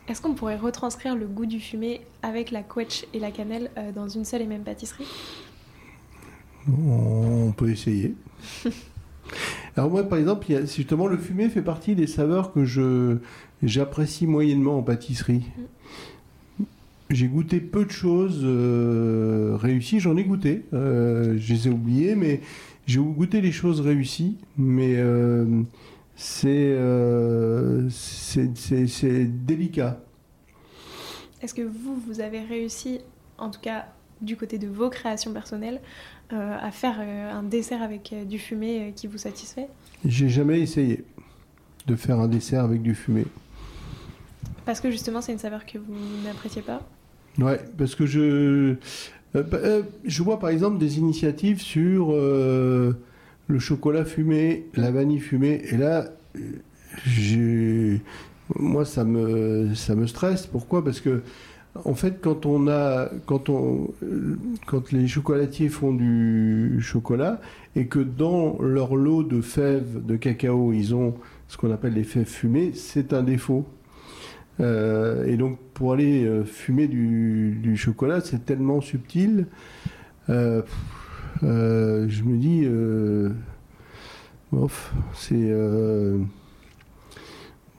Est-ce 0.07 0.21
qu'on 0.21 0.33
pourrait 0.33 0.55
retranscrire 0.55 1.15
le 1.15 1.27
goût 1.27 1.45
du 1.45 1.59
fumé 1.59 2.01
avec 2.23 2.51
la 2.51 2.63
quetch 2.63 3.05
et 3.13 3.19
la 3.19 3.31
cannelle 3.31 3.69
euh, 3.77 3.91
dans 3.91 4.07
une 4.07 4.23
seule 4.23 4.41
et 4.41 4.45
même 4.45 4.63
pâtisserie? 4.63 5.07
On 6.69 7.51
peut 7.51 7.69
essayer. 7.69 8.15
Alors 9.75 9.89
moi, 9.89 10.03
par 10.03 10.17
exemple, 10.17 10.47
justement, 10.47 11.07
le 11.07 11.17
fumé 11.17 11.49
fait 11.49 11.61
partie 11.61 11.93
des 11.93 12.07
saveurs 12.07 12.53
que 12.53 12.63
je 12.63 13.17
j'apprécie 13.63 14.27
moyennement 14.27 14.77
en 14.77 14.81
pâtisserie. 14.81 15.43
Mm. 16.59 16.63
J'ai 17.09 17.27
goûté 17.27 17.59
peu 17.59 17.85
de 17.85 17.91
choses 17.91 18.41
euh, 18.43 19.57
réussies. 19.59 19.99
J'en 19.99 20.17
ai 20.17 20.23
goûté. 20.23 20.63
Euh, 20.73 21.35
je 21.37 21.53
les 21.53 21.67
ai 21.67 21.71
oubliées, 21.71 22.15
mais 22.15 22.41
j'ai 22.85 22.99
goûté 22.99 23.39
les 23.41 23.51
choses 23.51 23.81
réussies. 23.81 24.37
Mais 24.57 24.95
euh, 26.45 27.87
c'est 27.89 29.45
délicat. 29.45 29.99
Est-ce 31.41 31.53
que 31.53 31.61
vous, 31.61 31.95
vous 32.07 32.19
avez 32.19 32.41
réussi, 32.41 32.99
en 33.37 33.49
tout 33.49 33.59
cas 33.59 33.85
du 34.21 34.35
côté 34.35 34.57
de 34.57 34.67
vos 34.67 34.89
créations 34.89 35.31
personnelles, 35.31 35.79
euh, 36.33 36.57
à 36.59 36.71
faire 36.71 36.97
euh, 36.99 37.31
un 37.31 37.43
dessert 37.43 37.83
avec 37.83 38.13
du 38.27 38.39
fumé 38.39 38.93
qui 38.95 39.05
vous 39.05 39.19
satisfait? 39.19 39.67
J'ai 40.05 40.29
jamais 40.29 40.59
essayé 40.59 41.05
de 41.85 41.95
faire 41.95 42.19
un 42.19 42.27
dessert 42.27 42.63
avec 42.63 42.81
du 42.81 42.95
fumé. 42.95 43.25
Parce 44.65 44.81
que 44.81 44.89
justement, 44.89 45.21
c'est 45.21 45.31
une 45.31 45.39
saveur 45.39 45.65
que 45.65 45.77
vous 45.77 45.93
n'appréciez 46.25 46.63
pas? 46.63 46.81
Ouais, 47.37 47.61
parce 47.77 47.93
que 47.93 48.07
je, 48.07 48.75
je 49.33 50.23
vois 50.23 50.39
par 50.39 50.49
exemple 50.49 50.79
des 50.79 50.97
initiatives 50.97 51.61
sur 51.61 52.11
le 53.47 53.59
chocolat 53.59 54.05
fumé, 54.05 54.67
la 54.75 54.91
vanille 54.91 55.19
fumée. 55.19 55.61
Et 55.71 55.77
là, 55.77 56.05
moi, 58.55 58.85
ça 58.85 59.03
me, 59.03 59.73
ça 59.75 59.95
me 59.95 60.07
stresse. 60.07 60.47
Pourquoi? 60.47 60.83
Parce 60.83 60.99
que, 60.99 61.21
en 61.85 61.93
fait, 61.93 62.19
quand 62.21 62.45
on 62.45 62.67
a, 62.67 63.09
quand 63.25 63.49
on, 63.49 63.91
quand 64.65 64.91
les 64.91 65.07
chocolatiers 65.07 65.69
font 65.69 65.93
du 65.93 66.77
chocolat 66.81 67.39
et 67.75 67.85
que 67.85 67.99
dans 67.99 68.57
leur 68.61 68.95
lot 68.95 69.23
de 69.23 69.41
fèves 69.41 70.05
de 70.05 70.15
cacao, 70.15 70.73
ils 70.73 70.95
ont 70.95 71.15
ce 71.47 71.57
qu'on 71.57 71.71
appelle 71.71 71.93
les 71.93 72.03
fèves 72.03 72.25
fumées, 72.25 72.71
c'est 72.73 73.13
un 73.13 73.23
défaut. 73.23 73.65
Euh, 74.59 75.25
et 75.25 75.37
donc, 75.37 75.59
pour 75.73 75.93
aller 75.93 76.25
euh, 76.25 76.43
fumer 76.43 76.87
du, 76.87 77.75
chocolat, 77.77 78.21
c'est 78.21 78.45
tellement 78.45 78.81
subtil. 78.81 79.45
Euh, 80.29 80.61
euh, 81.43 82.05
je 82.09 82.23
me 82.23 82.37
dis, 82.37 82.63
euh, 82.65 83.29
c'est 85.13 85.35
euh, 85.35 86.19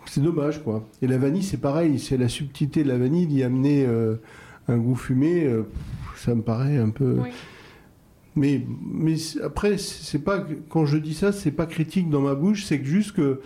c'est 0.06 0.22
dommage 0.22 0.62
quoi. 0.62 0.86
Et 1.02 1.06
la 1.06 1.18
vanille, 1.18 1.42
c'est 1.42 1.60
pareil, 1.60 1.98
c'est 1.98 2.16
la 2.16 2.28
subtilité 2.28 2.82
de 2.82 2.88
la 2.88 2.98
vanille 2.98 3.26
d'y 3.26 3.42
amener 3.42 3.86
un 4.68 4.76
goût 4.76 4.96
fumé. 4.96 5.48
ça 6.16 6.34
me 6.34 6.42
paraît 6.42 6.78
un 6.78 6.90
peu. 6.90 7.18
Mais, 8.36 8.64
mais 8.84 9.16
après, 9.42 9.78
c'est 9.78 10.20
pas 10.20 10.46
quand 10.68 10.86
je 10.86 10.96
dis 10.96 11.14
ça, 11.14 11.32
c'est 11.32 11.50
pas 11.50 11.66
critique 11.66 12.08
dans 12.08 12.20
ma 12.20 12.34
bouche, 12.34 12.64
c'est 12.64 12.82
juste 12.84 13.12
que 13.12 13.40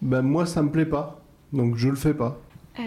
ben, 0.00 0.22
moi, 0.22 0.46
ça 0.46 0.62
me 0.62 0.70
plaît 0.70 0.86
pas, 0.86 1.22
donc 1.52 1.76
je 1.76 1.88
le 1.88 1.96
fais 1.96 2.14
pas. 2.14 2.40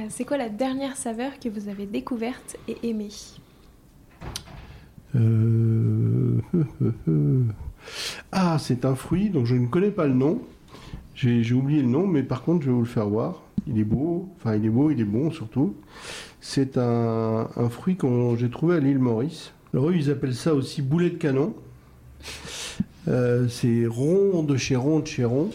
c'est 0.10 0.26
quoi 0.26 0.38
la 0.38 0.50
dernière 0.50 0.98
saveur 0.98 1.40
que 1.40 1.50
vous 1.50 1.70
avez 1.70 1.86
découverte 1.86 2.58
et 2.68 2.78
aimée? 2.90 3.10
ah, 8.32 8.57
c'est 8.59 8.86
un 8.86 8.95
fruit, 8.95 9.30
donc 9.30 9.45
je 9.45 9.55
ne 9.55 9.68
connais 9.68 9.91
pas 9.91 10.07
le 10.07 10.14
nom. 10.14 10.41
J'ai 11.16 11.53
oublié 11.53 11.82
le 11.82 11.88
nom, 11.88 12.07
mais 12.07 12.24
par 12.24 12.43
contre, 12.43 12.64
je 12.64 12.68
vais 12.68 12.74
vous 12.74 12.82
le 12.82 12.88
faire 12.88 13.07
voir. 13.07 13.43
Il 13.68 13.78
est 13.78 13.84
beau, 13.84 14.30
enfin, 14.38 14.55
il 14.55 14.66
est 14.66 14.70
beau, 14.70 14.89
il 14.89 14.99
est 14.99 15.05
bon 15.05 15.30
surtout. 15.30 15.76
C'est 16.39 16.78
un, 16.78 17.47
fruit 17.70 17.95
que 17.95 18.07
j'ai 18.38 18.49
trouvé 18.49 18.78
à 18.78 18.80
l'île 18.80 18.99
Maurice. 18.99 19.53
Alors, 19.74 19.89
eux, 19.89 19.95
ils 19.95 20.09
appellent 20.09 20.36
ça 20.36 20.55
aussi 20.55 20.82
boulet 20.82 21.12
de 21.12 21.18
canon. 21.18 21.53
Euh, 23.07 23.47
c'est 23.49 23.86
rond 23.86 24.43
de 24.43 24.57
chez 24.57 24.76
rond 24.76 24.99
de 24.99 25.07
chez 25.07 25.26
rond. 25.26 25.49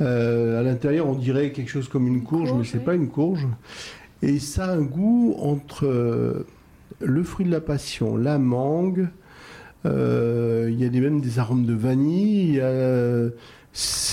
à 0.00 0.62
l'intérieur, 0.62 1.06
on 1.06 1.14
dirait 1.14 1.52
quelque 1.52 1.70
chose 1.70 1.88
comme 1.88 2.06
une 2.06 2.22
courge, 2.22 2.52
mais 2.52 2.64
c'est 2.64 2.84
pas 2.84 2.94
une 2.94 3.08
courge. 3.08 3.46
Et 4.22 4.38
ça 4.38 4.66
a 4.66 4.74
un 4.74 4.82
goût 4.82 5.36
entre 5.38 6.44
le 7.00 7.22
fruit 7.22 7.46
de 7.46 7.50
la 7.50 7.60
passion, 7.60 8.16
la 8.16 8.38
mangue. 8.38 9.08
Il 9.84 9.90
y 9.90 10.84
a 10.84 11.00
même 11.00 11.20
des 11.20 11.38
arômes 11.38 11.64
de 11.64 11.74
vanille. 11.74 12.48
Il 12.48 12.54
y 12.54 12.60
a 12.60 13.28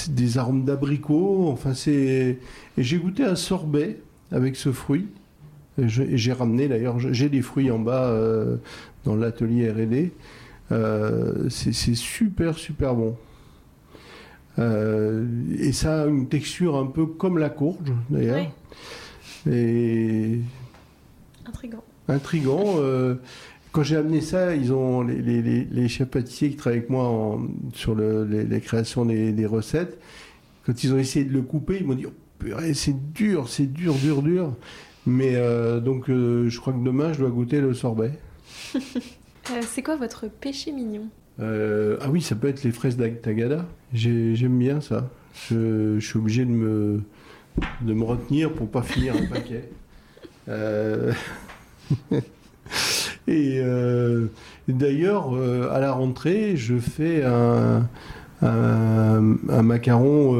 des 0.09 0.37
arômes 0.37 0.65
d'abricot. 0.65 1.49
Enfin, 1.49 1.73
c'est. 1.73 2.37
Et 2.77 2.83
j'ai 2.83 2.97
goûté 2.97 3.23
un 3.23 3.35
sorbet 3.35 3.99
avec 4.31 4.55
ce 4.55 4.71
fruit. 4.71 5.07
Et 5.77 5.87
j'ai 5.87 6.33
ramené 6.33 6.67
d'ailleurs, 6.67 6.99
j'ai 6.99 7.29
des 7.29 7.41
fruits 7.41 7.71
en 7.71 7.79
bas 7.79 8.05
euh, 8.05 8.57
dans 9.05 9.15
l'atelier 9.15 9.71
R&D. 9.71 10.11
Euh, 10.71 11.49
c'est 11.49 11.95
super 11.95 12.57
super 12.57 12.95
bon. 12.95 13.15
Euh, 14.59 15.25
et 15.57 15.71
ça 15.71 16.03
a 16.03 16.05
une 16.05 16.29
texture 16.29 16.75
un 16.77 16.85
peu 16.85 17.07
comme 17.07 17.39
la 17.39 17.49
courge 17.49 17.91
d'ailleurs. 18.09 18.51
Et 19.49 20.39
intrigant. 21.45 21.83
Intrigant. 22.07 22.79
quand 23.71 23.83
j'ai 23.83 23.95
amené 23.95 24.21
ça, 24.21 24.55
ils 24.55 24.73
ont 24.73 25.01
les, 25.01 25.21
les, 25.21 25.87
chefs 25.87 26.09
pâtissiers 26.09 26.49
qui 26.49 26.57
travaillent 26.57 26.79
avec 26.79 26.89
moi 26.89 27.39
sur 27.73 27.95
les, 27.95 28.61
créations 28.61 29.05
des, 29.05 29.45
recettes. 29.45 29.97
Quand 30.65 30.83
ils 30.83 30.93
ont 30.93 30.97
essayé 30.97 31.25
de 31.25 31.33
le 31.33 31.41
couper, 31.41 31.77
ils 31.79 31.85
m'ont 31.85 31.95
dit 31.95 32.05
oh, 32.05 32.59
c'est 32.73 33.13
dur, 33.13 33.47
c'est 33.49 33.71
dur, 33.71 33.93
dur, 33.95 34.21
dur. 34.21 34.53
Mais 35.05 35.35
euh, 35.35 35.79
donc, 35.79 36.09
euh, 36.09 36.49
je 36.49 36.59
crois 36.59 36.73
que 36.73 36.83
demain, 36.83 37.13
je 37.13 37.19
dois 37.19 37.29
goûter 37.29 37.61
le 37.61 37.73
sorbet. 37.73 38.11
Euh, 39.51 39.59
c'est 39.67 39.83
quoi 39.83 39.97
votre 39.97 40.29
péché 40.29 40.71
mignon? 40.71 41.09
Ah 41.37 42.09
oui, 42.09 42.21
ça 42.21 42.33
peut 42.33 42.47
être 42.47 42.63
les 42.63 42.71
fraises 42.71 42.95
d'Agada. 42.95 43.65
J'aime 43.91 44.57
bien 44.57 44.79
ça. 44.79 45.09
Je, 45.49 45.99
suis 45.99 46.17
obligé 46.17 46.45
de 46.45 46.49
me, 46.49 47.01
de 47.81 47.93
me 47.93 48.05
retenir 48.05 48.53
pour 48.53 48.69
pas 48.69 48.83
finir 48.83 49.13
un 49.17 49.25
paquet. 49.25 49.67
Et 53.27 53.61
d'ailleurs, 54.67 55.33
à 55.71 55.79
la 55.79 55.93
rentrée, 55.93 56.57
je 56.57 56.77
fais 56.77 57.23
un, 57.23 57.87
un 58.41 59.61
macaron 59.61 60.31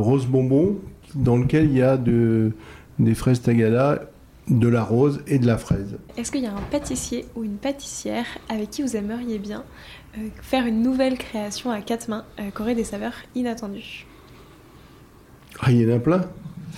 rose 0.00 0.26
bonbon 0.26 0.78
dans 1.14 1.36
lequel 1.36 1.66
il 1.66 1.76
y 1.76 1.82
a 1.82 1.96
de, 1.96 2.52
des 2.98 3.14
fraises 3.14 3.42
tagada, 3.42 4.10
de 4.48 4.68
la 4.68 4.82
rose 4.82 5.22
et 5.26 5.38
de 5.38 5.46
la 5.46 5.58
fraise. 5.58 5.96
Est-ce 6.16 6.32
qu'il 6.32 6.42
y 6.42 6.46
a 6.46 6.52
un 6.52 6.62
pâtissier 6.70 7.26
ou 7.36 7.44
une 7.44 7.56
pâtissière 7.56 8.26
avec 8.48 8.70
qui 8.70 8.82
vous 8.82 8.96
aimeriez 8.96 9.38
bien 9.38 9.64
euh, 10.18 10.28
faire 10.42 10.66
une 10.66 10.82
nouvelle 10.82 11.16
création 11.18 11.70
à 11.70 11.80
quatre 11.80 12.08
mains 12.08 12.24
euh, 12.38 12.50
qui 12.50 12.62
aurait 12.62 12.74
des 12.74 12.84
saveurs 12.84 13.14
inattendues? 13.34 14.06
Ah, 15.60 15.70
il 15.70 15.82
y 15.82 15.92
en 15.92 15.96
a 15.96 15.98
plein. 16.00 16.22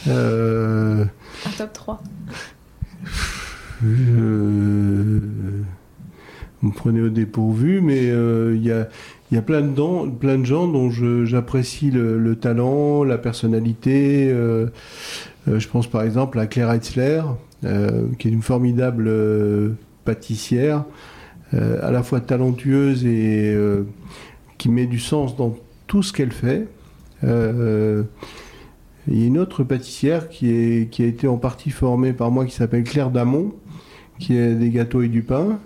Euh... 0.08 1.04
Un 1.46 1.50
top 1.56 1.72
3. 1.72 2.02
Vous 6.62 6.68
me 6.68 6.72
prenez 6.74 7.00
au 7.00 7.08
dépourvu, 7.08 7.80
mais 7.80 8.10
euh, 8.10 8.54
il 8.56 8.64
y 8.64 8.70
a, 8.70 9.42
plein 9.42 9.62
de, 9.62 10.44
gens 10.44 10.68
dont 10.68 10.90
j'apprécie 11.24 11.90
le, 11.90 12.18
le, 12.18 12.36
talent, 12.36 13.02
la 13.02 13.18
personnalité. 13.18 14.32
Euh, 15.48 15.58
je 15.58 15.68
pense 15.68 15.86
par 15.86 16.02
exemple 16.02 16.38
à 16.38 16.46
Claire 16.46 16.70
Heitzler, 16.70 17.22
euh, 17.64 18.06
qui 18.18 18.28
est 18.28 18.30
une 18.30 18.42
formidable 18.42 19.06
euh, 19.08 19.70
pâtissière, 20.04 20.84
à 21.54 21.90
la 21.90 22.02
fois 22.02 22.20
talentueuse 22.20 23.04
et 23.04 23.54
qui 24.56 24.70
met 24.70 24.86
du 24.86 24.98
sens 24.98 25.36
dans 25.36 25.54
tout 25.86 26.02
ce 26.02 26.10
qu'elle 26.10 26.32
fait. 26.32 26.66
il 27.22 27.28
y 29.06 29.22
a 29.22 29.26
une 29.26 29.36
autre 29.36 29.62
pâtissière 29.62 30.30
qui, 30.30 30.88
qui 30.90 31.02
a 31.02 31.06
été 31.06 31.28
en 31.28 31.36
partie 31.36 31.68
formée 31.68 32.14
par 32.14 32.30
moi 32.30 32.46
qui 32.46 32.52
s'appelle 32.52 32.84
Claire 32.84 33.10
Damon, 33.10 33.52
qui 34.22 34.36
est 34.36 34.54
des 34.54 34.70
gâteaux 34.70 35.02
et 35.02 35.08
du 35.08 35.22
pain. 35.22 35.58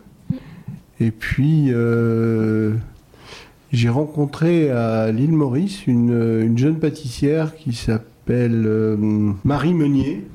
Et 0.99 1.11
puis, 1.11 1.71
j'ai 3.73 3.89
rencontré 3.89 4.71
à 4.71 5.13
l'île 5.13 5.33
Maurice 5.33 5.87
une, 5.87 6.41
une 6.43 6.57
jeune 6.57 6.79
pâtissière 6.79 7.55
qui 7.57 7.75
s'appelle 7.75 8.65
euh, 8.67 8.97
Marie 9.45 9.75
Meunier 9.75 10.27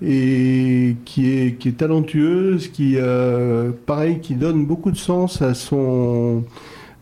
et 0.00 0.96
qui 1.04 1.30
est, 1.30 1.58
qui 1.58 1.68
est 1.68 1.78
talentueuse, 1.78 2.68
qui 2.68 2.94
euh, 2.96 3.70
pareil, 3.86 4.20
qui 4.20 4.34
donne 4.34 4.66
beaucoup 4.66 4.90
de 4.90 4.96
sens 4.96 5.42
à 5.42 5.54
son 5.54 6.44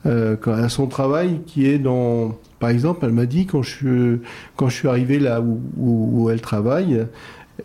euh, 0.06 0.36
à 0.46 0.68
son 0.68 0.86
travail, 0.86 1.40
qui 1.46 1.66
est 1.66 1.78
dans, 1.78 2.38
par 2.58 2.70
exemple, 2.70 3.00
elle 3.04 3.12
m'a 3.12 3.26
dit 3.26 3.46
quand 3.46 3.62
je 3.62 3.70
suis 3.70 4.20
quand 4.56 4.68
je 4.68 4.74
suis 4.74 4.88
arrivé 4.88 5.18
là 5.18 5.42
où, 5.76 6.30
elle 6.30 6.40
travaille, 6.40 7.06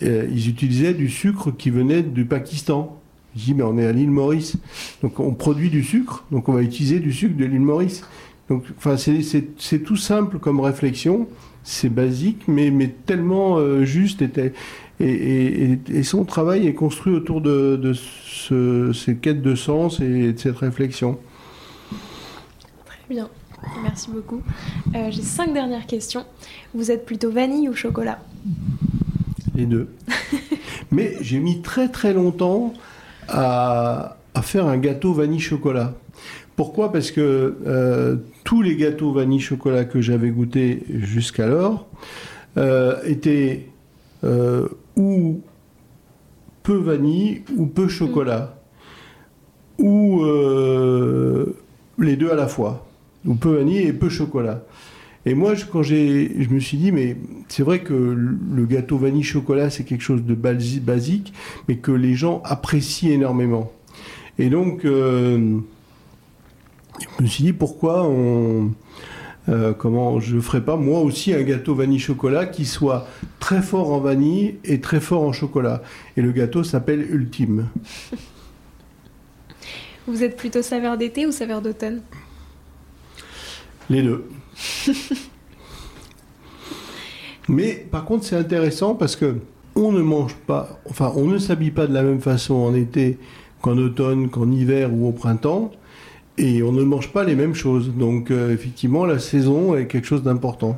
ils 0.01 0.49
utilisaient 0.49 0.93
du 0.93 1.09
sucre 1.09 1.51
qui 1.51 1.69
venait 1.69 2.03
du 2.03 2.25
Pakistan. 2.25 2.99
Je 3.35 3.45
dis 3.45 3.53
mais 3.53 3.63
on 3.63 3.77
est 3.77 3.85
à 3.85 3.91
l'île 3.91 4.11
Maurice, 4.11 4.57
donc 5.01 5.19
on 5.19 5.33
produit 5.33 5.69
du 5.69 5.83
sucre, 5.83 6.23
donc 6.31 6.47
on 6.47 6.53
va 6.53 6.61
utiliser 6.61 6.99
du 6.99 7.11
sucre 7.11 7.35
de 7.35 7.45
l'île 7.45 7.59
Maurice. 7.61 8.03
Donc, 8.47 8.63
c'est 9.57 9.79
tout 9.79 9.97
simple 9.97 10.37
comme 10.37 10.59
réflexion 10.59 11.27
c'est 11.65 11.89
basique, 11.89 12.47
mais, 12.47 12.69
mais 12.71 12.87
tellement 12.87 13.57
euh, 13.57 13.83
juste. 13.83 14.23
Et, 15.01 15.79
et, 15.89 16.03
son 16.03 16.23
travail 16.23 16.67
est 16.67 16.73
construit 16.73 17.13
autour 17.13 17.41
de, 17.41 17.75
de 17.75 17.93
ce, 17.93 18.93
ces 18.93 19.17
quêtes 19.17 19.41
de 19.41 19.55
sens 19.55 19.99
et 19.99 20.31
de 20.31 20.39
cette 20.39 20.57
réflexion. 20.57 21.17
Très 22.85 22.99
bien, 23.09 23.27
merci 23.81 24.09
beaucoup. 24.09 24.41
Euh, 24.95 25.09
j'ai 25.09 25.23
cinq 25.23 25.53
dernières 25.53 25.87
questions. 25.87 26.23
Vous 26.73 26.91
êtes 26.91 27.05
plutôt 27.05 27.31
vanille 27.31 27.67
ou 27.67 27.73
chocolat? 27.73 28.19
Les 29.55 29.65
deux. 29.65 29.87
mais 30.91 31.13
j'ai 31.21 31.39
mis 31.39 31.61
très 31.61 31.89
très 31.89 32.13
longtemps 32.13 32.73
à, 33.27 34.17
à 34.33 34.41
faire 34.41 34.67
un 34.67 34.77
gâteau 34.77 35.13
vanille 35.13 35.39
chocolat. 35.39 35.93
Pourquoi? 36.55 36.91
Parce 36.91 37.11
que 37.11 37.57
euh, 37.65 38.15
tous 38.43 38.61
les 38.61 38.75
gâteaux 38.75 39.11
vanille 39.11 39.41
chocolat 39.41 39.83
que 39.83 39.99
j'avais 40.01 40.29
goûtés 40.29 40.83
jusqu'alors 40.89 41.87
euh, 42.57 42.97
étaient 43.05 43.67
euh, 44.23 44.67
ou 44.95 45.41
peu 46.63 46.77
vanille 46.77 47.43
ou 47.57 47.65
peu 47.65 47.87
chocolat, 47.87 48.57
ou 49.77 50.23
les 51.99 52.15
deux 52.15 52.31
à 52.31 52.35
la 52.35 52.47
fois, 52.47 52.87
ou 53.25 53.35
peu 53.35 53.57
vanille 53.57 53.79
et 53.79 53.93
peu 53.93 54.09
chocolat. 54.09 54.63
Et 55.25 55.33
moi, 55.33 55.53
quand 55.71 55.81
j'ai, 55.81 56.35
je 56.39 56.49
me 56.49 56.59
suis 56.59 56.77
dit, 56.77 56.91
mais 56.91 57.17
c'est 57.47 57.63
vrai 57.63 57.79
que 57.79 57.93
le 57.93 58.65
gâteau 58.65 58.97
vanille 58.97 59.23
chocolat, 59.23 59.69
c'est 59.69 59.83
quelque 59.83 60.03
chose 60.03 60.23
de 60.23 60.35
basique, 60.35 61.33
mais 61.67 61.77
que 61.77 61.91
les 61.91 62.13
gens 62.13 62.41
apprécient 62.45 63.11
énormément. 63.11 63.71
Et 64.37 64.49
donc, 64.49 64.81
je 64.83 65.61
me 67.19 67.27
suis 67.27 67.43
dit 67.43 67.53
pourquoi 67.53 68.07
on 68.07 68.71
euh, 69.47 69.73
comment 69.73 70.19
je 70.19 70.39
ferais 70.39 70.65
pas 70.65 70.75
moi 70.75 71.01
aussi 71.01 71.31
un 71.31 71.43
gâteau 71.43 71.75
vanille 71.75 71.99
chocolat 71.99 72.47
qui 72.47 72.65
soit 72.65 73.07
très 73.39 73.61
fort 73.61 73.91
en 73.91 73.99
vanille 73.99 74.55
et 74.63 74.81
très 74.81 74.99
fort 74.99 75.21
en 75.21 75.33
chocolat. 75.33 75.83
Et 76.17 76.21
le 76.21 76.31
gâteau 76.31 76.63
s'appelle 76.63 77.05
Ultime. 77.11 77.67
Vous 80.07 80.23
êtes 80.23 80.35
plutôt 80.35 80.61
saveur 80.61 80.97
d'été 80.97 81.25
ou 81.27 81.31
saveur 81.31 81.61
d'automne? 81.61 82.01
Les 83.89 84.01
deux. 84.01 84.27
Mais 87.47 87.85
par 87.91 88.05
contre, 88.05 88.25
c'est 88.25 88.35
intéressant 88.35 88.95
parce 88.95 89.15
que 89.15 89.37
on 89.75 89.91
ne 89.91 90.01
mange 90.01 90.35
pas, 90.47 90.79
enfin, 90.89 91.11
on 91.15 91.25
ne 91.25 91.37
s'habille 91.37 91.71
pas 91.71 91.85
de 91.85 91.93
la 91.93 92.01
même 92.01 92.21
façon 92.21 92.55
en 92.55 92.73
été 92.73 93.19
qu'en 93.61 93.77
automne, 93.77 94.29
qu'en 94.29 94.51
hiver 94.51 94.93
ou 94.93 95.07
au 95.07 95.11
printemps 95.11 95.71
et 96.37 96.63
on 96.63 96.71
ne 96.71 96.83
mange 96.83 97.11
pas 97.11 97.23
les 97.23 97.35
mêmes 97.35 97.55
choses. 97.55 97.91
Donc 97.93 98.31
euh, 98.31 98.53
effectivement, 98.53 99.05
la 99.05 99.19
saison 99.19 99.75
est 99.75 99.87
quelque 99.87 100.05
chose 100.05 100.23
d'important 100.23 100.77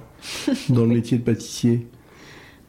dans 0.69 0.81
le 0.81 0.89
métier 0.89 1.17
de 1.17 1.23
pâtissier. 1.23 1.87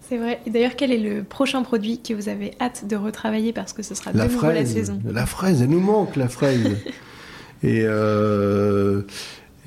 C'est 0.09 0.17
vrai. 0.17 0.41
Et 0.47 0.51
d'ailleurs, 0.51 0.77
quel 0.77 0.91
est 0.91 0.99
le 0.99 1.23
prochain 1.23 1.63
produit 1.63 2.01
que 2.01 2.15
vous 2.15 2.31
avez 2.31 2.53
hâte 2.61 2.87
de 2.89 2.97
retravailler 2.97 3.53
parce 3.53 3.75
que 3.75 3.83
ce 3.83 3.95
sera 3.95 4.13
de 4.13 4.19
nouveau 4.19 4.47
la 4.47 4.65
saison? 4.65 4.99
La 5.05 5.27
fraise, 5.27 5.61
elle 5.61 5.69
nous 5.69 5.81
manque, 5.81 6.17
la 6.17 6.29
fraise. 6.29 6.79
et 7.63 7.83
euh, 7.83 9.03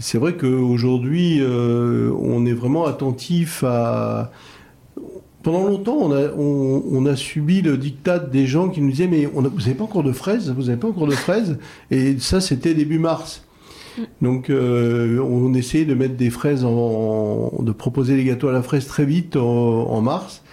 c'est 0.01 0.17
vrai 0.17 0.35
qu'aujourd'hui, 0.35 1.37
euh, 1.39 2.11
on 2.19 2.45
est 2.45 2.53
vraiment 2.53 2.85
attentif 2.85 3.63
à 3.65 4.31
pendant 5.43 5.65
longtemps, 5.65 5.97
on 5.99 6.11
a, 6.11 6.31
on, 6.37 7.05
a, 7.05 7.15
subi 7.15 7.61
le 7.61 7.77
diktat 7.77 8.19
des 8.19 8.45
gens 8.45 8.69
qui 8.69 8.81
nous 8.81 8.91
disaient 8.91 9.07
Mais 9.07 9.27
on 9.33 9.41
vous 9.41 9.59
n'avez 9.59 9.73
pas 9.73 9.85
encore 9.85 10.03
de 10.03 10.11
fraises? 10.11 10.53
Vous 10.55 10.63
n'avez 10.63 10.77
pas 10.77 10.87
encore 10.87 11.07
de 11.07 11.15
fraises? 11.15 11.57
Et 11.89 12.19
ça, 12.19 12.41
c'était 12.41 12.73
début 12.73 12.99
mars. 12.99 13.43
Mm. 13.97 14.01
Donc, 14.21 14.49
euh, 14.49 15.19
on 15.19 15.53
essayait 15.53 15.85
de 15.85 15.95
mettre 15.95 16.15
des 16.15 16.29
fraises, 16.29 16.63
en, 16.63 17.51
de 17.59 17.71
proposer 17.71 18.15
des 18.15 18.23
gâteaux 18.23 18.49
à 18.49 18.51
la 18.51 18.61
fraise 18.61 18.85
très 18.85 19.05
vite 19.05 19.35
en, 19.35 20.01
mars. 20.01 20.43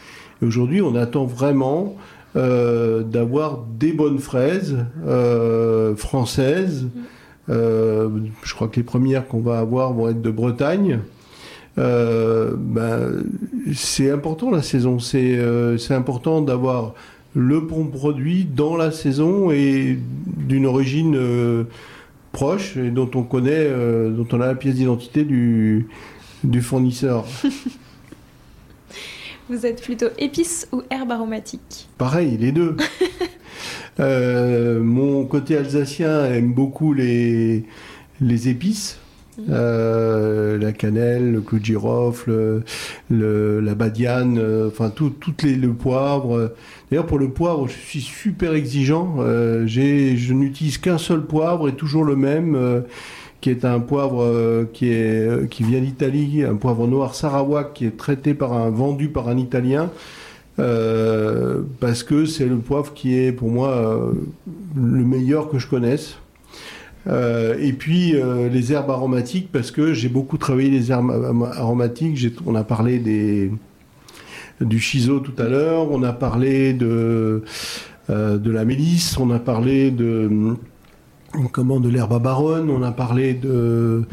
Et 0.41 0.47
aujourd'hui, 0.47 0.81
on 0.81 0.95
attend 0.95 1.27
vraiment 1.27 1.97
euh, 2.37 3.03
d'avoir 3.03 3.65
des 3.79 3.93
bonnes 3.93 4.19
fraises 4.19 4.77
euh, 5.07 5.97
françaises. 5.97 6.87
Mm. 7.49 8.27
je 8.43 8.55
crois 8.55 8.69
que 8.69 8.77
les 8.77 8.83
premières 8.83 9.27
qu'on 9.27 9.41
va 9.41 9.59
avoir 9.59 9.93
vont 9.93 10.09
être 10.09 10.23
de 10.23 10.31
Bretagne. 10.31 11.01
ben, 11.77 13.23
c'est 13.75 14.11
important 14.11 14.51
la 14.51 14.63
saison. 14.63 14.99
C'est 14.99 15.39
important 15.91 16.43
d'avoir 16.43 16.95
le 17.35 17.61
bon 17.61 17.87
produit 17.87 18.45
dans 18.45 18.77
la 18.77 18.91
saison 18.91 19.51
et 19.51 19.99
d'une 20.27 20.67
origine 20.67 21.67
proche 22.33 22.77
et 22.77 22.91
dont 22.91 23.11
on 23.15 23.23
connaît, 23.23 23.69
dont 24.11 24.27
on 24.33 24.41
a 24.41 24.47
la 24.47 24.55
pièce 24.55 24.75
d'identité 24.75 25.25
du, 25.25 25.89
du 26.45 26.63
fournisseur. 26.63 27.25
Vous 29.49 29.65
êtes 29.65 29.83
plutôt 29.83 30.09
épices 30.19 30.69
ou 30.73 30.83
herbes 30.91 31.13
aromatiques? 31.13 31.89
Pareil, 31.97 32.37
les 32.37 32.53
deux. 32.53 32.77
Euh, 34.01 34.81
mon 34.83 35.25
côté 35.25 35.57
alsacien 35.57 36.27
aime 36.27 36.53
beaucoup 36.53 36.93
les, 36.93 37.65
les 38.21 38.49
épices. 38.49 38.99
Mhm. 39.39 39.45
Euh, 39.51 40.59
la 40.59 40.73
cannelle, 40.73 41.31
le 41.31 41.41
clou 41.41 41.61
de 41.61 41.65
girofle, 41.65 42.63
le, 43.09 43.61
la 43.61 43.75
badiane, 43.77 44.39
euh, 44.39 44.69
enfin 44.69 44.91
tout, 44.91 45.11
toutes 45.11 45.43
les, 45.45 45.55
le 45.55 45.73
poivre. 45.73 46.55
D'ailleurs 46.91 47.07
pour 47.07 47.19
le 47.19 47.31
poivre, 47.31 47.69
je 47.69 47.75
suis 47.75 48.01
super 48.01 48.55
exigeant. 48.55 49.17
je 49.19 50.33
n'utilise 50.33 50.79
qu'un 50.79 50.99
seul 50.99 51.23
poivre 51.25 51.69
et 51.69 51.73
toujours 51.73 52.05
le 52.05 52.17
même 52.17 52.85
qui 53.41 53.51
est 53.51 53.65
un 53.65 53.81
poivre 53.81 54.23
euh, 54.23 54.69
qui, 54.73 54.91
est, 54.91 55.27
euh, 55.27 55.47
qui 55.47 55.63
vient 55.63 55.81
d'Italie, 55.81 56.45
un 56.45 56.57
poivre 56.57 56.87
noir 56.87 57.15
Sarawak 57.15 57.73
qui 57.73 57.87
est 57.87 57.97
traité 57.97 58.35
par 58.35 58.53
un, 58.53 58.71
vendu 58.71 59.09
par 59.09 59.29
un 59.29 59.37
Italien. 59.37 59.91
Euh, 60.59 61.63
parce 61.79 62.03
que 62.03 62.27
c'est 62.27 62.47
le 62.47 62.59
poivre 62.59 62.93
qui 62.93 63.17
est 63.17 63.33
pour 63.33 63.49
moi 63.49 64.13
le 64.77 65.05
meilleur 65.05 65.49
que 65.49 65.59
je 65.59 65.69
connaisse. 65.69 66.17
et 67.09 67.73
puis 67.73 68.15
les 68.51 68.73
herbes 68.73 68.91
aromatiques 68.91 69.51
parce 69.53 69.71
que 69.71 69.95
j'ai 69.95 70.09
beaucoup 70.09 70.37
travaillé 70.37 70.71
les 70.71 70.91
herbes 70.91 71.11
aromatiques. 71.57 72.35
On 72.45 72.55
a 72.55 72.65
parlé 72.65 72.99
des, 72.99 73.51
du 74.61 74.81
chiso 74.81 75.21
tout 75.21 75.41
à 75.41 75.49
l'heure, 75.49 75.91
on 75.91 76.03
a 76.03 76.13
parlé 76.13 76.73
de, 76.73 77.45
de 78.09 78.51
la 78.51 78.65
mélisse, 78.65 79.17
on 79.19 79.31
a 79.31 79.39
parlé 79.39 79.91
de 79.91 80.57
comment 81.53 81.81
de 81.81 81.89
l'herbe 81.89 82.13
à 82.15 82.19
baronne, 82.19 82.71
on 82.71 82.83
a 82.83 82.93
parlé 82.93 83.35
de... 83.35 84.05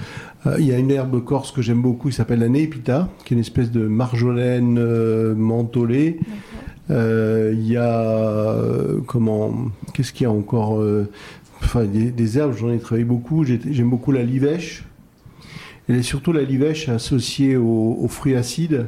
Euh, 0.45 0.57
il 0.59 0.65
y 0.65 0.73
a 0.73 0.77
une 0.77 0.91
herbe 0.91 1.23
corse 1.23 1.51
que 1.51 1.61
j'aime 1.61 1.81
beaucoup, 1.81 2.09
qui 2.09 2.15
s'appelle 2.15 2.39
la 2.39 2.49
népita, 2.49 3.09
qui 3.23 3.33
est 3.33 3.35
une 3.35 3.41
espèce 3.41 3.71
de 3.71 3.87
marjolaine 3.87 4.77
euh, 4.77 5.35
mentholée. 5.35 6.19
Euh, 6.91 7.53
il 7.53 7.67
y 7.67 7.77
a... 7.77 8.55
comment... 9.07 9.53
Qu'est-ce 9.93 10.13
qu'il 10.13 10.23
y 10.23 10.27
a 10.27 10.31
encore 10.31 10.81
Enfin, 11.63 11.85
des, 11.85 12.37
herbes, 12.37 12.53
j'en 12.55 12.69
ai 12.69 12.77
travaillé 12.77 13.05
beaucoup. 13.05 13.43
J'aime 13.43 13.89
beaucoup 13.89 14.11
la 14.11 14.23
livèche. 14.23 14.83
Et 15.87 16.01
surtout 16.03 16.31
la 16.31 16.43
livèche 16.43 16.89
associée 16.89 17.57
aux 17.57 18.07
fruits 18.07 18.35
acides 18.35 18.87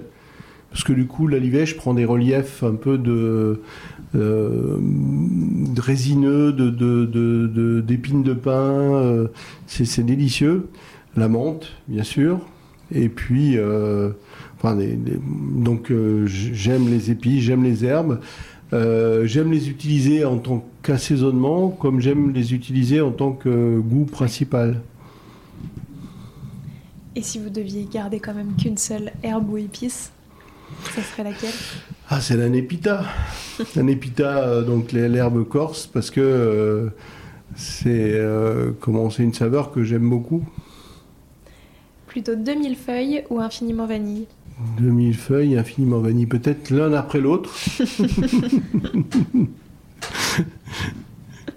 parce 0.77 0.83
que 0.83 0.93
du 0.93 1.07
coup 1.07 1.27
la 1.27 1.39
livèche 1.39 1.77
prend 1.77 1.93
des 1.93 2.05
reliefs 2.05 2.63
un 2.63 2.75
peu 2.75 2.97
de, 2.97 3.61
euh, 4.15 4.77
résineux, 5.77 6.51
de, 6.51 7.81
d'épines 7.81 8.23
de, 8.23 8.33
pin, 8.33 8.51
euh, 8.51 9.27
c'est, 9.65 10.05
délicieux. 10.05 10.67
La 11.17 11.27
menthe, 11.27 11.67
bien 11.87 12.03
sûr, 12.03 12.39
et 12.91 13.09
puis 13.09 13.57
euh, 13.57 14.11
enfin, 14.55 14.77
donc 15.55 15.91
j'aime 16.25 16.89
les 16.89 17.11
épis, 17.11 17.41
j'aime 17.41 17.63
les 17.63 17.83
herbes. 17.83 18.19
j'aime 18.71 19.51
les 19.51 19.69
utiliser 19.69 20.23
en 20.23 20.37
tant 20.37 20.63
qu'assaisonnement, 20.83 21.69
comme 21.69 21.99
j'aime 21.99 22.31
les 22.31 22.53
utiliser 22.53 23.01
en 23.01 23.11
tant 23.11 23.31
que 23.31 23.79
goût 23.79 24.05
principal. 24.05 24.79
Et 27.15 27.23
si 27.23 27.39
vous 27.39 27.49
deviez 27.49 27.87
garder 27.91 28.19
quand 28.19 28.35
même 28.35 28.55
qu'une 28.55 28.77
seule 28.77 29.11
herbe 29.23 29.49
ou 29.49 29.57
épice 29.57 30.11
ça 30.95 31.01
serait 31.01 31.23
laquelle? 31.23 31.53
Ah, 32.09 32.21
c'est 32.21 32.37
la 32.37 32.49
népita. 32.49 33.03
la 33.75 33.83
népita, 33.83 34.39
euh, 34.39 34.63
donc 34.63 34.91
l'herbe 34.91 35.47
corse, 35.47 35.87
parce 35.87 36.11
que 36.11 36.21
euh, 36.21 36.89
c'est 37.55 38.13
euh, 38.13 38.71
comment 38.79 39.09
c'est 39.09 39.23
une 39.23 39.33
saveur 39.33 39.71
que 39.71 39.83
j'aime 39.83 40.09
beaucoup. 40.09 40.43
Plutôt 42.17 42.35
2000 42.35 42.75
feuilles 42.75 43.23
ou 43.29 43.39
infiniment 43.39 43.85
vanille 43.85 44.25
2000 44.79 45.15
feuilles, 45.15 45.55
infiniment 45.55 45.99
vanille, 45.99 46.25
peut-être 46.25 46.71
l'un 46.71 46.91
après 46.93 47.19
l'autre. 47.19 47.53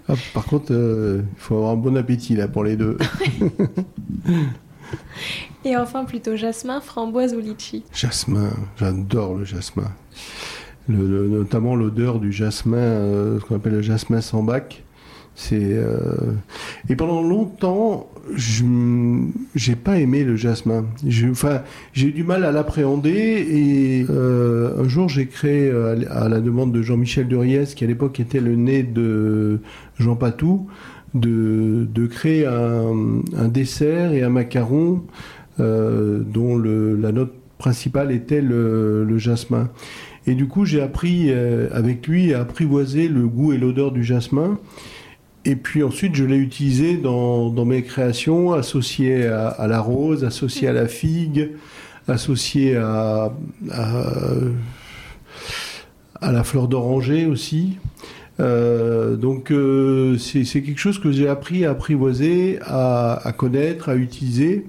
Ah, 0.07 0.13
par 0.33 0.45
contre, 0.45 0.71
il 0.71 1.23
faut 1.37 1.55
avoir 1.55 1.71
un 1.71 1.77
bon 1.77 1.95
appétit 1.95 2.35
là 2.35 2.47
pour 2.47 2.63
les 2.63 2.75
deux. 2.75 2.97
Et 5.65 5.75
enfin, 5.77 6.05
plutôt 6.05 6.35
jasmin, 6.35 6.79
framboise 6.81 7.33
ou 7.33 7.39
litchi 7.39 7.83
Jasmin, 7.93 8.51
j'adore 8.77 9.35
le 9.35 9.45
jasmin. 9.45 9.89
notamment 10.87 11.75
l'odeur 11.75 12.19
du 12.19 12.31
jasmin, 12.31 12.77
euh, 12.77 13.39
ce 13.39 13.45
qu'on 13.45 13.55
appelle 13.55 13.73
le 13.73 13.81
jasmin 13.81 14.21
sans 14.21 14.43
bac. 14.43 14.83
C'est 15.35 15.57
euh, 15.61 16.33
et 16.89 16.95
pendant 16.95 17.21
longtemps, 17.21 18.09
je 18.35 18.63
j'ai 19.55 19.75
pas 19.75 19.97
aimé 19.99 20.23
le 20.23 20.35
jasmin. 20.35 20.85
Enfin, 21.29 21.61
j'ai 21.93 22.07
eu 22.07 22.11
du 22.11 22.23
mal 22.23 22.43
à 22.43 22.51
l'appréhender 22.51 23.47
et 23.49 24.05
euh, 24.09 24.83
un 24.83 24.87
jour 24.87 25.09
j'ai 25.09 25.27
créé 25.27 25.71
à 26.09 26.29
la 26.29 26.41
demande 26.41 26.71
de 26.71 26.81
Jean-Michel 26.81 27.27
Duriez, 27.27 27.63
qui 27.75 27.83
à 27.83 27.87
l'époque 27.87 28.19
était 28.19 28.41
le 28.41 28.55
nez 28.55 28.83
de 28.83 29.61
Jean 29.97 30.15
Patou, 30.15 30.67
de, 31.13 31.87
de 31.93 32.05
créer 32.07 32.45
un, 32.45 33.21
un, 33.37 33.47
dessert 33.47 34.13
et 34.13 34.23
un 34.23 34.29
macaron 34.29 35.03
euh, 35.59 36.19
dont 36.19 36.55
le, 36.55 36.95
la 36.95 37.11
note 37.11 37.33
principale 37.57 38.11
était 38.11 38.41
le, 38.41 39.03
le 39.03 39.17
jasmin. 39.17 39.69
Et 40.27 40.35
du 40.35 40.47
coup, 40.47 40.65
j'ai 40.65 40.81
appris 40.81 41.25
euh, 41.27 41.67
avec 41.73 42.07
lui 42.07 42.33
à 42.33 42.41
apprivoiser 42.41 43.07
le 43.07 43.27
goût 43.27 43.53
et 43.53 43.57
l'odeur 43.57 43.91
du 43.91 44.03
jasmin. 44.03 44.57
Et 45.43 45.55
puis 45.55 45.81
ensuite, 45.81 46.15
je 46.15 46.23
l'ai 46.23 46.37
utilisé 46.37 46.97
dans, 46.97 47.65
mes 47.65 47.83
créations, 47.83 48.53
associé 48.53 49.25
à, 49.25 49.67
la 49.67 49.79
rose, 49.79 50.23
associé 50.23 50.67
à 50.67 50.73
la 50.73 50.87
figue, 50.87 51.51
associé 52.07 52.75
à, 52.75 53.31
la 56.21 56.43
fleur 56.43 56.67
d'oranger 56.67 57.25
aussi. 57.25 57.77
Euh, 58.39 59.15
donc 59.17 59.51
euh, 59.51 60.17
c'est 60.17 60.43
quelque 60.43 60.79
chose 60.79 60.99
que 60.99 61.11
j'ai 61.11 61.27
appris 61.27 61.65
à 61.65 61.71
apprivoiser, 61.71 62.59
à, 62.61 63.19
à, 63.27 63.31
connaître, 63.31 63.89
à 63.89 63.95
utiliser. 63.95 64.65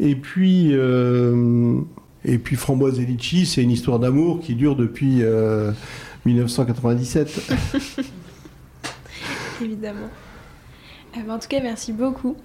Et 0.00 0.16
puis, 0.16 0.70
euh, 0.72 1.78
et 2.24 2.38
puis 2.38 2.56
Framboise 2.56 2.98
et 2.98 3.06
Litchi, 3.06 3.46
c'est 3.46 3.62
une 3.62 3.70
histoire 3.70 4.00
d'amour 4.00 4.40
qui 4.40 4.54
dure 4.54 4.74
depuis 4.74 5.22
1997. 6.24 7.52
Évidemment. 9.64 10.08
en 11.16 11.38
tout 11.38 11.48
cas, 11.48 11.60
merci 11.60 11.92
beaucoup. 11.92 12.36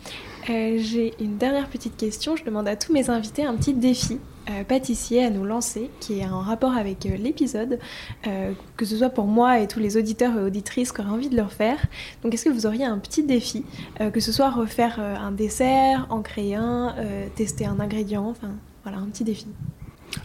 J'ai 0.47 1.13
une 1.19 1.37
dernière 1.37 1.67
petite 1.67 1.97
question. 1.97 2.35
Je 2.35 2.43
demande 2.43 2.67
à 2.67 2.75
tous 2.75 2.93
mes 2.93 3.09
invités 3.09 3.45
un 3.45 3.55
petit 3.55 3.73
défi 3.73 4.19
euh, 4.51 4.63
pâtissier 4.63 5.25
à 5.25 5.31
nous 5.31 5.43
lancer, 5.43 5.89
qui 5.99 6.19
est 6.19 6.27
en 6.27 6.39
rapport 6.39 6.73
avec 6.77 7.07
euh, 7.07 7.17
l'épisode, 7.17 7.79
euh, 8.27 8.51
que 8.77 8.85
ce 8.85 8.95
soit 8.95 9.09
pour 9.09 9.25
moi 9.25 9.59
et 9.59 9.67
tous 9.67 9.79
les 9.79 9.97
auditeurs 9.97 10.37
et 10.37 10.43
auditrices 10.43 10.91
qui 10.91 11.01
auraient 11.01 11.09
envie 11.09 11.29
de 11.29 11.35
le 11.35 11.47
faire. 11.47 11.79
Donc 12.21 12.31
est-ce 12.31 12.45
que 12.45 12.51
vous 12.51 12.67
auriez 12.67 12.85
un 12.85 12.99
petit 12.99 13.23
défi, 13.23 13.65
que 14.13 14.19
ce 14.19 14.31
soit 14.31 14.51
refaire 14.51 14.99
un 14.99 15.31
dessert, 15.31 16.05
en 16.11 16.21
créer 16.21 16.53
un, 16.55 16.93
tester 17.35 17.65
un 17.65 17.79
ingrédient, 17.79 18.27
enfin 18.27 18.51
voilà, 18.83 18.99
un 18.99 19.05
petit 19.05 19.23
défi 19.23 19.47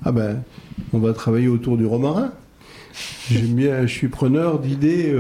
Ah 0.05 0.13
ben, 0.13 0.43
on 0.93 0.99
va 0.99 1.15
travailler 1.15 1.49
autour 1.49 1.79
du 1.79 1.87
romarin. 1.87 2.33
Bien, 3.31 3.87
je 3.87 3.93
suis 3.93 4.09
preneur 4.09 4.59
d'idées 4.59 5.15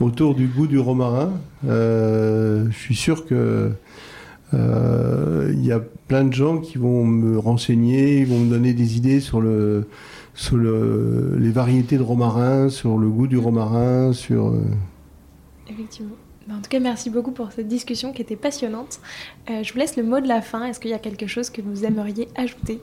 autour 0.00 0.34
du 0.34 0.46
goût 0.46 0.66
du 0.66 0.78
romarin. 0.78 1.32
je 1.64 2.70
suis 2.72 2.96
sûr 2.96 3.26
que 3.26 3.72
euh, 4.52 5.52
il 5.54 5.64
y 5.64 5.72
a 5.72 5.80
plein 6.08 6.24
de 6.24 6.32
gens 6.32 6.58
qui 6.58 6.78
vont 6.78 7.04
me 7.04 7.38
renseigner, 7.38 8.20
ils 8.20 8.26
vont 8.26 8.40
me 8.40 8.50
donner 8.50 8.72
des 8.72 8.96
idées 8.96 9.20
sur 9.20 9.40
le 9.40 9.86
sur 10.34 10.56
le, 10.56 11.36
les 11.38 11.50
variétés 11.50 11.98
de 11.98 12.02
romarin, 12.02 12.68
sur 12.68 12.98
le 12.98 13.08
goût 13.08 13.26
du 13.26 13.36
romarin, 13.36 14.12
sur. 14.12 14.48
Euh, 14.48 14.62
Effectivement. 15.68 16.14
Ben, 16.48 16.56
en 16.56 16.60
tout 16.62 16.70
cas, 16.70 16.80
merci 16.80 17.10
beaucoup 17.10 17.32
pour 17.32 17.52
cette 17.52 17.68
discussion 17.68 18.12
qui 18.12 18.22
était 18.22 18.36
passionnante. 18.36 19.00
Euh, 19.50 19.62
je 19.62 19.72
vous 19.72 19.78
laisse 19.78 19.96
le 19.96 20.02
mot 20.02 20.20
de 20.20 20.28
la 20.28 20.40
fin. 20.40 20.64
Est-ce 20.64 20.80
qu'il 20.80 20.90
y 20.90 20.94
a 20.94 20.98
quelque 20.98 21.26
chose 21.26 21.50
que 21.50 21.60
vous 21.60 21.84
aimeriez 21.84 22.28
ajouter? 22.36 22.80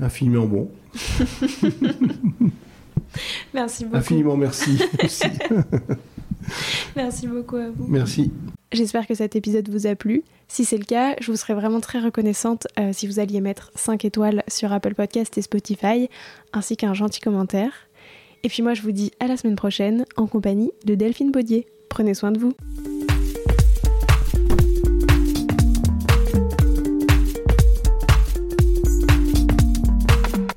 Infiniment 0.00 0.46
bon. 0.46 0.70
Merci 3.54 3.84
beaucoup. 3.84 3.96
Infiniment 3.96 4.36
merci. 4.36 4.78
merci 6.96 7.26
beaucoup 7.26 7.56
à 7.56 7.70
vous. 7.70 7.86
Merci. 7.88 8.30
J'espère 8.70 9.06
que 9.06 9.14
cet 9.14 9.34
épisode 9.34 9.68
vous 9.70 9.86
a 9.86 9.94
plu. 9.94 10.24
Si 10.46 10.64
c'est 10.64 10.76
le 10.76 10.84
cas, 10.84 11.16
je 11.20 11.30
vous 11.30 11.36
serais 11.36 11.54
vraiment 11.54 11.80
très 11.80 12.00
reconnaissante 12.00 12.66
euh, 12.78 12.92
si 12.92 13.06
vous 13.06 13.18
alliez 13.18 13.40
mettre 13.40 13.70
5 13.74 14.04
étoiles 14.04 14.42
sur 14.48 14.72
Apple 14.72 14.94
Podcast 14.94 15.36
et 15.38 15.42
Spotify, 15.42 16.08
ainsi 16.52 16.76
qu'un 16.76 16.94
gentil 16.94 17.20
commentaire. 17.20 17.72
Et 18.44 18.48
puis 18.48 18.62
moi, 18.62 18.74
je 18.74 18.82
vous 18.82 18.92
dis 18.92 19.10
à 19.20 19.26
la 19.26 19.36
semaine 19.36 19.56
prochaine 19.56 20.04
en 20.16 20.26
compagnie 20.26 20.70
de 20.84 20.94
Delphine 20.94 21.32
Baudier. 21.32 21.66
Prenez 21.88 22.14
soin 22.14 22.30
de 22.30 22.38
vous. 22.38 22.54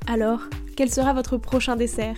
Alors, 0.08 0.42
quel 0.76 0.92
sera 0.92 1.14
votre 1.14 1.38
prochain 1.38 1.78
dessert? 1.78 2.18